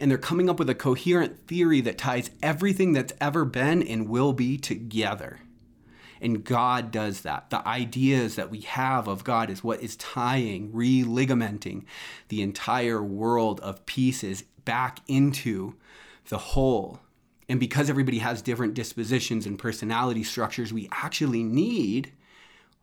and 0.00 0.10
they're 0.10 0.18
coming 0.18 0.48
up 0.48 0.58
with 0.58 0.70
a 0.70 0.74
coherent 0.74 1.46
theory 1.46 1.80
that 1.82 1.98
ties 1.98 2.30
everything 2.42 2.92
that's 2.92 3.12
ever 3.20 3.44
been 3.44 3.82
and 3.82 4.08
will 4.08 4.32
be 4.32 4.58
together. 4.58 5.40
And 6.20 6.44
God 6.44 6.90
does 6.90 7.22
that. 7.22 7.50
The 7.50 7.66
ideas 7.66 8.36
that 8.36 8.50
we 8.50 8.60
have 8.60 9.06
of 9.06 9.24
God 9.24 9.50
is 9.50 9.62
what 9.62 9.82
is 9.82 9.96
tying, 9.96 10.72
religamenting 10.72 11.84
the 12.28 12.42
entire 12.42 13.02
world 13.02 13.60
of 13.60 13.84
pieces 13.86 14.44
back 14.64 15.00
into 15.06 15.74
the 16.28 16.38
whole. 16.38 17.00
And 17.48 17.60
because 17.60 17.88
everybody 17.88 18.18
has 18.18 18.42
different 18.42 18.74
dispositions 18.74 19.46
and 19.46 19.58
personality 19.58 20.24
structures, 20.24 20.72
we 20.72 20.88
actually 20.90 21.42
need 21.42 22.12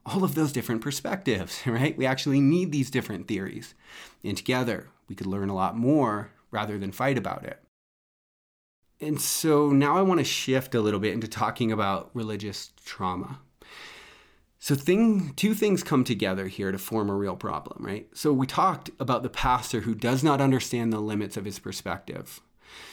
all 0.05 0.23
of 0.23 0.35
those 0.35 0.51
different 0.51 0.81
perspectives, 0.81 1.61
right? 1.65 1.97
We 1.97 2.05
actually 2.05 2.39
need 2.39 2.71
these 2.71 2.91
different 2.91 3.27
theories. 3.27 3.73
And 4.23 4.37
together, 4.37 4.89
we 5.07 5.15
could 5.15 5.27
learn 5.27 5.49
a 5.49 5.55
lot 5.55 5.75
more 5.75 6.31
rather 6.53 6.77
than 6.77 6.91
fight 6.91 7.17
about 7.17 7.43
it. 7.43 7.59
And 9.01 9.19
so 9.19 9.71
now 9.71 9.97
I 9.97 10.01
want 10.01 10.19
to 10.19 10.23
shift 10.23 10.75
a 10.75 10.81
little 10.81 10.99
bit 10.99 11.13
into 11.13 11.27
talking 11.27 11.71
about 11.71 12.11
religious 12.13 12.71
trauma. 12.85 13.39
So 14.59 14.75
thing, 14.75 15.33
two 15.35 15.53
things 15.53 15.83
come 15.83 16.05
together 16.05 16.47
here 16.47 16.71
to 16.71 16.77
form 16.77 17.09
a 17.09 17.15
real 17.15 17.35
problem, 17.35 17.85
right? 17.85 18.07
So 18.13 18.31
we 18.31 18.47
talked 18.47 18.91
about 18.97 19.21
the 19.21 19.29
pastor 19.29 19.81
who 19.81 19.93
does 19.93 20.23
not 20.23 20.39
understand 20.39 20.93
the 20.93 21.01
limits 21.01 21.35
of 21.35 21.43
his 21.43 21.59
perspective. 21.59 22.39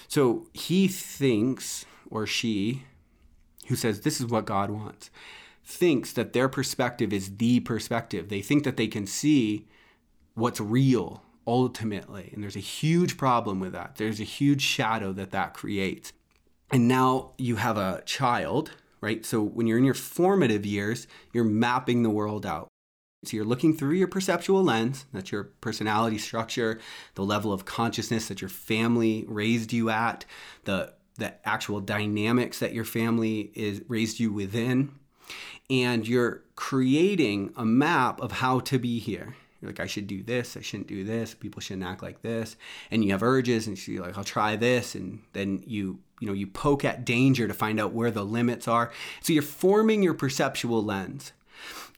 So 0.08 0.48
he 0.52 0.88
thinks, 0.88 1.84
or 2.10 2.26
she, 2.26 2.82
who 3.68 3.76
says, 3.76 4.00
This 4.00 4.20
is 4.20 4.26
what 4.26 4.46
God 4.46 4.70
wants, 4.70 5.10
thinks 5.64 6.12
that 6.14 6.32
their 6.32 6.48
perspective 6.48 7.12
is 7.12 7.36
the 7.36 7.60
perspective. 7.60 8.30
They 8.30 8.42
think 8.42 8.64
that 8.64 8.76
they 8.76 8.88
can 8.88 9.06
see 9.06 9.68
what's 10.34 10.60
real 10.60 11.22
ultimately. 11.46 12.30
And 12.32 12.42
there's 12.42 12.56
a 12.56 12.60
huge 12.60 13.16
problem 13.16 13.60
with 13.60 13.72
that. 13.72 13.96
There's 13.96 14.20
a 14.20 14.24
huge 14.24 14.62
shadow 14.62 15.12
that 15.12 15.30
that 15.30 15.54
creates. 15.54 16.12
And 16.70 16.86
now 16.86 17.32
you 17.38 17.56
have 17.56 17.76
a 17.76 18.02
child, 18.06 18.72
right? 19.00 19.24
So 19.24 19.42
when 19.42 19.66
you're 19.66 19.78
in 19.78 19.84
your 19.84 19.94
formative 19.94 20.64
years, 20.64 21.06
you're 21.32 21.44
mapping 21.44 22.02
the 22.02 22.10
world 22.10 22.46
out. 22.46 22.68
So 23.24 23.36
you're 23.36 23.44
looking 23.44 23.76
through 23.76 23.94
your 23.94 24.08
perceptual 24.08 24.62
lens, 24.62 25.04
that's 25.12 25.30
your 25.30 25.44
personality 25.44 26.16
structure, 26.16 26.80
the 27.16 27.24
level 27.24 27.52
of 27.52 27.66
consciousness 27.66 28.28
that 28.28 28.40
your 28.40 28.48
family 28.48 29.26
raised 29.28 29.72
you 29.72 29.90
at, 29.90 30.24
the 30.64 30.94
the 31.16 31.34
actual 31.46 31.80
dynamics 31.80 32.60
that 32.60 32.72
your 32.72 32.84
family 32.84 33.52
is 33.54 33.82
raised 33.88 34.18
you 34.20 34.32
within 34.32 34.90
and 35.68 36.08
you're 36.08 36.42
creating 36.56 37.52
a 37.56 37.64
map 37.64 38.20
of 38.20 38.32
how 38.32 38.58
to 38.60 38.78
be 38.78 38.98
here. 38.98 39.36
You're 39.60 39.70
like, 39.70 39.80
I 39.80 39.86
should 39.86 40.06
do 40.06 40.22
this, 40.22 40.56
I 40.56 40.60
shouldn't 40.60 40.88
do 40.88 41.04
this, 41.04 41.34
people 41.34 41.60
shouldn't 41.60 41.86
act 41.86 42.02
like 42.02 42.22
this. 42.22 42.56
And 42.90 43.04
you 43.04 43.10
have 43.12 43.22
urges 43.22 43.66
and 43.66 43.86
you're 43.86 44.04
like, 44.04 44.16
I'll 44.16 44.24
try 44.24 44.56
this. 44.56 44.94
And 44.94 45.20
then 45.32 45.62
you, 45.66 45.98
you 46.20 46.26
know, 46.26 46.32
you 46.32 46.46
poke 46.46 46.84
at 46.84 47.04
danger 47.04 47.46
to 47.46 47.54
find 47.54 47.78
out 47.78 47.92
where 47.92 48.10
the 48.10 48.24
limits 48.24 48.66
are. 48.66 48.90
So 49.20 49.32
you're 49.32 49.42
forming 49.42 50.02
your 50.02 50.14
perceptual 50.14 50.82
lens. 50.82 51.32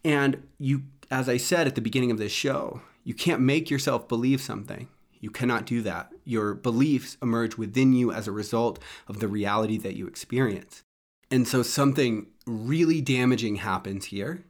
And 0.04 0.48
you, 0.58 0.82
as 1.10 1.28
I 1.28 1.36
said 1.36 1.66
at 1.68 1.76
the 1.76 1.80
beginning 1.80 2.10
of 2.10 2.18
this 2.18 2.32
show, 2.32 2.82
you 3.04 3.14
can't 3.14 3.40
make 3.40 3.70
yourself 3.70 4.08
believe 4.08 4.40
something. 4.40 4.88
You 5.20 5.30
cannot 5.30 5.66
do 5.66 5.82
that. 5.82 6.12
Your 6.24 6.54
beliefs 6.54 7.16
emerge 7.22 7.56
within 7.56 7.92
you 7.92 8.10
as 8.10 8.26
a 8.26 8.32
result 8.32 8.80
of 9.06 9.20
the 9.20 9.28
reality 9.28 9.78
that 9.78 9.94
you 9.94 10.08
experience. 10.08 10.82
And 11.30 11.46
so 11.46 11.62
something 11.62 12.26
really 12.44 13.00
damaging 13.00 13.56
happens 13.56 14.06
here 14.06 14.44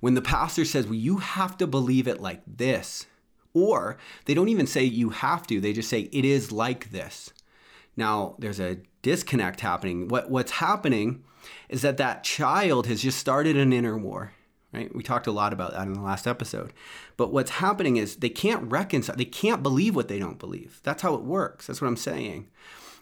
when 0.00 0.14
the 0.14 0.22
pastor 0.22 0.64
says, 0.64 0.86
Well, 0.86 0.94
you 0.94 1.18
have 1.18 1.56
to 1.58 1.66
believe 1.66 2.08
it 2.08 2.20
like 2.20 2.42
this. 2.46 3.06
Or 3.52 3.98
they 4.26 4.34
don't 4.34 4.48
even 4.48 4.66
say 4.66 4.84
you 4.84 5.10
have 5.10 5.46
to, 5.48 5.60
they 5.60 5.72
just 5.72 5.88
say 5.88 6.02
it 6.12 6.24
is 6.24 6.52
like 6.52 6.90
this. 6.90 7.32
Now, 7.96 8.36
there's 8.38 8.60
a 8.60 8.78
disconnect 9.02 9.60
happening. 9.60 10.08
What, 10.08 10.30
what's 10.30 10.52
happening 10.52 11.24
is 11.68 11.82
that 11.82 11.96
that 11.96 12.22
child 12.22 12.86
has 12.86 13.02
just 13.02 13.18
started 13.18 13.56
an 13.56 13.72
inner 13.72 13.98
war, 13.98 14.32
right? 14.72 14.94
We 14.94 15.02
talked 15.02 15.26
a 15.26 15.32
lot 15.32 15.52
about 15.52 15.72
that 15.72 15.86
in 15.86 15.94
the 15.94 16.00
last 16.00 16.26
episode. 16.26 16.72
But 17.16 17.32
what's 17.32 17.50
happening 17.50 17.96
is 17.96 18.16
they 18.16 18.28
can't 18.28 18.70
reconcile, 18.70 19.16
they 19.16 19.24
can't 19.24 19.62
believe 19.62 19.96
what 19.96 20.08
they 20.08 20.18
don't 20.18 20.38
believe. 20.38 20.80
That's 20.82 21.02
how 21.02 21.14
it 21.14 21.22
works. 21.22 21.66
That's 21.66 21.80
what 21.80 21.88
I'm 21.88 21.96
saying. 21.96 22.48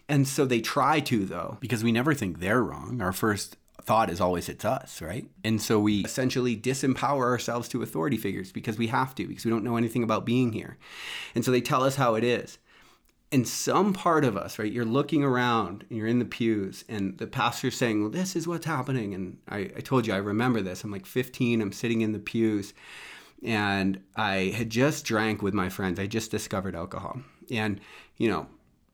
And 0.09 0.27
so 0.27 0.47
they 0.47 0.61
try 0.61 1.01
to, 1.01 1.27
though. 1.27 1.59
Because 1.61 1.85
we 1.85 1.93
never 1.93 2.15
think 2.15 2.41
they're 2.41 2.63
wrong. 2.63 3.03
Our 3.03 3.13
first 3.13 3.57
thought 3.83 4.11
is 4.11 4.21
always 4.21 4.49
it's 4.49 4.65
us, 4.65 5.01
right? 5.01 5.29
And 5.45 5.61
so 5.63 5.79
we 5.81 6.05
essentially 6.05 6.57
disempower 6.57 7.25
ourselves 7.25 7.69
to 7.71 7.83
authority 7.83 8.17
figures 8.17 8.53
because 8.53 8.77
we 8.77 8.89
have 8.89 9.15
to, 9.17 9.27
because 9.27 9.45
we 9.45 9.51
don't 9.51 9.65
know 9.65 9.77
anything 9.77 10.03
about 10.03 10.27
being 10.27 10.53
here. 10.53 10.77
And 11.35 11.45
so 11.45 11.51
they 11.51 11.61
tell 11.61 11.85
us 11.85 11.97
how 11.97 12.15
it 12.15 12.25
is. 12.25 12.59
And 13.31 13.47
some 13.47 13.93
part 13.93 14.25
of 14.25 14.37
us, 14.37 14.59
right, 14.59 14.73
you're 14.73 14.87
looking 14.87 15.23
around 15.23 15.85
and 15.89 15.99
you're 15.99 16.07
in 16.07 16.19
the 16.19 16.25
pews, 16.25 16.85
and 16.89 17.19
the 17.19 17.27
pastor's 17.27 17.77
saying, 17.77 18.01
Well, 18.01 18.11
this 18.11 18.35
is 18.35 18.49
what's 18.49 18.65
happening. 18.65 19.15
And 19.15 19.37
I, 19.49 19.59
I 19.77 19.81
told 19.81 20.07
you, 20.07 20.15
I 20.15 20.19
remember 20.19 20.63
this. 20.63 20.83
I'm 20.83 20.91
like 20.91 21.05
15, 21.05 21.61
I'm 21.61 21.73
sitting 21.73 22.01
in 22.01 22.13
the 22.13 22.19
pews, 22.19 22.73
and 23.43 24.01
I 24.17 24.55
had 24.57 24.71
just 24.71 25.05
drank 25.05 25.43
with 25.43 25.53
my 25.53 25.69
friends. 25.69 26.01
I 26.01 26.07
just 26.07 26.31
discovered 26.31 26.75
alcohol. 26.75 27.21
And, 27.51 27.81
you 28.17 28.31
know, 28.31 28.47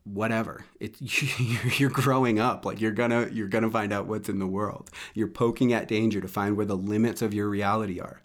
whatever. 0.04 0.64
It 0.80 0.96
you're 1.80 1.90
growing 1.90 2.38
up. 2.38 2.64
Like 2.64 2.80
you're 2.80 2.92
gonna 2.92 3.28
you're 3.32 3.48
gonna 3.48 3.70
find 3.70 3.92
out 3.92 4.06
what's 4.06 4.28
in 4.28 4.38
the 4.38 4.46
world. 4.46 4.90
You're 5.14 5.28
poking 5.28 5.72
at 5.72 5.88
danger 5.88 6.20
to 6.20 6.28
find 6.28 6.56
where 6.56 6.66
the 6.66 6.76
limits 6.76 7.22
of 7.22 7.34
your 7.34 7.48
reality 7.48 8.00
are. 8.00 8.22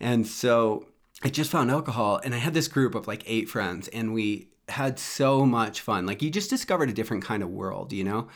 And 0.00 0.26
so 0.26 0.86
i 1.22 1.30
just 1.30 1.50
found 1.50 1.70
alcohol 1.70 2.20
and 2.22 2.34
i 2.34 2.36
had 2.36 2.52
this 2.52 2.68
group 2.68 2.94
of 2.94 3.06
like 3.06 3.22
eight 3.24 3.48
friends 3.48 3.88
and 3.88 4.12
we 4.12 4.48
had 4.68 4.98
so 4.98 5.46
much 5.46 5.80
fun. 5.80 6.06
Like 6.06 6.22
you 6.22 6.30
just 6.30 6.50
discovered 6.50 6.90
a 6.90 6.92
different 6.92 7.24
kind 7.24 7.42
of 7.42 7.48
world 7.50 7.92
you 7.92 8.04
know? 8.04 8.28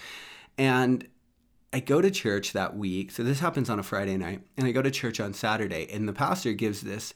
And 0.59 1.07
I 1.73 1.81
go 1.81 2.01
to 2.01 2.11
church 2.11 2.53
that 2.53 2.77
week. 2.77 3.11
So 3.11 3.23
this 3.23 3.41
happens 3.41 3.71
on 3.71 3.79
a 3.79 3.83
Friday 3.83 4.17
night, 4.17 4.43
and 4.57 4.67
I 4.67 4.73
go 4.73 4.83
to 4.83 4.91
church 4.91 5.21
on 5.21 5.33
Saturday, 5.33 5.89
and 5.93 6.09
the 6.09 6.13
pastor 6.13 6.53
gives 6.53 6.81
this 6.81 7.15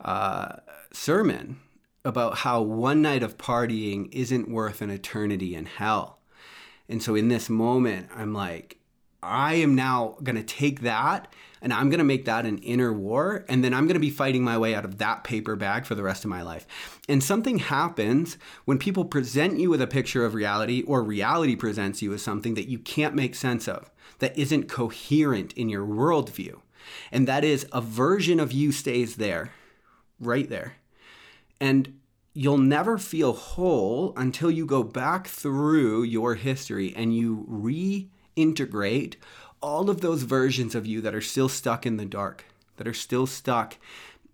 uh, 0.00 0.56
sermon 0.92 1.58
about 2.04 2.38
how 2.38 2.60
one 2.60 3.00
night 3.00 3.22
of 3.22 3.38
partying 3.38 4.08
isn't 4.12 4.50
worth 4.50 4.82
an 4.82 4.90
eternity 4.90 5.54
in 5.54 5.64
hell. 5.64 6.18
And 6.88 7.02
so 7.02 7.14
in 7.14 7.28
this 7.28 7.48
moment, 7.48 8.08
I'm 8.14 8.34
like, 8.34 8.78
I 9.22 9.54
am 9.54 9.74
now 9.74 10.18
going 10.22 10.36
to 10.36 10.42
take 10.42 10.82
that 10.82 11.32
and 11.62 11.72
I'm 11.72 11.88
going 11.88 11.98
to 11.98 12.04
make 12.04 12.26
that 12.26 12.44
an 12.44 12.58
inner 12.58 12.92
war. 12.92 13.46
And 13.48 13.64
then 13.64 13.72
I'm 13.72 13.86
going 13.86 13.94
to 13.94 14.00
be 14.00 14.10
fighting 14.10 14.44
my 14.44 14.58
way 14.58 14.74
out 14.74 14.84
of 14.84 14.98
that 14.98 15.24
paper 15.24 15.56
bag 15.56 15.86
for 15.86 15.94
the 15.94 16.02
rest 16.02 16.22
of 16.22 16.28
my 16.28 16.42
life. 16.42 16.66
And 17.08 17.24
something 17.24 17.58
happens 17.58 18.36
when 18.66 18.78
people 18.78 19.06
present 19.06 19.58
you 19.58 19.70
with 19.70 19.80
a 19.80 19.86
picture 19.86 20.26
of 20.26 20.34
reality 20.34 20.82
or 20.82 21.02
reality 21.02 21.56
presents 21.56 22.02
you 22.02 22.10
with 22.10 22.20
something 22.20 22.52
that 22.52 22.68
you 22.68 22.78
can't 22.78 23.14
make 23.14 23.34
sense 23.34 23.66
of, 23.66 23.90
that 24.18 24.36
isn't 24.38 24.68
coherent 24.68 25.54
in 25.54 25.70
your 25.70 25.86
worldview. 25.86 26.60
And 27.10 27.26
that 27.26 27.44
is 27.44 27.66
a 27.72 27.80
version 27.80 28.38
of 28.40 28.52
you 28.52 28.70
stays 28.70 29.16
there, 29.16 29.52
right 30.20 30.50
there. 30.50 30.74
And 31.64 31.98
you'll 32.34 32.58
never 32.58 32.98
feel 32.98 33.32
whole 33.32 34.12
until 34.18 34.50
you 34.50 34.66
go 34.66 34.82
back 34.82 35.28
through 35.28 36.02
your 36.02 36.34
history 36.34 36.92
and 36.94 37.16
you 37.16 37.46
reintegrate 38.36 39.14
all 39.62 39.88
of 39.88 40.02
those 40.02 40.24
versions 40.24 40.74
of 40.74 40.84
you 40.84 41.00
that 41.00 41.14
are 41.14 41.22
still 41.22 41.48
stuck 41.48 41.86
in 41.86 41.96
the 41.96 42.04
dark, 42.04 42.44
that 42.76 42.86
are 42.86 42.92
still 42.92 43.26
stuck 43.26 43.78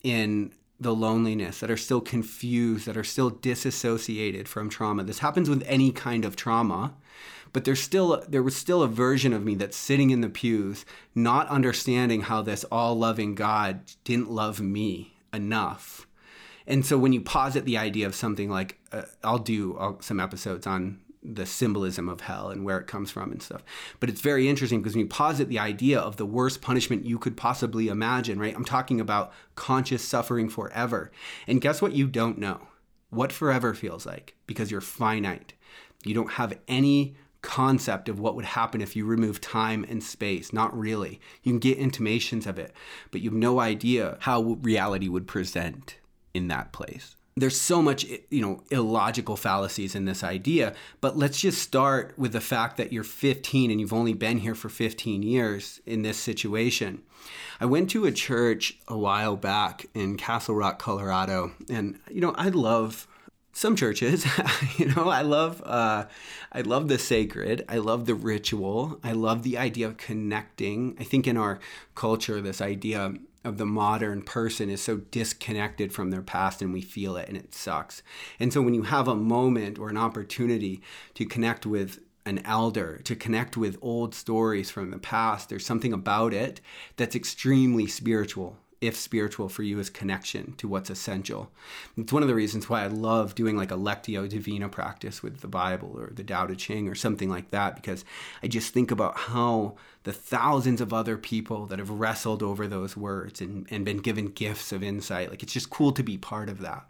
in 0.03 0.53
the 0.81 0.93
loneliness, 0.93 1.61
that 1.61 1.71
are 1.71 1.77
still 1.77 2.01
confused, 2.01 2.85
that 2.87 2.97
are 2.97 3.05
still 3.05 3.31
disassociated 3.31 4.49
from 4.49 4.69
trauma. 4.69 5.05
This 5.05 5.21
happens 5.21 5.49
with 5.49 5.63
any 5.67 5.93
kind 5.93 6.25
of 6.25 6.35
trauma, 6.35 6.95
but 7.53 7.65
there's 7.65 7.79
still 7.81 8.25
there 8.27 8.43
was 8.43 8.57
still 8.57 8.83
a 8.83 8.89
version 8.89 9.33
of 9.33 9.45
me 9.45 9.55
that's 9.55 9.77
sitting 9.77 10.11
in 10.11 10.21
the 10.21 10.29
pews, 10.29 10.85
not 11.15 11.47
understanding 11.47 12.23
how 12.23 12.43
this 12.43 12.65
all-loving 12.73 13.37
God 13.37 13.83
didn't 14.03 14.33
love 14.33 14.61
me 14.61 15.15
enough. 15.33 16.09
And 16.71 16.87
so 16.87 16.97
when 16.97 17.13
you 17.13 17.21
posit 17.21 17.65
the 17.65 17.77
idea 17.77 18.07
of 18.07 18.15
something 18.15 18.49
like, 18.49 18.79
uh, 18.93 19.03
I'll 19.25 19.39
do 19.39 19.77
uh, 19.77 19.95
some 20.01 20.21
episodes 20.21 20.69
on 20.69 21.01
the 21.23 21.45
symbolism 21.45 22.09
of 22.09 22.23
hell 22.23 22.49
and 22.49 22.65
where 22.65 22.79
it 22.79 22.87
comes 22.87 23.11
from 23.11 23.33
and 23.33 23.43
stuff. 23.43 23.63
But 23.99 24.09
it's 24.09 24.21
very 24.21 24.49
interesting 24.49 24.81
because 24.81 24.95
when 24.95 25.05
you 25.05 25.09
posit 25.09 25.49
the 25.49 25.59
idea 25.59 25.99
of 25.99 26.17
the 26.17 26.25
worst 26.25 26.63
punishment 26.63 27.05
you 27.05 27.19
could 27.19 27.37
possibly 27.37 27.89
imagine, 27.89 28.39
right? 28.39 28.55
I'm 28.55 28.65
talking 28.65 29.01
about 29.01 29.33
conscious 29.57 30.03
suffering 30.03 30.49
forever. 30.49 31.11
And 31.47 31.61
guess 31.61 31.83
what 31.83 31.93
you 31.93 32.07
don't 32.07 32.39
know? 32.39 32.69
What 33.11 33.33
forever 33.33 33.75
feels 33.75 34.07
like 34.07 34.37
because 34.47 34.71
you're 34.71 34.81
finite. 34.81 35.55
You 36.05 36.15
don't 36.15 36.33
have 36.33 36.59
any 36.69 37.17
concept 37.43 38.09
of 38.09 38.21
what 38.21 38.37
would 38.37 38.45
happen 38.45 38.81
if 38.81 38.95
you 38.95 39.05
remove 39.05 39.41
time 39.41 39.85
and 39.89 40.03
space. 40.03 40.53
Not 40.53 40.79
really. 40.79 41.21
You 41.43 41.53
can 41.53 41.59
get 41.59 41.79
intimations 41.79 42.47
of 42.47 42.59
it, 42.59 42.73
but 43.11 43.21
you 43.21 43.31
have 43.31 43.39
no 43.39 43.59
idea 43.59 44.19
how 44.21 44.41
reality 44.63 45.09
would 45.09 45.27
present 45.27 45.97
in 46.35 46.49
that 46.49 46.73
place. 46.73 47.17
There's 47.37 47.61
so 47.61 47.81
much 47.81 48.05
you 48.29 48.43
know 48.43 48.63
illogical 48.71 49.37
fallacies 49.37 49.95
in 49.95 50.05
this 50.05 50.23
idea 50.23 50.75
but 51.01 51.17
let's 51.17 51.41
just 51.41 51.63
start 51.63 52.13
with 52.19 52.33
the 52.33 52.41
fact 52.41 52.77
that 52.77 52.93
you're 52.93 53.05
15 53.05 53.71
and 53.71 53.81
you've 53.81 53.93
only 53.93 54.13
been 54.13 54.39
here 54.39 54.55
for 54.55 54.69
15 54.69 55.23
years 55.23 55.81
in 55.87 56.03
this 56.03 56.19
situation. 56.19 57.03
I 57.61 57.67
went 57.67 57.91
to 57.91 58.05
a 58.05 58.13
church 58.13 58.79
a 58.89 58.99
while 58.99 59.37
back 59.37 59.87
in 59.95 60.17
castle 60.17 60.55
rock 60.55 60.79
colorado 60.79 61.53
and 61.71 61.99
you 62.11 62.21
know 62.21 62.35
i 62.37 62.49
love 62.49 63.07
some 63.53 63.75
churches 63.75 64.27
you 64.77 64.87
know 64.87 65.09
i 65.09 65.23
love 65.23 65.63
uh, 65.65 66.07
i 66.53 66.61
love 66.61 66.89
the 66.89 66.99
sacred 66.99 67.65
i 67.69 67.79
love 67.79 68.07
the 68.07 68.15
ritual 68.15 69.01
i 69.03 69.13
love 69.13 69.43
the 69.43 69.57
idea 69.57 69.87
of 69.87 69.97
connecting. 69.97 70.97
I 71.01 71.05
think 71.05 71.27
in 71.27 71.37
our 71.37 71.59
culture 71.95 72.41
this 72.41 72.61
idea 72.61 73.15
of 73.45 73.59
the 73.59 73.67
modern 73.67 74.23
person 74.23 74.69
is 74.69 74.83
so 74.83 74.99
disconnected 74.99 75.93
from 75.93 76.11
their 76.11 76.23
past 76.23 76.61
and 76.61 76.73
we 76.73 76.83
feel 76.83 77.17
it 77.17 77.29
and 77.29 77.37
it 77.37 77.55
sucks. 77.55 78.03
And 78.39 78.53
so 78.53 78.61
when 78.61 78.75
you 78.75 78.83
have 78.83 79.09
a 79.09 79.15
moment 79.15 79.79
or 79.79 79.89
an 79.89 79.97
opportunity 79.97 80.83
to 81.15 81.25
connect 81.25 81.65
with 81.65 82.01
an 82.27 82.41
elder, 82.45 82.99
to 83.05 83.17
connect 83.17 83.57
with 83.57 83.79
old 83.81 84.15
stories 84.15 84.71
from 84.71 84.91
the 84.91 84.99
past, 84.99 85.49
there's 85.49 85.65
something 85.65 85.93
about 85.93 86.35
it 86.35 86.61
that's 86.97 87.17
extremely 87.17 87.87
spiritual 87.87 88.59
if 88.81 88.97
spiritual 88.97 89.49
for 89.49 89.63
you 89.63 89.79
is 89.79 89.91
connection 89.91 90.55
to 90.57 90.67
what's 90.67 90.89
essential. 90.89 91.51
It's 91.97 92.13
one 92.13 92.23
of 92.23 92.29
the 92.29 92.35
reasons 92.35 92.69
why 92.69 92.83
I 92.83 92.87
love 92.87 93.35
doing 93.35 93.57
like 93.57 93.71
a 93.71 93.77
Lectio 93.77 94.29
Divina 94.29 94.69
practice 94.69 95.23
with 95.23 95.41
the 95.41 95.49
Bible 95.49 95.95
or 95.97 96.11
the 96.15 96.25
Tao 96.25 96.47
Te 96.47 96.57
Ching 96.57 96.89
or 96.89 96.95
something 96.95 97.29
like 97.29 97.51
that, 97.51 97.77
because 97.77 98.05
I 98.43 98.49
just 98.49 98.73
think 98.73 98.91
about 98.91 99.17
how 99.17 99.77
the 100.05 100.13
thousands 100.13 100.81
of 100.81 100.93
other 100.93 101.19
people 101.19 101.67
that 101.67 101.79
have 101.79 101.91
wrestled 101.91 102.43
over 102.43 102.67
those 102.67 102.97
words 102.97 103.41
and, 103.41 103.67
and 103.71 103.85
been 103.85 103.99
given 103.99 104.29
gifts 104.29 104.73
of 104.73 104.83
insight, 104.83 105.29
like 105.29 105.43
it's 105.43 105.53
just 105.53 105.71
cool 105.71 105.93
to 105.93 106.03
be 106.03 106.17
part 106.17 106.49
of 106.49 106.61
that. 106.61 106.87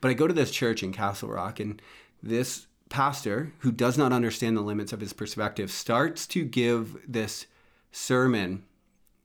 But 0.00 0.10
I 0.10 0.14
go 0.14 0.26
to 0.26 0.34
this 0.34 0.50
church 0.50 0.82
in 0.82 0.92
Castle 0.92 1.30
Rock 1.30 1.58
and 1.58 1.80
this 2.22 2.66
pastor 2.90 3.52
who 3.58 3.72
does 3.72 3.96
not 3.96 4.12
understand 4.12 4.56
the 4.56 4.62
limits 4.62 4.92
of 4.92 5.00
his 5.00 5.12
perspective 5.12 5.70
starts 5.70 6.26
to 6.26 6.44
give 6.44 6.96
this 7.06 7.46
sermon 7.92 8.64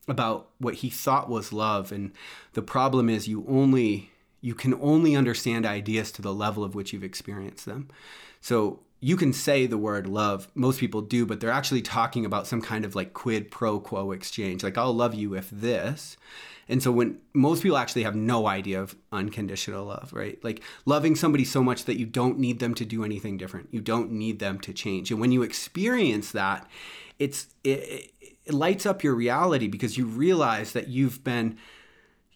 about 0.08 0.48
what 0.58 0.74
he 0.74 0.90
thought 0.90 1.28
was 1.28 1.52
love 1.52 1.90
and 1.92 2.12
the 2.52 2.62
problem 2.62 3.08
is 3.08 3.28
you 3.28 3.44
only 3.48 4.10
you 4.44 4.54
can 4.54 4.74
only 4.82 5.16
understand 5.16 5.64
ideas 5.64 6.12
to 6.12 6.20
the 6.20 6.34
level 6.34 6.62
of 6.62 6.74
which 6.74 6.92
you've 6.92 7.02
experienced 7.02 7.64
them. 7.64 7.88
So 8.42 8.80
you 9.00 9.16
can 9.16 9.32
say 9.32 9.64
the 9.64 9.78
word 9.78 10.06
love 10.06 10.48
most 10.54 10.80
people 10.80 11.00
do 11.00 11.24
but 11.24 11.40
they're 11.40 11.50
actually 11.50 11.80
talking 11.80 12.26
about 12.26 12.46
some 12.46 12.60
kind 12.60 12.84
of 12.84 12.94
like 12.94 13.14
quid 13.14 13.50
pro 13.50 13.78
quo 13.78 14.12
exchange 14.12 14.62
like 14.62 14.78
i'll 14.78 14.94
love 14.94 15.14
you 15.14 15.34
if 15.34 15.48
this. 15.50 16.16
And 16.66 16.82
so 16.82 16.90
when 16.90 17.18
most 17.34 17.62
people 17.62 17.76
actually 17.76 18.04
have 18.04 18.14
no 18.14 18.46
idea 18.46 18.80
of 18.80 18.96
unconditional 19.12 19.86
love 19.86 20.12
right? 20.12 20.42
Like 20.44 20.62
loving 20.84 21.16
somebody 21.16 21.44
so 21.44 21.62
much 21.62 21.84
that 21.86 21.98
you 21.98 22.06
don't 22.06 22.38
need 22.38 22.58
them 22.58 22.74
to 22.74 22.84
do 22.84 23.04
anything 23.04 23.36
different. 23.38 23.68
You 23.70 23.80
don't 23.80 24.12
need 24.12 24.38
them 24.38 24.58
to 24.60 24.72
change. 24.72 25.10
And 25.10 25.20
when 25.20 25.32
you 25.32 25.42
experience 25.42 26.32
that 26.32 26.68
it's 27.18 27.48
it, 27.62 28.10
it 28.44 28.54
lights 28.54 28.86
up 28.86 29.02
your 29.02 29.14
reality 29.14 29.68
because 29.68 29.96
you 29.96 30.06
realize 30.06 30.72
that 30.72 30.88
you've 30.88 31.24
been 31.24 31.56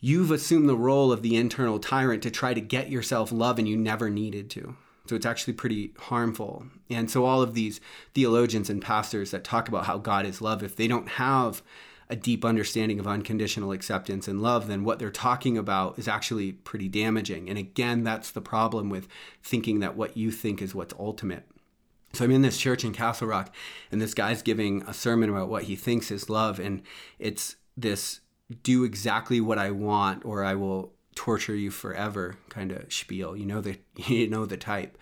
you've 0.01 0.31
assumed 0.31 0.69
the 0.69 0.77
role 0.77 1.11
of 1.11 1.23
the 1.23 1.37
internal 1.37 1.79
tyrant 1.79 2.23
to 2.23 2.31
try 2.31 2.55
to 2.55 2.61
get 2.61 2.89
yourself 2.89 3.33
love 3.33 3.59
and 3.59 3.69
you 3.69 3.77
never 3.77 4.09
needed 4.09 4.49
to. 4.49 4.77
So 5.09 5.17
it's 5.17 5.27
actually 5.27 5.55
pretty 5.55 5.93
harmful. 5.99 6.67
And 6.89 7.11
so 7.11 7.25
all 7.25 7.43
of 7.43 7.55
these 7.55 7.81
theologians 8.15 8.71
and 8.71 8.81
pastors 8.81 9.33
that 9.33 9.43
talk 9.43 9.69
about 9.69 9.87
how 9.87 9.99
god 9.99 10.25
is 10.25 10.41
love 10.41 10.63
if 10.63 10.77
they 10.77 10.87
don't 10.87 11.09
have 11.09 11.63
a 12.11 12.17
deep 12.17 12.45
understanding 12.45 12.99
of 12.99 13.07
unconditional 13.07 13.73
acceptance 13.73 14.29
and 14.29 14.41
love 14.41 14.67
then 14.67 14.83
what 14.83 14.99
they're 14.99 15.11
talking 15.11 15.59
about 15.59 15.99
is 15.99 16.09
actually 16.09 16.53
pretty 16.53 16.89
damaging. 16.89 17.49
And 17.49 17.59
again 17.59 18.05
that's 18.05 18.31
the 18.31 18.41
problem 18.41 18.89
with 18.89 19.09
thinking 19.43 19.81
that 19.81 19.97
what 19.97 20.17
you 20.17 20.31
think 20.31 20.63
is 20.63 20.75
what's 20.75 20.95
ultimate 20.99 21.45
so 22.13 22.25
I'm 22.25 22.31
in 22.31 22.43
this 22.43 22.59
church 22.59 22.85
in 22.85 22.93
Castle 22.93 23.29
Rock, 23.29 23.55
and 23.93 24.01
this 24.01 24.15
guy's 24.15 24.43
giving 24.43 24.83
a 24.83 24.95
sermon 24.95 25.31
about 25.31 25.49
what 25.49 25.65
he 25.65 25.77
thinks 25.77 26.11
is 26.11 26.31
love, 26.31 26.59
and 26.59 26.83
it's 27.19 27.57
this 27.77 28.21
do 28.63 28.85
exactly 28.85 29.41
what 29.41 29.59
I 29.59 29.71
want 29.71 30.25
or 30.25 30.43
I 30.43 30.55
will 30.55 30.93
torture 31.15 31.55
you 31.55 31.71
forever 31.71 32.37
kind 32.49 32.73
of 32.73 32.93
spiel. 32.93 33.37
You 33.37 33.47
know 33.47 33.61
the 33.61 33.79
you 33.97 34.29
know 34.29 34.47
the 34.47 34.57
type. 34.57 34.99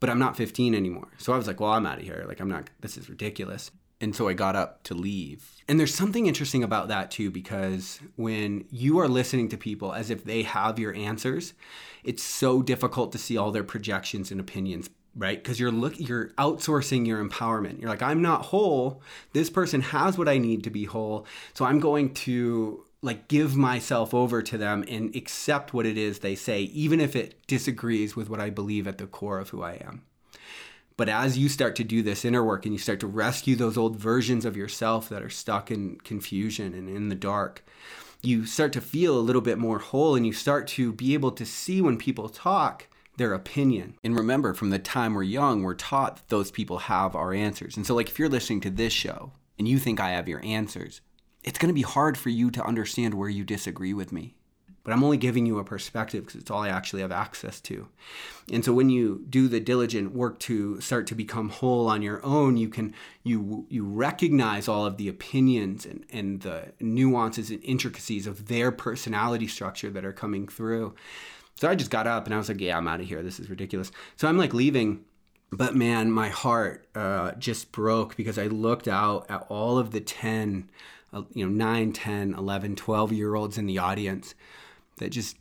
But 0.00 0.10
I'm 0.10 0.18
not 0.18 0.36
15 0.36 0.74
anymore. 0.74 1.08
So 1.16 1.32
I 1.32 1.38
was 1.38 1.46
like, 1.46 1.60
well, 1.60 1.70
I'm 1.70 1.86
out 1.86 1.98
of 1.98 2.04
here. 2.04 2.24
Like 2.26 2.40
I'm 2.40 2.48
not 2.48 2.68
this 2.80 2.96
is 2.96 3.08
ridiculous. 3.08 3.70
And 4.00 4.14
so 4.14 4.28
I 4.28 4.34
got 4.34 4.56
up 4.56 4.82
to 4.84 4.94
leave. 4.94 5.62
And 5.68 5.78
there's 5.78 5.94
something 5.94 6.26
interesting 6.26 6.62
about 6.62 6.88
that 6.88 7.10
too, 7.10 7.30
because 7.30 8.00
when 8.16 8.66
you 8.70 8.98
are 8.98 9.08
listening 9.08 9.48
to 9.50 9.56
people 9.56 9.94
as 9.94 10.10
if 10.10 10.24
they 10.24 10.42
have 10.42 10.78
your 10.78 10.94
answers, 10.94 11.54
it's 12.02 12.22
so 12.22 12.60
difficult 12.60 13.12
to 13.12 13.18
see 13.18 13.38
all 13.38 13.50
their 13.50 13.64
projections 13.64 14.30
and 14.30 14.40
opinions 14.40 14.90
right? 15.16 15.42
Because 15.42 15.60
you're 15.60 15.70
look 15.72 15.98
you're 15.98 16.28
outsourcing 16.30 17.06
your 17.06 17.24
empowerment. 17.24 17.80
You're 17.80 17.90
like 17.90 18.02
i'm 18.02 18.22
not 18.22 18.46
whole. 18.46 19.02
This 19.32 19.50
person 19.50 19.80
has 19.80 20.18
what 20.18 20.28
i 20.28 20.38
need 20.38 20.64
to 20.64 20.70
be 20.70 20.84
whole. 20.84 21.26
So 21.54 21.64
i'm 21.64 21.80
going 21.80 22.14
to 22.14 22.84
like 23.02 23.28
give 23.28 23.56
myself 23.56 24.14
over 24.14 24.42
to 24.42 24.56
them 24.56 24.84
and 24.88 25.14
accept 25.14 25.74
what 25.74 25.84
it 25.84 25.98
is 25.98 26.20
they 26.20 26.34
say 26.34 26.62
even 26.62 27.00
if 27.00 27.14
it 27.14 27.46
disagrees 27.46 28.16
with 28.16 28.30
what 28.30 28.40
i 28.40 28.48
believe 28.48 28.88
at 28.88 28.96
the 28.98 29.06
core 29.06 29.38
of 29.38 29.50
who 29.50 29.62
i 29.62 29.74
am. 29.74 30.02
But 30.96 31.08
as 31.08 31.36
you 31.36 31.48
start 31.48 31.74
to 31.76 31.84
do 31.84 32.02
this 32.02 32.24
inner 32.24 32.44
work 32.44 32.64
and 32.64 32.72
you 32.72 32.78
start 32.78 33.00
to 33.00 33.08
rescue 33.08 33.56
those 33.56 33.76
old 33.76 33.96
versions 33.96 34.44
of 34.44 34.56
yourself 34.56 35.08
that 35.08 35.24
are 35.24 35.30
stuck 35.30 35.72
in 35.72 35.96
confusion 36.04 36.72
and 36.72 36.88
in 36.88 37.08
the 37.08 37.16
dark 37.16 37.64
you 38.22 38.46
start 38.46 38.72
to 38.72 38.80
feel 38.80 39.18
a 39.18 39.20
little 39.20 39.42
bit 39.42 39.58
more 39.58 39.78
whole 39.78 40.14
and 40.14 40.26
you 40.26 40.32
start 40.32 40.66
to 40.66 40.92
be 40.92 41.14
able 41.14 41.30
to 41.32 41.44
see 41.44 41.82
when 41.82 41.98
people 41.98 42.28
talk 42.28 42.86
their 43.16 43.32
opinion. 43.32 43.96
And 44.02 44.16
remember, 44.16 44.54
from 44.54 44.70
the 44.70 44.78
time 44.78 45.14
we're 45.14 45.22
young, 45.22 45.62
we're 45.62 45.74
taught 45.74 46.16
that 46.16 46.28
those 46.28 46.50
people 46.50 46.78
have 46.78 47.14
our 47.14 47.32
answers. 47.32 47.76
And 47.76 47.86
so, 47.86 47.94
like, 47.94 48.08
if 48.08 48.18
you're 48.18 48.28
listening 48.28 48.60
to 48.62 48.70
this 48.70 48.92
show 48.92 49.32
and 49.58 49.68
you 49.68 49.78
think 49.78 50.00
I 50.00 50.10
have 50.10 50.28
your 50.28 50.44
answers, 50.44 51.00
it's 51.42 51.58
going 51.58 51.68
to 51.68 51.74
be 51.74 51.82
hard 51.82 52.16
for 52.18 52.30
you 52.30 52.50
to 52.50 52.64
understand 52.64 53.14
where 53.14 53.28
you 53.28 53.44
disagree 53.44 53.94
with 53.94 54.12
me. 54.12 54.34
But 54.84 54.92
I'm 54.92 55.02
only 55.02 55.16
giving 55.16 55.46
you 55.46 55.58
a 55.58 55.64
perspective 55.64 56.26
because 56.26 56.40
it's 56.40 56.50
all 56.50 56.62
I 56.62 56.68
actually 56.68 57.00
have 57.00 57.10
access 57.10 57.58
to. 57.62 57.88
And 58.52 58.62
so 58.62 58.74
when 58.74 58.90
you 58.90 59.24
do 59.30 59.48
the 59.48 59.58
diligent 59.58 60.12
work 60.14 60.38
to 60.40 60.78
start 60.82 61.06
to 61.06 61.14
become 61.14 61.48
whole 61.48 61.88
on 61.88 62.02
your 62.02 62.24
own, 62.24 62.58
you 62.58 62.68
can 62.68 62.94
you 63.22 63.66
you 63.70 63.86
recognize 63.86 64.68
all 64.68 64.84
of 64.84 64.98
the 64.98 65.08
opinions 65.08 65.86
and, 65.86 66.04
and 66.10 66.42
the 66.42 66.72
nuances 66.80 67.50
and 67.50 67.64
intricacies 67.64 68.26
of 68.26 68.48
their 68.48 68.70
personality 68.70 69.46
structure 69.46 69.88
that 69.88 70.04
are 70.04 70.12
coming 70.12 70.46
through. 70.46 70.94
So 71.56 71.68
I 71.68 71.74
just 71.74 71.90
got 71.90 72.06
up 72.06 72.26
and 72.26 72.34
I 72.34 72.38
was 72.38 72.48
like, 72.48 72.60
yeah, 72.60 72.76
I'm 72.76 72.88
out 72.88 73.00
of 73.00 73.06
here. 73.06 73.22
This 73.22 73.38
is 73.38 73.48
ridiculous. 73.48 73.92
So 74.16 74.28
I'm 74.28 74.38
like 74.38 74.54
leaving. 74.54 75.04
But 75.52 75.76
man, 75.76 76.10
my 76.10 76.30
heart 76.30 76.88
uh, 76.96 77.32
just 77.32 77.70
broke 77.70 78.16
because 78.16 78.38
I 78.38 78.46
looked 78.46 78.88
out 78.88 79.30
at 79.30 79.46
all 79.48 79.78
of 79.78 79.92
the 79.92 80.00
10, 80.00 80.68
uh, 81.12 81.22
you 81.32 81.46
know, 81.46 81.52
9, 81.52 81.92
10, 81.92 82.34
11, 82.34 82.76
12 82.76 83.12
year 83.12 83.34
olds 83.36 83.56
in 83.56 83.66
the 83.66 83.78
audience 83.78 84.34
that 84.96 85.10
just, 85.10 85.36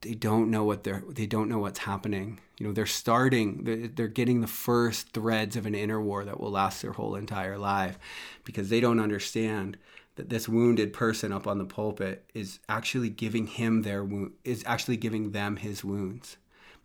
they 0.00 0.14
don't 0.14 0.50
know 0.50 0.64
what 0.64 0.84
they're, 0.84 1.02
they 1.06 1.26
don't 1.26 1.50
know 1.50 1.58
what's 1.58 1.80
happening. 1.80 2.40
You 2.58 2.66
know, 2.66 2.72
they're 2.72 2.86
starting, 2.86 3.64
they're, 3.64 3.88
they're 3.88 4.08
getting 4.08 4.40
the 4.40 4.46
first 4.46 5.10
threads 5.10 5.54
of 5.54 5.66
an 5.66 5.74
inner 5.74 6.00
war 6.00 6.24
that 6.24 6.40
will 6.40 6.50
last 6.50 6.80
their 6.80 6.92
whole 6.92 7.14
entire 7.14 7.58
life 7.58 7.98
because 8.44 8.70
they 8.70 8.80
don't 8.80 9.00
understand 9.00 9.76
that 10.16 10.28
this 10.28 10.48
wounded 10.48 10.92
person 10.92 11.32
up 11.32 11.46
on 11.46 11.58
the 11.58 11.64
pulpit 11.64 12.24
is 12.34 12.58
actually 12.68 13.08
giving 13.08 13.46
him 13.46 13.82
their 13.82 14.04
wound 14.04 14.32
is 14.44 14.62
actually 14.66 14.96
giving 14.96 15.32
them 15.32 15.56
his 15.56 15.84
wounds. 15.84 16.36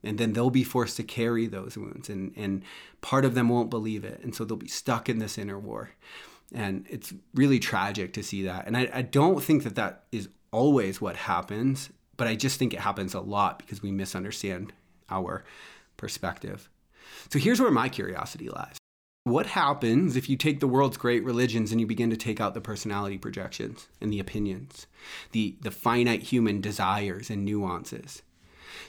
And 0.03 0.17
then 0.17 0.33
they'll 0.33 0.51
be 0.51 0.63
forced 0.63 0.95
to 0.97 1.03
carry 1.03 1.47
those 1.47 1.77
wounds 1.77 2.09
and 2.09 2.31
and 2.35 2.63
part 3.01 3.25
of 3.25 3.33
them 3.33 3.49
won't 3.49 3.69
believe 3.69 4.03
it 4.03 4.21
and 4.23 4.33
so 4.33 4.45
they'll 4.45 4.57
be 4.57 4.67
stuck 4.67 5.09
in 5.09 5.19
this 5.19 5.37
inner 5.37 5.59
war. 5.59 5.91
And 6.53 6.85
it's 6.89 7.13
really 7.33 7.59
tragic 7.59 8.13
to 8.13 8.23
see 8.23 8.43
that. 8.43 8.67
And 8.67 8.77
I, 8.77 8.89
I 8.93 9.01
don't 9.01 9.43
think 9.43 9.63
that 9.63 9.75
that 9.75 10.03
is 10.11 10.29
always 10.51 11.01
what 11.01 11.17
happens 11.17 11.89
but 12.15 12.25
i 12.25 12.33
just 12.33 12.57
think 12.57 12.73
it 12.73 12.79
happens 12.79 13.13
a 13.13 13.19
lot 13.19 13.59
because 13.59 13.83
we 13.83 13.91
misunderstand 13.91 14.73
our 15.09 15.43
perspective. 15.97 16.69
So 17.29 17.39
here's 17.39 17.59
where 17.59 17.71
my 17.71 17.89
curiosity 17.89 18.49
lies 18.49 18.77
what 19.29 19.47
happens 19.47 20.15
if 20.15 20.29
you 20.29 20.35
take 20.35 20.59
the 20.59 20.67
world's 20.67 20.97
great 20.97 21.23
religions 21.23 21.71
and 21.71 21.79
you 21.79 21.87
begin 21.87 22.09
to 22.09 22.17
take 22.17 22.39
out 22.39 22.53
the 22.53 22.61
personality 22.61 23.17
projections 23.17 23.87
and 24.01 24.11
the 24.11 24.19
opinions, 24.19 24.87
the, 25.31 25.55
the 25.61 25.71
finite 25.71 26.23
human 26.23 26.61
desires 26.61 27.29
and 27.29 27.45
nuances? 27.45 28.21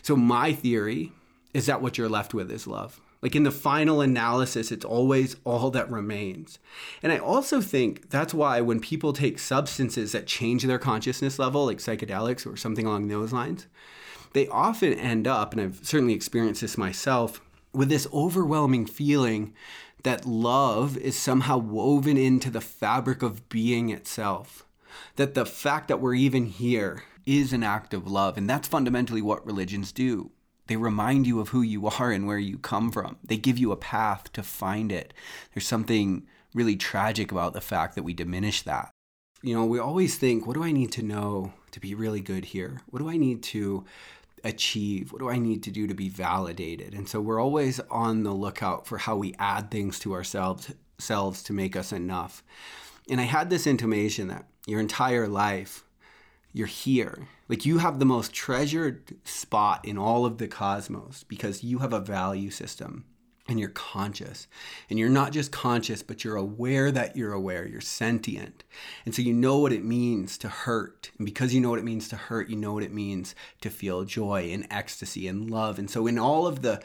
So, 0.02 0.16
my 0.16 0.52
theory 0.52 1.12
is 1.54 1.66
that 1.66 1.82
what 1.82 1.98
you're 1.98 2.08
left 2.08 2.34
with 2.34 2.50
is 2.50 2.66
love. 2.66 3.00
Like 3.20 3.34
in 3.34 3.42
the 3.42 3.50
final 3.50 4.00
analysis, 4.00 4.70
it's 4.70 4.84
always 4.84 5.36
all 5.44 5.70
that 5.72 5.90
remains. 5.90 6.58
And 7.02 7.12
I 7.12 7.18
also 7.18 7.60
think 7.60 8.10
that's 8.10 8.32
why 8.32 8.60
when 8.60 8.78
people 8.78 9.12
take 9.12 9.40
substances 9.40 10.12
that 10.12 10.26
change 10.26 10.62
their 10.62 10.78
consciousness 10.78 11.38
level, 11.38 11.66
like 11.66 11.78
psychedelics 11.78 12.46
or 12.46 12.56
something 12.56 12.86
along 12.86 13.08
those 13.08 13.32
lines, 13.32 13.66
they 14.34 14.46
often 14.48 14.92
end 14.92 15.26
up, 15.26 15.52
and 15.52 15.60
I've 15.60 15.80
certainly 15.82 16.14
experienced 16.14 16.60
this 16.60 16.78
myself, 16.78 17.40
with 17.72 17.88
this 17.88 18.06
overwhelming 18.12 18.86
feeling 18.86 19.52
that 20.02 20.26
love 20.26 20.96
is 20.96 21.16
somehow 21.16 21.58
woven 21.58 22.16
into 22.16 22.50
the 22.50 22.60
fabric 22.60 23.22
of 23.22 23.48
being 23.48 23.90
itself. 23.90 24.66
That 25.16 25.34
the 25.34 25.46
fact 25.46 25.88
that 25.88 26.00
we're 26.00 26.14
even 26.14 26.46
here 26.46 27.04
is 27.26 27.52
an 27.52 27.62
act 27.62 27.92
of 27.92 28.06
love. 28.06 28.38
And 28.38 28.48
that's 28.48 28.68
fundamentally 28.68 29.20
what 29.20 29.44
religions 29.44 29.92
do. 29.92 30.30
They 30.66 30.76
remind 30.76 31.26
you 31.26 31.40
of 31.40 31.48
who 31.48 31.62
you 31.62 31.86
are 31.86 32.10
and 32.10 32.26
where 32.26 32.38
you 32.38 32.58
come 32.58 32.90
from. 32.92 33.16
They 33.24 33.36
give 33.36 33.58
you 33.58 33.72
a 33.72 33.76
path 33.76 34.32
to 34.34 34.42
find 34.42 34.92
it. 34.92 35.12
There's 35.52 35.66
something 35.66 36.26
really 36.54 36.76
tragic 36.76 37.32
about 37.32 37.52
the 37.52 37.60
fact 37.60 37.94
that 37.94 38.02
we 38.02 38.14
diminish 38.14 38.62
that. 38.62 38.90
You 39.42 39.54
know, 39.54 39.64
we 39.64 39.78
always 39.78 40.16
think, 40.16 40.46
what 40.46 40.54
do 40.54 40.64
I 40.64 40.72
need 40.72 40.92
to 40.92 41.02
know 41.02 41.52
to 41.70 41.80
be 41.80 41.94
really 41.94 42.20
good 42.20 42.46
here? 42.46 42.82
What 42.90 42.98
do 42.98 43.08
I 43.08 43.16
need 43.16 43.42
to 43.44 43.84
achieve? 44.44 45.12
What 45.12 45.20
do 45.20 45.28
I 45.28 45.38
need 45.38 45.62
to 45.64 45.70
do 45.70 45.86
to 45.86 45.94
be 45.94 46.08
validated? 46.08 46.94
And 46.94 47.08
so 47.08 47.20
we're 47.20 47.40
always 47.40 47.80
on 47.90 48.22
the 48.22 48.32
lookout 48.32 48.86
for 48.86 48.98
how 48.98 49.16
we 49.16 49.34
add 49.38 49.70
things 49.70 49.98
to 50.00 50.14
ourselves 50.14 50.72
selves 50.98 51.42
to 51.44 51.52
make 51.52 51.76
us 51.76 51.92
enough. 51.92 52.42
And 53.08 53.20
I 53.20 53.24
had 53.24 53.50
this 53.50 53.66
intimation 53.66 54.28
that 54.28 54.46
your 54.66 54.80
entire 54.80 55.28
life, 55.28 55.84
you're 56.52 56.66
here. 56.66 57.28
Like 57.48 57.64
you 57.64 57.78
have 57.78 57.98
the 57.98 58.04
most 58.04 58.32
treasured 58.32 59.14
spot 59.24 59.84
in 59.84 59.96
all 59.96 60.26
of 60.26 60.38
the 60.38 60.48
cosmos 60.48 61.24
because 61.24 61.64
you 61.64 61.78
have 61.78 61.92
a 61.92 62.00
value 62.00 62.50
system 62.50 63.04
and 63.48 63.58
you're 63.58 63.70
conscious. 63.70 64.46
And 64.90 64.98
you're 64.98 65.08
not 65.08 65.32
just 65.32 65.50
conscious, 65.50 66.02
but 66.02 66.22
you're 66.22 66.36
aware 66.36 66.92
that 66.92 67.16
you're 67.16 67.32
aware. 67.32 67.66
You're 67.66 67.80
sentient. 67.80 68.62
And 69.06 69.14
so 69.14 69.22
you 69.22 69.32
know 69.32 69.58
what 69.58 69.72
it 69.72 69.84
means 69.84 70.36
to 70.38 70.48
hurt. 70.48 71.10
And 71.16 71.24
because 71.24 71.54
you 71.54 71.60
know 71.60 71.70
what 71.70 71.78
it 71.78 71.84
means 71.84 72.08
to 72.08 72.16
hurt, 72.16 72.50
you 72.50 72.56
know 72.56 72.74
what 72.74 72.82
it 72.82 72.92
means 72.92 73.34
to 73.62 73.70
feel 73.70 74.04
joy 74.04 74.50
and 74.52 74.66
ecstasy 74.70 75.26
and 75.26 75.50
love. 75.50 75.78
And 75.78 75.90
so 75.90 76.06
in 76.06 76.18
all 76.18 76.46
of 76.46 76.60
the 76.60 76.82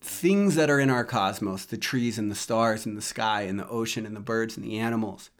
things 0.00 0.56
that 0.56 0.68
are 0.68 0.80
in 0.80 0.90
our 0.90 1.04
cosmos, 1.04 1.64
the 1.64 1.76
trees 1.76 2.18
and 2.18 2.30
the 2.30 2.34
stars 2.34 2.84
and 2.84 2.96
the 2.96 3.02
sky 3.02 3.42
and 3.42 3.58
the 3.58 3.68
ocean 3.68 4.04
and 4.04 4.16
the 4.16 4.20
birds 4.20 4.56
and 4.56 4.66
the 4.66 4.78
animals, 4.78 5.30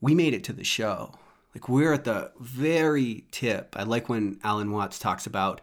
we 0.00 0.14
made 0.14 0.34
it 0.34 0.44
to 0.44 0.52
the 0.52 0.64
show. 0.64 1.14
Like 1.54 1.68
we're 1.68 1.94
at 1.94 2.04
the 2.04 2.32
very 2.38 3.24
tip. 3.30 3.74
I 3.76 3.84
like 3.84 4.08
when 4.08 4.38
Alan 4.44 4.70
Watts 4.70 4.98
talks 4.98 5.26
about 5.26 5.62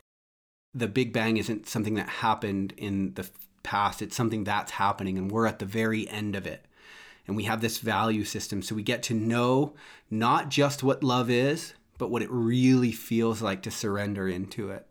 the 0.74 0.88
Big 0.88 1.14
Bang 1.14 1.38
isn't 1.38 1.68
something 1.68 1.94
that 1.94 2.10
happened 2.10 2.74
in 2.76 3.14
the 3.14 3.30
past. 3.66 4.02
It's 4.02 4.16
something 4.16 4.46
that's 4.46 4.72
happening, 4.72 5.18
and 5.18 5.30
we're 5.30 5.48
at 5.48 5.60
the 5.60 5.66
very 5.66 6.08
end 6.08 6.36
of 6.36 6.48
it. 6.48 6.66
And 7.28 7.36
we 7.36 7.44
have 7.44 7.60
this 7.60 7.80
value 7.80 8.24
system. 8.24 8.62
So 8.62 8.76
we 8.76 8.84
get 8.84 9.04
to 9.04 9.14
know 9.14 9.74
not 10.10 10.50
just 10.50 10.84
what 10.84 11.04
love 11.04 11.30
is, 11.30 11.74
but 11.98 12.10
what 12.10 12.22
it 12.22 12.30
really 12.32 12.92
feels 12.92 13.42
like 13.42 13.62
to 13.64 13.72
surrender 13.72 14.30
into 14.30 14.70
it. 14.70 14.88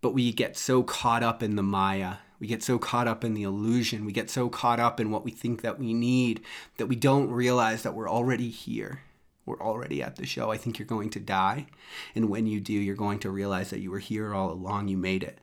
But 0.00 0.14
we 0.14 0.32
get 0.32 0.56
so 0.56 0.82
caught 0.82 1.22
up 1.22 1.42
in 1.42 1.56
the 1.56 1.62
Maya. 1.62 2.16
We 2.38 2.46
get 2.46 2.62
so 2.62 2.78
caught 2.78 3.08
up 3.08 3.24
in 3.24 3.34
the 3.34 3.42
illusion. 3.42 4.06
We 4.06 4.12
get 4.12 4.30
so 4.30 4.48
caught 4.48 4.80
up 4.80 4.98
in 4.98 5.10
what 5.10 5.24
we 5.24 5.30
think 5.30 5.60
that 5.60 5.78
we 5.78 5.92
need 5.92 6.40
that 6.78 6.86
we 6.86 6.96
don't 6.96 7.30
realize 7.30 7.82
that 7.82 7.94
we're 7.94 8.08
already 8.08 8.48
here. 8.48 9.02
We're 9.44 9.60
already 9.60 10.02
at 10.02 10.16
the 10.16 10.26
show. 10.26 10.50
I 10.50 10.56
think 10.56 10.78
you're 10.78 10.86
going 10.86 11.10
to 11.10 11.20
die. 11.20 11.66
And 12.14 12.30
when 12.30 12.46
you 12.46 12.60
do, 12.60 12.72
you're 12.72 12.94
going 12.94 13.18
to 13.20 13.30
realize 13.30 13.70
that 13.70 13.80
you 13.80 13.90
were 13.90 13.98
here 13.98 14.32
all 14.32 14.52
along. 14.52 14.88
You 14.88 14.96
made 14.96 15.22
it. 15.22 15.38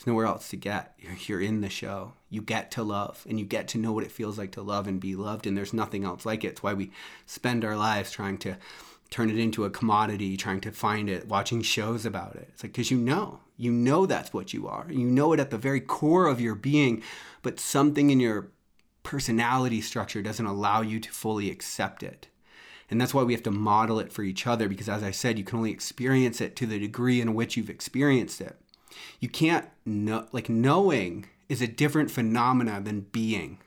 There's 0.00 0.06
nowhere 0.06 0.24
else 0.24 0.48
to 0.48 0.56
get. 0.56 0.94
You're, 1.26 1.42
in 1.42 1.60
the 1.60 1.68
show. 1.68 2.14
You 2.30 2.40
get 2.40 2.70
to 2.70 2.82
love 2.82 3.26
and 3.28 3.38
you 3.38 3.44
get 3.44 3.68
to 3.68 3.78
know 3.78 3.92
what 3.92 4.04
it 4.04 4.10
feels 4.10 4.38
like 4.38 4.52
to 4.52 4.62
love 4.62 4.86
and 4.86 4.98
be 4.98 5.14
loved. 5.14 5.46
And 5.46 5.54
there's 5.54 5.74
nothing 5.74 6.04
else 6.04 6.24
like 6.24 6.42
it. 6.42 6.48
It's 6.48 6.62
why 6.62 6.72
we 6.72 6.90
spend 7.26 7.66
our 7.66 7.76
lives 7.76 8.10
trying 8.10 8.38
to 8.38 8.56
turn 9.10 9.28
it 9.28 9.36
into 9.36 9.66
a 9.66 9.70
commodity, 9.70 10.38
trying 10.38 10.62
to 10.62 10.72
find 10.72 11.10
it, 11.10 11.28
watching 11.28 11.60
shows 11.60 12.06
about 12.06 12.34
it. 12.36 12.48
It's 12.48 12.62
like, 12.62 12.72
because 12.72 12.90
you 12.90 12.96
know, 12.96 13.40
you 13.58 13.70
know 13.70 14.06
that's 14.06 14.32
what 14.32 14.54
you 14.54 14.66
are. 14.68 14.86
You 14.88 15.04
know 15.04 15.34
it 15.34 15.40
at 15.40 15.50
the 15.50 15.58
very 15.58 15.80
core 15.80 16.28
of 16.28 16.40
your 16.40 16.54
being, 16.54 17.02
but 17.42 17.60
something 17.60 18.08
in 18.08 18.20
your 18.20 18.48
personality 19.02 19.82
structure 19.82 20.22
doesn't 20.22 20.46
allow 20.46 20.80
you 20.80 20.98
to 20.98 21.10
fully 21.10 21.50
accept 21.50 22.02
it. 22.02 22.28
And 22.88 22.98
that's 22.98 23.12
why 23.12 23.22
we 23.22 23.34
have 23.34 23.42
to 23.42 23.50
model 23.50 24.00
it 24.00 24.14
for 24.14 24.22
each 24.22 24.46
other 24.46 24.66
because, 24.66 24.88
as 24.88 25.02
I 25.02 25.10
said, 25.10 25.36
you 25.36 25.44
can 25.44 25.58
only 25.58 25.72
experience 25.72 26.40
it 26.40 26.56
to 26.56 26.66
the 26.66 26.78
degree 26.78 27.20
in 27.20 27.34
which 27.34 27.58
you've 27.58 27.68
experienced 27.68 28.40
it. 28.40 28.59
You 29.20 29.28
can't 29.28 29.66
know, 29.84 30.26
like, 30.32 30.48
knowing 30.48 31.26
is 31.48 31.60
a 31.60 31.66
different 31.66 32.10
phenomena 32.10 32.80
than 32.80 33.06
being. 33.12 33.58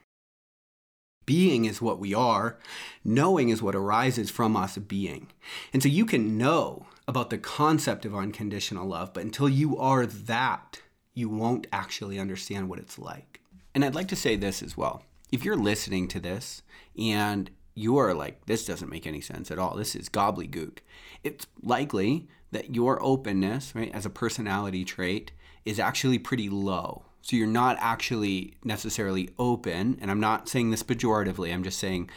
Being 1.26 1.64
is 1.64 1.80
what 1.80 1.98
we 1.98 2.12
are, 2.12 2.58
knowing 3.02 3.48
is 3.48 3.62
what 3.62 3.74
arises 3.74 4.30
from 4.30 4.56
us 4.56 4.76
being. 4.76 5.28
And 5.72 5.82
so 5.82 5.88
you 5.88 6.04
can 6.04 6.36
know 6.36 6.86
about 7.08 7.30
the 7.30 7.38
concept 7.38 8.04
of 8.04 8.14
unconditional 8.14 8.86
love, 8.86 9.12
but 9.12 9.22
until 9.22 9.48
you 9.48 9.78
are 9.78 10.06
that, 10.06 10.80
you 11.14 11.28
won't 11.28 11.66
actually 11.72 12.18
understand 12.18 12.68
what 12.68 12.78
it's 12.78 12.98
like. 12.98 13.40
And 13.74 13.84
I'd 13.84 13.94
like 13.94 14.08
to 14.08 14.16
say 14.16 14.36
this 14.36 14.62
as 14.62 14.76
well. 14.76 15.02
If 15.32 15.44
you're 15.44 15.56
listening 15.56 16.08
to 16.08 16.20
this 16.20 16.62
and 16.98 17.50
you 17.74 17.96
are 17.96 18.14
like, 18.14 18.46
this 18.46 18.64
doesn't 18.64 18.90
make 18.90 19.06
any 19.06 19.20
sense 19.20 19.50
at 19.50 19.58
all, 19.58 19.76
this 19.76 19.96
is 19.96 20.08
gobbledygook, 20.08 20.78
it's 21.22 21.46
likely 21.62 22.28
that 22.54 22.74
your 22.74 23.02
openness, 23.02 23.74
right, 23.74 23.92
as 23.92 24.06
a 24.06 24.10
personality 24.10 24.84
trait 24.84 25.32
is 25.64 25.78
actually 25.78 26.18
pretty 26.18 26.48
low. 26.48 27.04
So 27.20 27.36
you're 27.36 27.46
not 27.46 27.76
actually 27.80 28.54
necessarily 28.62 29.30
open, 29.38 29.98
and 30.00 30.10
I'm 30.10 30.20
not 30.20 30.48
saying 30.48 30.70
this 30.70 30.82
pejoratively, 30.82 31.52
I'm 31.52 31.64
just 31.64 31.78
saying 31.78 32.10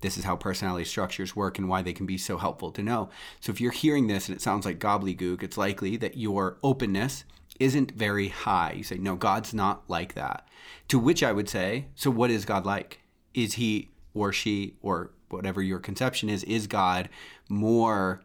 this 0.00 0.18
is 0.18 0.24
how 0.24 0.36
personality 0.36 0.84
structures 0.84 1.36
work 1.36 1.58
and 1.58 1.68
why 1.68 1.80
they 1.80 1.92
can 1.92 2.06
be 2.06 2.18
so 2.18 2.38
helpful 2.38 2.72
to 2.72 2.82
know. 2.82 3.08
So 3.40 3.52
if 3.52 3.60
you're 3.60 3.72
hearing 3.72 4.06
this 4.06 4.28
and 4.28 4.36
it 4.36 4.42
sounds 4.42 4.66
like 4.66 4.78
gobbledygook, 4.78 5.42
it's 5.42 5.56
likely 5.56 5.96
that 5.98 6.18
your 6.18 6.58
openness 6.62 7.24
isn't 7.60 7.92
very 7.92 8.28
high. 8.28 8.72
You 8.72 8.84
say, 8.84 8.98
no, 8.98 9.14
God's 9.14 9.54
not 9.54 9.88
like 9.88 10.14
that. 10.14 10.48
To 10.88 10.98
which 10.98 11.22
I 11.22 11.32
would 11.32 11.48
say, 11.48 11.86
so 11.94 12.10
what 12.10 12.30
is 12.30 12.44
God 12.44 12.66
like? 12.66 13.00
Is 13.32 13.54
he 13.54 13.90
or 14.12 14.32
she 14.32 14.74
or 14.82 15.12
whatever 15.28 15.62
your 15.62 15.78
conception 15.78 16.28
is, 16.28 16.42
is 16.44 16.66
God 16.66 17.08
more 17.48 18.22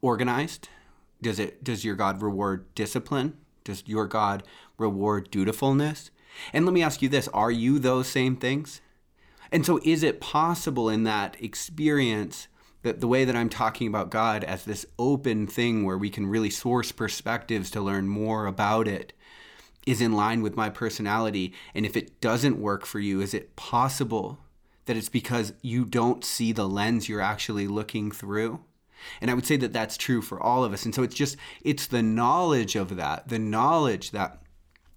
organized? 0.00 0.68
Does 1.22 1.38
it 1.38 1.64
does 1.64 1.84
your 1.84 1.94
God 1.94 2.20
reward 2.20 2.74
discipline? 2.74 3.38
Does 3.64 3.84
your 3.86 4.06
God 4.06 4.42
reward 4.76 5.30
dutifulness? 5.30 6.10
And 6.52 6.64
let 6.66 6.74
me 6.74 6.82
ask 6.82 7.00
you 7.02 7.08
this, 7.08 7.28
are 7.28 7.50
you 7.50 7.78
those 7.78 8.08
same 8.08 8.36
things? 8.36 8.80
And 9.50 9.64
so 9.64 9.78
is 9.84 10.02
it 10.02 10.20
possible 10.20 10.88
in 10.88 11.04
that 11.04 11.36
experience 11.40 12.48
that 12.82 13.00
the 13.00 13.06
way 13.06 13.24
that 13.24 13.36
I'm 13.36 13.48
talking 13.48 13.86
about 13.86 14.10
God 14.10 14.42
as 14.42 14.64
this 14.64 14.86
open 14.98 15.46
thing 15.46 15.84
where 15.84 15.98
we 15.98 16.10
can 16.10 16.26
really 16.26 16.50
source 16.50 16.90
perspectives 16.90 17.70
to 17.70 17.80
learn 17.80 18.08
more 18.08 18.46
about 18.46 18.88
it 18.88 19.12
is 19.86 20.00
in 20.00 20.12
line 20.12 20.42
with 20.42 20.56
my 20.56 20.70
personality? 20.70 21.52
And 21.74 21.84
if 21.86 21.96
it 21.96 22.20
doesn't 22.20 22.58
work 22.58 22.86
for 22.86 22.98
you, 22.98 23.20
is 23.20 23.34
it 23.34 23.54
possible 23.56 24.38
that 24.86 24.96
it's 24.96 25.08
because 25.08 25.52
you 25.62 25.84
don't 25.84 26.24
see 26.24 26.50
the 26.52 26.68
lens 26.68 27.08
you're 27.08 27.20
actually 27.20 27.68
looking 27.68 28.10
through? 28.10 28.60
And 29.20 29.30
I 29.30 29.34
would 29.34 29.46
say 29.46 29.56
that 29.56 29.72
that's 29.72 29.96
true 29.96 30.22
for 30.22 30.40
all 30.40 30.64
of 30.64 30.72
us. 30.72 30.84
And 30.84 30.94
so 30.94 31.02
it's 31.02 31.14
just, 31.14 31.36
it's 31.62 31.86
the 31.86 32.02
knowledge 32.02 32.76
of 32.76 32.96
that, 32.96 33.28
the 33.28 33.38
knowledge 33.38 34.10
that 34.10 34.42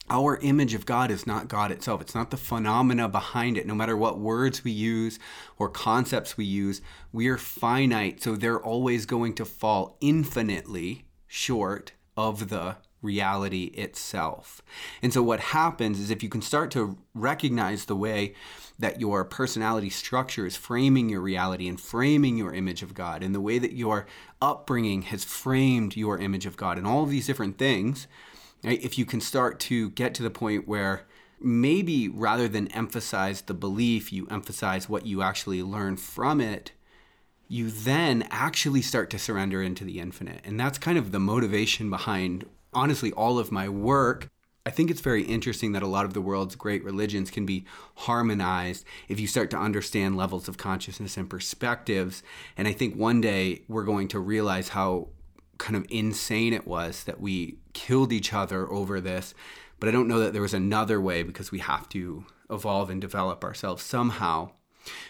our 0.09 0.37
image 0.37 0.75
of 0.75 0.85
God 0.85 1.09
is 1.09 1.25
not 1.25 1.47
God 1.47 1.71
itself. 1.71 1.99
It's 1.99 2.13
not 2.13 2.29
the 2.29 2.37
phenomena 2.37 3.09
behind 3.09 3.57
it. 3.57 3.65
No 3.65 3.73
matter 3.73 3.97
what 3.97 4.19
words 4.19 4.63
we 4.63 4.71
use 4.71 5.17
or 5.57 5.67
concepts 5.67 6.37
we 6.37 6.45
use, 6.45 6.81
we 7.11 7.27
are 7.27 7.37
finite. 7.37 8.21
So 8.21 8.35
they're 8.35 8.61
always 8.61 9.05
going 9.05 9.33
to 9.35 9.45
fall 9.45 9.97
infinitely 10.01 11.05
short 11.27 11.93
of 12.15 12.49
the 12.49 12.77
reality 13.05 13.65
itself. 13.75 14.61
And 15.01 15.13
so 15.13 15.23
what 15.23 15.39
happens 15.39 15.99
is 15.99 16.09
if 16.09 16.21
you 16.21 16.29
can 16.29 16.41
start 16.41 16.71
to 16.71 16.97
recognize 17.13 17.85
the 17.85 17.95
way 17.95 18.33
that 18.77 18.99
your 18.99 19.23
personality 19.23 19.89
structure 19.89 20.45
is 20.45 20.57
framing 20.57 21.07
your 21.07 21.21
reality 21.21 21.67
and 21.69 21.79
framing 21.79 22.37
your 22.37 22.53
image 22.53 22.83
of 22.83 22.93
God, 22.93 23.23
and 23.23 23.33
the 23.33 23.39
way 23.39 23.57
that 23.59 23.73
your 23.73 24.05
upbringing 24.41 25.03
has 25.03 25.23
framed 25.23 25.95
your 25.95 26.17
image 26.17 26.45
of 26.45 26.57
God, 26.57 26.77
and 26.77 26.85
all 26.85 27.03
of 27.03 27.09
these 27.09 27.27
different 27.27 27.57
things, 27.57 28.07
right? 28.63 28.83
if 28.83 28.97
you 28.97 29.05
can 29.05 29.21
start 29.21 29.59
to 29.61 29.91
get 29.91 30.13
to 30.15 30.23
the 30.23 30.29
point 30.29 30.67
where 30.67 31.05
maybe 31.39 32.09
rather 32.09 32.47
than 32.47 32.67
emphasize 32.69 33.41
the 33.41 33.53
belief, 33.53 34.11
you 34.11 34.27
emphasize 34.29 34.89
what 34.89 35.05
you 35.05 35.21
actually 35.21 35.61
learn 35.61 35.95
from 35.95 36.41
it. 36.41 36.71
You 37.47 37.69
then 37.69 38.27
actually 38.31 38.81
start 38.81 39.09
to 39.11 39.19
surrender 39.19 39.61
into 39.61 39.83
the 39.83 39.99
infinite. 39.99 40.41
And 40.43 40.59
that's 40.59 40.79
kind 40.79 40.97
of 40.97 41.11
the 41.11 41.19
motivation 41.19 41.89
behind, 41.89 42.45
honestly, 42.75 43.11
all 43.13 43.39
of 43.39 43.51
my 43.51 43.67
work 43.69 44.29
I 44.67 44.71
think 44.71 44.89
it's 44.89 45.01
very 45.01 45.21
interesting 45.21 45.73
that 45.73 45.83
a 45.83 45.87
lot 45.87 46.05
of 46.05 46.13
the 46.13 46.21
world's 46.21 46.55
great 46.55 46.83
religions 46.83 47.29
can 47.29 47.45
be 47.45 47.65
harmonized 47.93 48.83
if 49.07 49.19
you 49.19 49.27
start 49.27 49.51
to 49.51 49.57
understand 49.57 50.17
levels 50.17 50.47
of 50.47 50.57
consciousness 50.57 51.17
and 51.17 51.29
perspectives. 51.29 52.23
And 52.57 52.67
I 52.67 52.71
think 52.73 52.95
one 52.95 53.21
day 53.21 53.61
we're 53.67 53.83
going 53.83 54.07
to 54.09 54.19
realize 54.19 54.69
how 54.69 55.09
kind 55.59 55.75
of 55.75 55.85
insane 55.89 56.51
it 56.51 56.65
was 56.65 57.03
that 57.03 57.21
we 57.21 57.59
killed 57.73 58.11
each 58.11 58.33
other 58.33 58.69
over 58.71 58.99
this. 58.99 59.35
But 59.79 59.89
I 59.89 59.91
don't 59.91 60.07
know 60.07 60.19
that 60.19 60.33
there 60.33 60.41
was 60.41 60.55
another 60.55 60.99
way 60.99 61.21
because 61.21 61.51
we 61.51 61.59
have 61.59 61.87
to 61.89 62.25
evolve 62.49 62.89
and 62.89 62.99
develop 62.99 63.43
ourselves 63.43 63.83
somehow. 63.83 64.49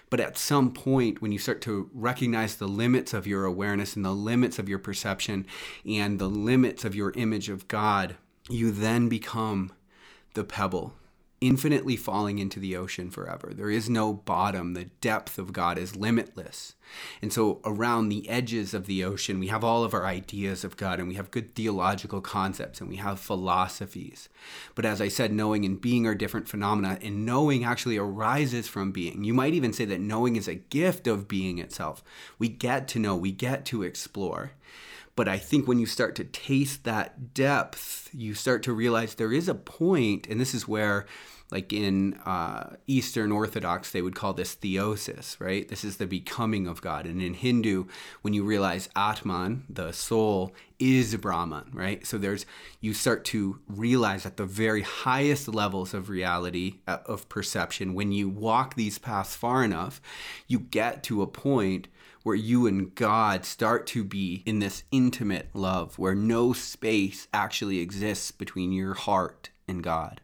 But 0.10 0.20
at 0.20 0.38
some 0.38 0.72
point, 0.72 1.22
when 1.22 1.32
you 1.32 1.40
start 1.40 1.62
to 1.62 1.90
recognize 1.94 2.56
the 2.56 2.68
limits 2.68 3.14
of 3.14 3.28
your 3.28 3.46
awareness 3.46 3.96
and 3.96 4.06
the 4.06 4.14
limits 4.14 4.60
of 4.60 4.70
your 4.70 4.80
perception 4.80 5.46
and 5.86 6.20
the 6.20 6.30
limits 6.30 6.86
of 6.86 6.96
your 6.96 7.12
image 7.16 7.50
of 7.50 7.68
God, 7.68 8.16
you 8.50 8.72
then 8.72 9.10
become 9.10 9.72
the 10.34 10.44
pebble, 10.44 10.94
infinitely 11.46 11.96
falling 11.96 12.40
into 12.40 12.60
the 12.60 12.76
ocean 12.76 13.12
forever. 13.12 13.52
There 13.54 13.70
is 13.70 13.88
no 13.90 14.14
bottom. 14.14 14.74
The 14.74 14.86
depth 14.86 15.38
of 15.38 15.54
God 15.54 15.78
is 15.78 15.96
limitless. 15.96 16.74
And 17.22 17.32
so, 17.32 17.62
around 17.64 18.10
the 18.10 18.28
edges 18.28 18.74
of 18.74 18.88
the 18.88 19.04
ocean, 19.04 19.40
we 19.40 19.48
have 19.48 19.64
all 19.64 19.84
of 19.84 19.94
our 19.94 20.06
ideas 20.06 20.64
of 20.64 20.76
God 20.76 21.00
and 21.00 21.08
we 21.08 21.16
have 21.16 21.30
good 21.30 21.54
theological 21.54 22.20
concepts 22.20 22.82
and 22.82 22.90
we 22.90 22.96
have 22.96 23.20
philosophies. 23.20 24.28
But 24.74 24.86
as 24.86 25.00
I 25.00 25.08
said, 25.08 25.32
knowing 25.32 25.66
and 25.66 25.80
being 25.80 26.08
are 26.08 26.16
different 26.16 26.50
phenomena, 26.50 26.98
and 27.02 27.26
knowing 27.26 27.64
actually 27.64 27.98
arises 27.98 28.68
from 28.68 28.92
being. 28.92 29.24
You 29.24 29.34
might 29.34 29.54
even 29.54 29.74
say 29.74 29.86
that 29.86 30.02
knowing 30.02 30.36
is 30.36 30.48
a 30.48 30.56
gift 30.56 31.06
of 31.06 31.28
being 31.28 31.60
itself. 31.60 32.04
We 32.40 32.50
get 32.50 32.88
to 32.90 33.00
know, 33.00 33.16
we 33.16 33.32
get 33.32 33.66
to 33.66 33.84
explore. 33.84 34.54
But 35.16 35.28
I 35.30 35.38
think 35.38 35.68
when 35.68 35.80
you 35.80 35.86
start 35.86 36.16
to 36.16 36.26
taste 36.26 36.84
that 36.84 37.34
depth, 37.34 38.10
you 38.14 38.34
start 38.34 38.64
to 38.64 38.74
realize 38.74 39.16
there 39.16 39.32
is 39.32 39.48
a 39.48 39.56
point, 39.56 40.28
and 40.28 40.42
this 40.42 40.54
is 40.54 40.68
where, 40.68 41.06
like 41.52 41.72
in 41.72 42.16
uh, 42.26 42.76
Eastern 42.88 43.32
Orthodox, 43.32 43.92
they 43.92 44.02
would 44.02 44.16
call 44.16 44.34
this 44.34 44.56
theosis, 44.56 45.40
right? 45.40 45.68
This 45.68 45.84
is 45.84 45.98
the 45.98 46.08
becoming 46.08 46.68
of 46.68 46.82
God. 46.82 47.06
And 47.06 47.22
in 47.22 47.36
Hindu, 47.36 47.86
when 48.22 48.34
you 48.34 48.44
realize 48.44 48.90
Atman, 48.96 49.66
the 49.70 49.92
soul, 49.92 50.56
is 50.80 51.16
Brahman, 51.16 51.70
right? 51.72 52.06
So 52.06 52.18
there's, 52.18 52.46
you 52.82 52.94
start 52.94 53.24
to 53.26 53.60
realize 53.68 54.26
at 54.26 54.38
the 54.38 54.46
very 54.46 54.82
highest 54.82 55.48
levels 55.48 55.94
of 55.94 56.10
reality, 56.10 56.80
uh, 56.88 56.98
of 57.06 57.30
perception, 57.30 57.94
when 57.94 58.12
you 58.12 58.28
walk 58.28 58.76
these 58.76 58.98
paths 58.98 59.36
far 59.36 59.64
enough, 59.64 60.02
you 60.48 60.60
get 60.60 61.04
to 61.04 61.22
a 61.22 61.28
point 61.28 61.88
where 62.24 62.36
you 62.36 62.66
and 62.66 62.96
God 62.96 63.46
start 63.46 63.86
to 63.88 64.04
be 64.04 64.42
in 64.48 64.58
this 64.58 64.84
intimate 64.92 65.50
love, 65.54 66.00
where 66.00 66.16
no 66.16 66.54
space 66.54 67.28
actually 67.32 67.80
exists 67.80 68.32
between 68.32 68.72
your 68.72 68.96
heart 68.96 69.52
and 69.68 69.84
God. 69.84 70.22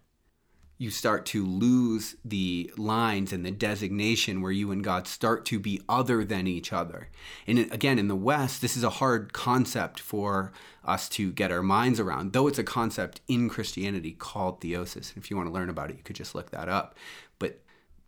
You 0.82 0.90
start 0.90 1.28
to 1.28 1.46
lose 1.46 2.16
the 2.26 2.74
lines 2.76 3.32
and 3.32 3.46
the 3.46 3.52
designation 3.52 4.42
where 4.42 4.52
you 4.52 4.72
and 4.72 4.84
God 4.84 5.06
start 5.06 5.46
to 5.46 5.60
be 5.60 5.80
other 5.88 6.26
than 6.26 6.48
each 6.48 6.74
other. 6.74 7.10
And 7.46 7.60
again, 7.72 8.00
in 8.00 8.08
the 8.08 8.16
West, 8.16 8.64
this 8.64 8.76
is 8.76 8.84
a 8.84 8.90
hard 8.90 9.32
concept 9.32 10.00
for 10.00 10.52
us 10.84 11.08
to 11.10 11.32
get 11.34 11.52
our 11.52 11.62
minds 11.62 12.00
around, 12.00 12.34
though 12.34 12.48
it's 12.48 12.58
a 12.58 12.64
concept 12.64 13.22
in 13.28 13.48
Christianity 13.48 14.14
called 14.14 14.60
theosis. 14.60 15.14
And 15.14 15.24
if 15.24 15.30
you 15.30 15.38
want 15.38 15.50
to 15.50 15.54
learn 15.54 15.70
about 15.70 15.92
it, 15.92 15.98
you 15.98 16.04
could 16.04 16.16
just 16.16 16.34
look 16.34 16.50
that 16.50 16.68
up. 16.68 16.98
But 17.38 17.60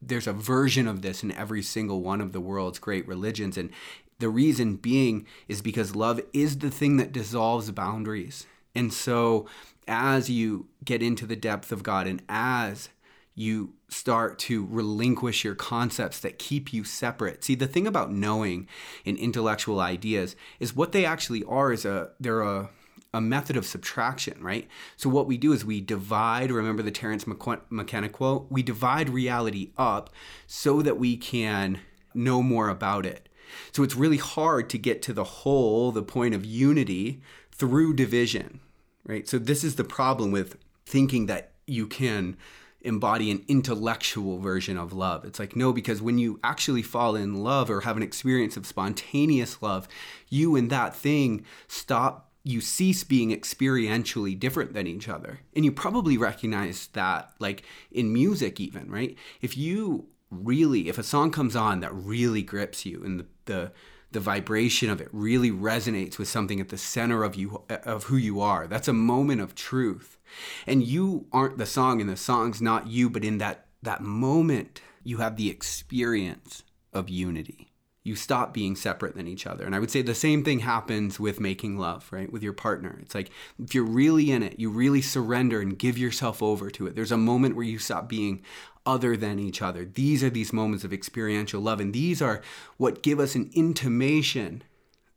there's 0.02 0.26
a 0.26 0.34
version 0.34 0.88
of 0.88 1.04
this 1.04 1.22
in 1.22 1.32
every 1.32 1.62
single 1.62 2.02
one 2.02 2.22
of 2.22 2.32
the 2.32 2.42
world's 2.42 2.80
great 2.80 3.08
religions. 3.08 3.56
And 3.56 3.70
the 4.18 4.30
reason 4.30 4.78
being 4.78 5.28
is 5.48 5.62
because 5.62 5.96
love 5.96 6.20
is 6.34 6.58
the 6.58 6.72
thing 6.72 6.98
that 6.98 7.12
dissolves 7.12 7.70
boundaries. 7.70 8.48
And 8.74 8.92
so, 8.92 9.46
as 9.88 10.30
you 10.30 10.68
get 10.84 11.02
into 11.02 11.26
the 11.26 11.36
depth 11.36 11.72
of 11.72 11.84
God 11.84 12.08
and 12.08 12.22
as 12.30 12.90
you 13.36 13.74
start 13.90 14.38
to 14.38 14.66
relinquish 14.70 15.44
your 15.44 15.56
concepts 15.56 16.20
that 16.20 16.38
keep 16.38 16.72
you 16.72 16.84
separate. 16.84 17.44
See, 17.44 17.56
the 17.56 17.68
thing 17.68 17.88
about 17.88 18.12
knowing 18.12 18.68
and 19.06 19.18
intellectual 19.18 19.80
ideas 19.80 20.36
is 20.60 20.76
what 20.76 20.92
they 20.92 21.06
actually 21.06 21.44
are 21.44 21.72
is 21.72 21.86
a 21.86 22.12
they're 22.20 22.42
a 22.42 22.70
a 23.14 23.22
method 23.22 23.56
of 23.56 23.66
subtraction, 23.66 24.42
right? 24.42 24.68
So 24.98 25.08
what 25.08 25.28
we 25.28 25.38
do 25.38 25.54
is 25.54 25.64
we 25.64 25.82
divide, 25.82 26.52
remember 26.52 26.82
the 26.82 26.90
Terence 26.90 27.28
McKenna 27.28 28.10
quote? 28.10 28.48
We 28.50 28.64
divide 28.64 29.10
reality 29.10 29.72
up 29.78 30.10
so 30.48 30.82
that 30.82 30.98
we 30.98 31.16
can 31.16 31.80
know 32.16 32.42
more 32.42 32.70
about 32.70 33.06
it. 33.06 33.30
So 33.72 33.84
it's 33.84 33.96
really 33.96 34.18
hard 34.18 34.68
to 34.72 34.80
get 34.80 35.04
to 35.04 35.14
the 35.14 35.24
whole, 35.24 35.92
the 35.92 36.02
point 36.02 36.34
of 36.34 36.44
unity 36.44 37.22
through 37.52 37.94
division, 37.94 38.62
right? 39.06 39.28
So 39.28 39.38
this 39.38 39.64
is 39.64 39.76
the 39.76 39.84
problem 39.84 40.32
with 40.32 40.58
thinking 40.86 41.28
that 41.28 41.52
you 41.66 41.88
can 41.88 42.38
embody 42.82 43.32
an 43.32 43.44
intellectual 43.48 44.40
version 44.40 44.78
of 44.78 44.92
love. 44.92 45.24
It's 45.24 45.40
like, 45.40 45.56
no, 45.56 45.72
because 45.72 46.02
when 46.02 46.18
you 46.18 46.40
actually 46.44 46.82
fall 46.82 47.16
in 47.16 47.44
love 47.44 47.70
or 47.70 47.82
have 47.82 47.96
an 47.96 48.04
experience 48.04 48.58
of 48.58 48.66
spontaneous 48.66 49.62
love, 49.62 49.88
you 50.30 50.56
and 50.56 50.70
that 50.70 50.96
thing 50.96 51.46
stop 51.68 52.30
you 52.44 52.60
cease 52.60 53.06
being 53.06 53.30
experientially 53.30 54.38
different 54.38 54.74
than 54.74 54.86
each 54.86 55.08
other. 55.08 55.40
And 55.56 55.64
you 55.64 55.72
probably 55.72 56.18
recognize 56.18 56.88
that, 56.88 57.32
like 57.40 57.64
in 57.90 58.12
music, 58.12 58.60
even, 58.60 58.92
right? 58.92 59.16
If 59.42 59.58
you 59.58 60.08
really, 60.30 60.90
if 60.90 60.98
a 60.98 61.04
song 61.04 61.32
comes 61.32 61.56
on 61.56 61.80
that 61.80 61.94
really 61.94 62.42
grips 62.42 62.86
you 62.86 63.02
and 63.04 63.22
the, 63.22 63.26
the, 63.46 63.72
the 64.14 64.20
vibration 64.20 64.90
of 64.90 65.02
it 65.02 65.10
really 65.12 65.52
resonates 65.52 66.18
with 66.18 66.28
something 66.28 66.60
at 66.60 66.70
the 66.70 66.78
center 66.78 67.24
of 67.24 67.36
you 67.36 67.64
of 67.70 68.06
who 68.06 68.18
you 68.18 68.40
are 68.40 68.68
that's 68.68 68.88
a 68.88 68.94
moment 68.94 69.42
of 69.42 69.56
truth 69.56 70.18
and 70.66 70.84
you 70.84 71.26
aren't 71.32 71.58
the 71.58 71.66
song 71.66 72.00
and 72.00 72.10
the 72.10 72.18
song's 72.18 72.62
not 72.62 72.88
you 72.88 73.10
but 73.10 73.24
in 73.24 73.38
that 73.38 73.68
that 73.82 74.02
moment 74.02 74.82
you 75.04 75.18
have 75.18 75.36
the 75.36 75.50
experience 75.50 76.64
of 76.94 77.10
unity 77.10 77.74
you 78.04 78.16
stop 78.16 78.54
being 78.54 78.76
separate 78.76 79.16
than 79.16 79.28
each 79.28 79.48
other. 79.48 79.66
And 79.66 79.74
I 79.74 79.80
would 79.80 79.90
say 79.90 80.02
the 80.02 80.14
same 80.14 80.44
thing 80.44 80.60
happens 80.60 81.20
with 81.20 81.40
making 81.40 81.78
love, 81.78 82.08
right? 82.12 82.32
With 82.32 82.44
your 82.44 82.54
partner. 82.54 83.00
It's 83.02 83.16
like 83.16 83.32
if 83.64 83.74
you're 83.74 83.86
really 83.86 84.30
in 84.30 84.44
it, 84.44 84.60
you 84.60 84.70
really 84.70 85.02
surrender 85.02 85.62
and 85.62 85.80
give 85.80 85.98
yourself 85.98 86.44
over 86.44 86.70
to 86.72 86.86
it. 86.86 86.96
There's 86.96 87.14
a 87.14 87.18
moment 87.18 87.56
where 87.56 87.66
you 87.66 87.80
stop 87.80 88.10
being 88.10 88.44
other 88.86 89.16
than 89.16 89.40
each 89.40 89.62
other. 89.62 89.86
These 89.86 90.24
are 90.24 90.30
these 90.30 90.54
moments 90.54 90.84
of 90.84 90.94
experiential 90.94 91.62
love. 91.62 91.80
And 91.80 91.94
these 91.94 92.22
are 92.22 92.42
what 92.78 93.04
give 93.04 93.20
us 93.20 93.36
an 93.36 93.50
intimation 93.54 94.64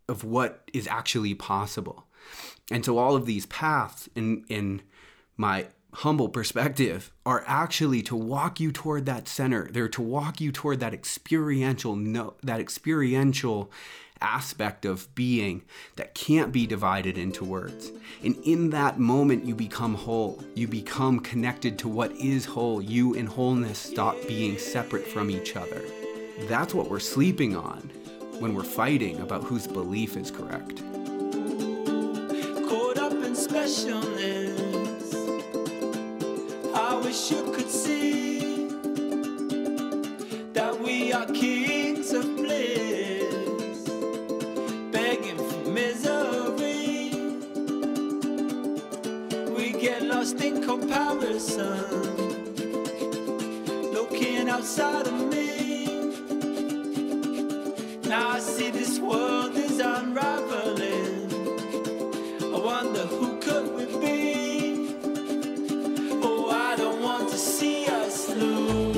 of 0.09 0.25
what 0.25 0.71
is 0.73 0.87
actually 0.87 1.35
possible. 1.35 2.07
And 2.71 2.85
so 2.85 2.99
all 2.99 3.17
of 3.17 3.27
these 3.27 3.47
paths 3.47 4.09
in 4.15 4.45
in 4.49 4.83
my 5.37 5.67
humble 5.95 6.29
perspective 6.29 7.11
are 7.25 7.43
actually 7.47 8.03
to 8.03 8.15
walk 8.15 8.61
you 8.61 8.71
toward 8.71 9.07
that 9.07 9.27
center. 9.27 9.69
They're 9.71 9.89
to 9.89 10.03
walk 10.03 10.41
you 10.41 10.53
toward 10.53 10.81
that 10.81 10.93
experiential 10.93 11.97
no, 11.97 12.35
that 12.43 12.61
experiential 12.61 13.71
aspect 14.21 14.85
of 14.85 15.15
being 15.15 15.63
that 15.97 16.15
can't 16.15 16.53
be 16.53 16.67
divided 16.67 17.19
into 17.19 17.45
words. 17.45 17.93
And 18.23 18.37
in 18.45 18.71
that 18.71 18.99
moment 18.99 19.45
you 19.45 19.55
become 19.55 19.95
whole. 19.95 20.43
You 20.55 20.69
become 20.69 21.21
connected 21.21 21.79
to 21.81 21.89
what 21.89 22.13
is 22.13 22.45
whole. 22.45 22.81
You 22.83 23.15
and 23.15 23.29
wholeness 23.29 23.79
stop 23.79 24.17
being 24.27 24.59
separate 24.59 25.07
from 25.07 25.31
each 25.31 25.57
other. 25.57 25.83
That's 26.49 26.75
what 26.75 26.91
we're 26.91 27.01
sleeping 27.01 27.57
on 27.57 27.91
when 28.39 28.55
we're 28.55 28.65
fighting 28.65 29.21
about 29.21 29.45
whose 29.45 29.67
belief 29.67 30.17
is 30.17 30.31
correct. 30.31 30.83
Caught 32.69 32.99
up 32.99 33.13
in 33.13 33.35
specialness 33.35 34.67
I 36.75 36.95
wish 36.95 37.31
you 37.31 37.53
could 37.53 37.71
see 37.71 38.69
that 40.53 40.79
we 40.79 41.13
are 41.13 41.25
kings 41.27 42.13
of 42.13 42.36
this 50.27 50.41
thing 50.41 50.61
comparison. 50.61 51.85
Looking 53.93 54.49
outside 54.49 55.07
of 55.07 55.15
me, 55.33 55.87
now 58.09 58.31
I 58.31 58.41
see 58.41 58.71
this 58.71 58.99
world 58.99 59.55
is 59.57 59.79
unraveling. 59.79 61.31
I 62.43 62.59
wonder 62.59 63.07
who 63.07 63.39
could 63.39 63.73
we 63.77 63.85
be? 64.01 64.97
Oh, 66.25 66.51
I 66.51 66.75
don't 66.75 67.01
want 67.01 67.29
to 67.29 67.39
see 67.39 67.87
us 67.87 68.29
lose 68.31 68.97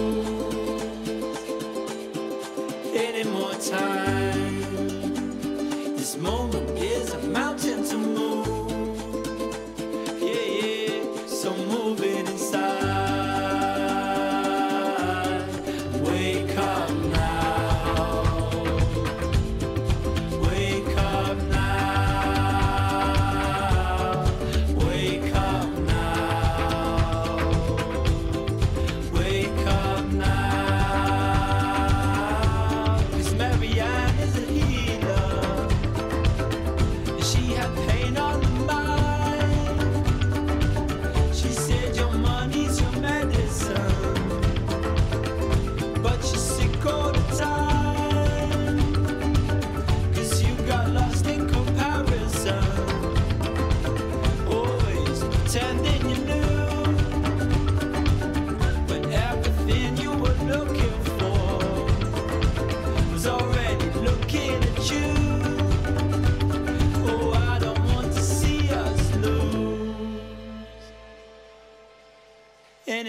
any 2.94 3.24
more 3.24 3.54
time. 3.54 4.37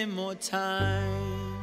More 0.09 0.35
time. 0.35 1.57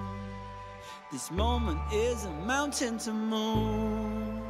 This 1.12 1.30
moment 1.30 1.80
is 1.92 2.24
a 2.24 2.30
mountain 2.30 2.98
to 2.98 3.12
move. 3.12 4.42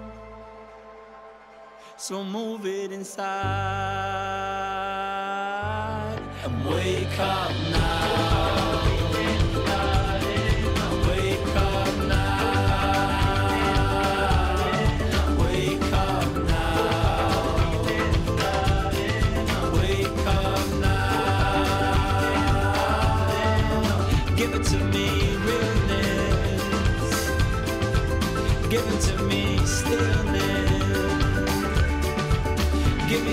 So 1.96 2.22
move 2.24 2.66
it 2.66 2.92
inside 2.92 3.26
and 6.44 6.66
wake 6.66 7.18
up 7.18 7.52
now. 7.72 8.35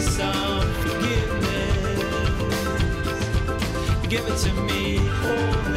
Some 0.03 0.73
forgiveness. 0.83 2.01
Give 4.07 4.27
it 4.27 4.37
to 4.37 4.53
me, 4.63 4.97
wholeness. 4.97 5.72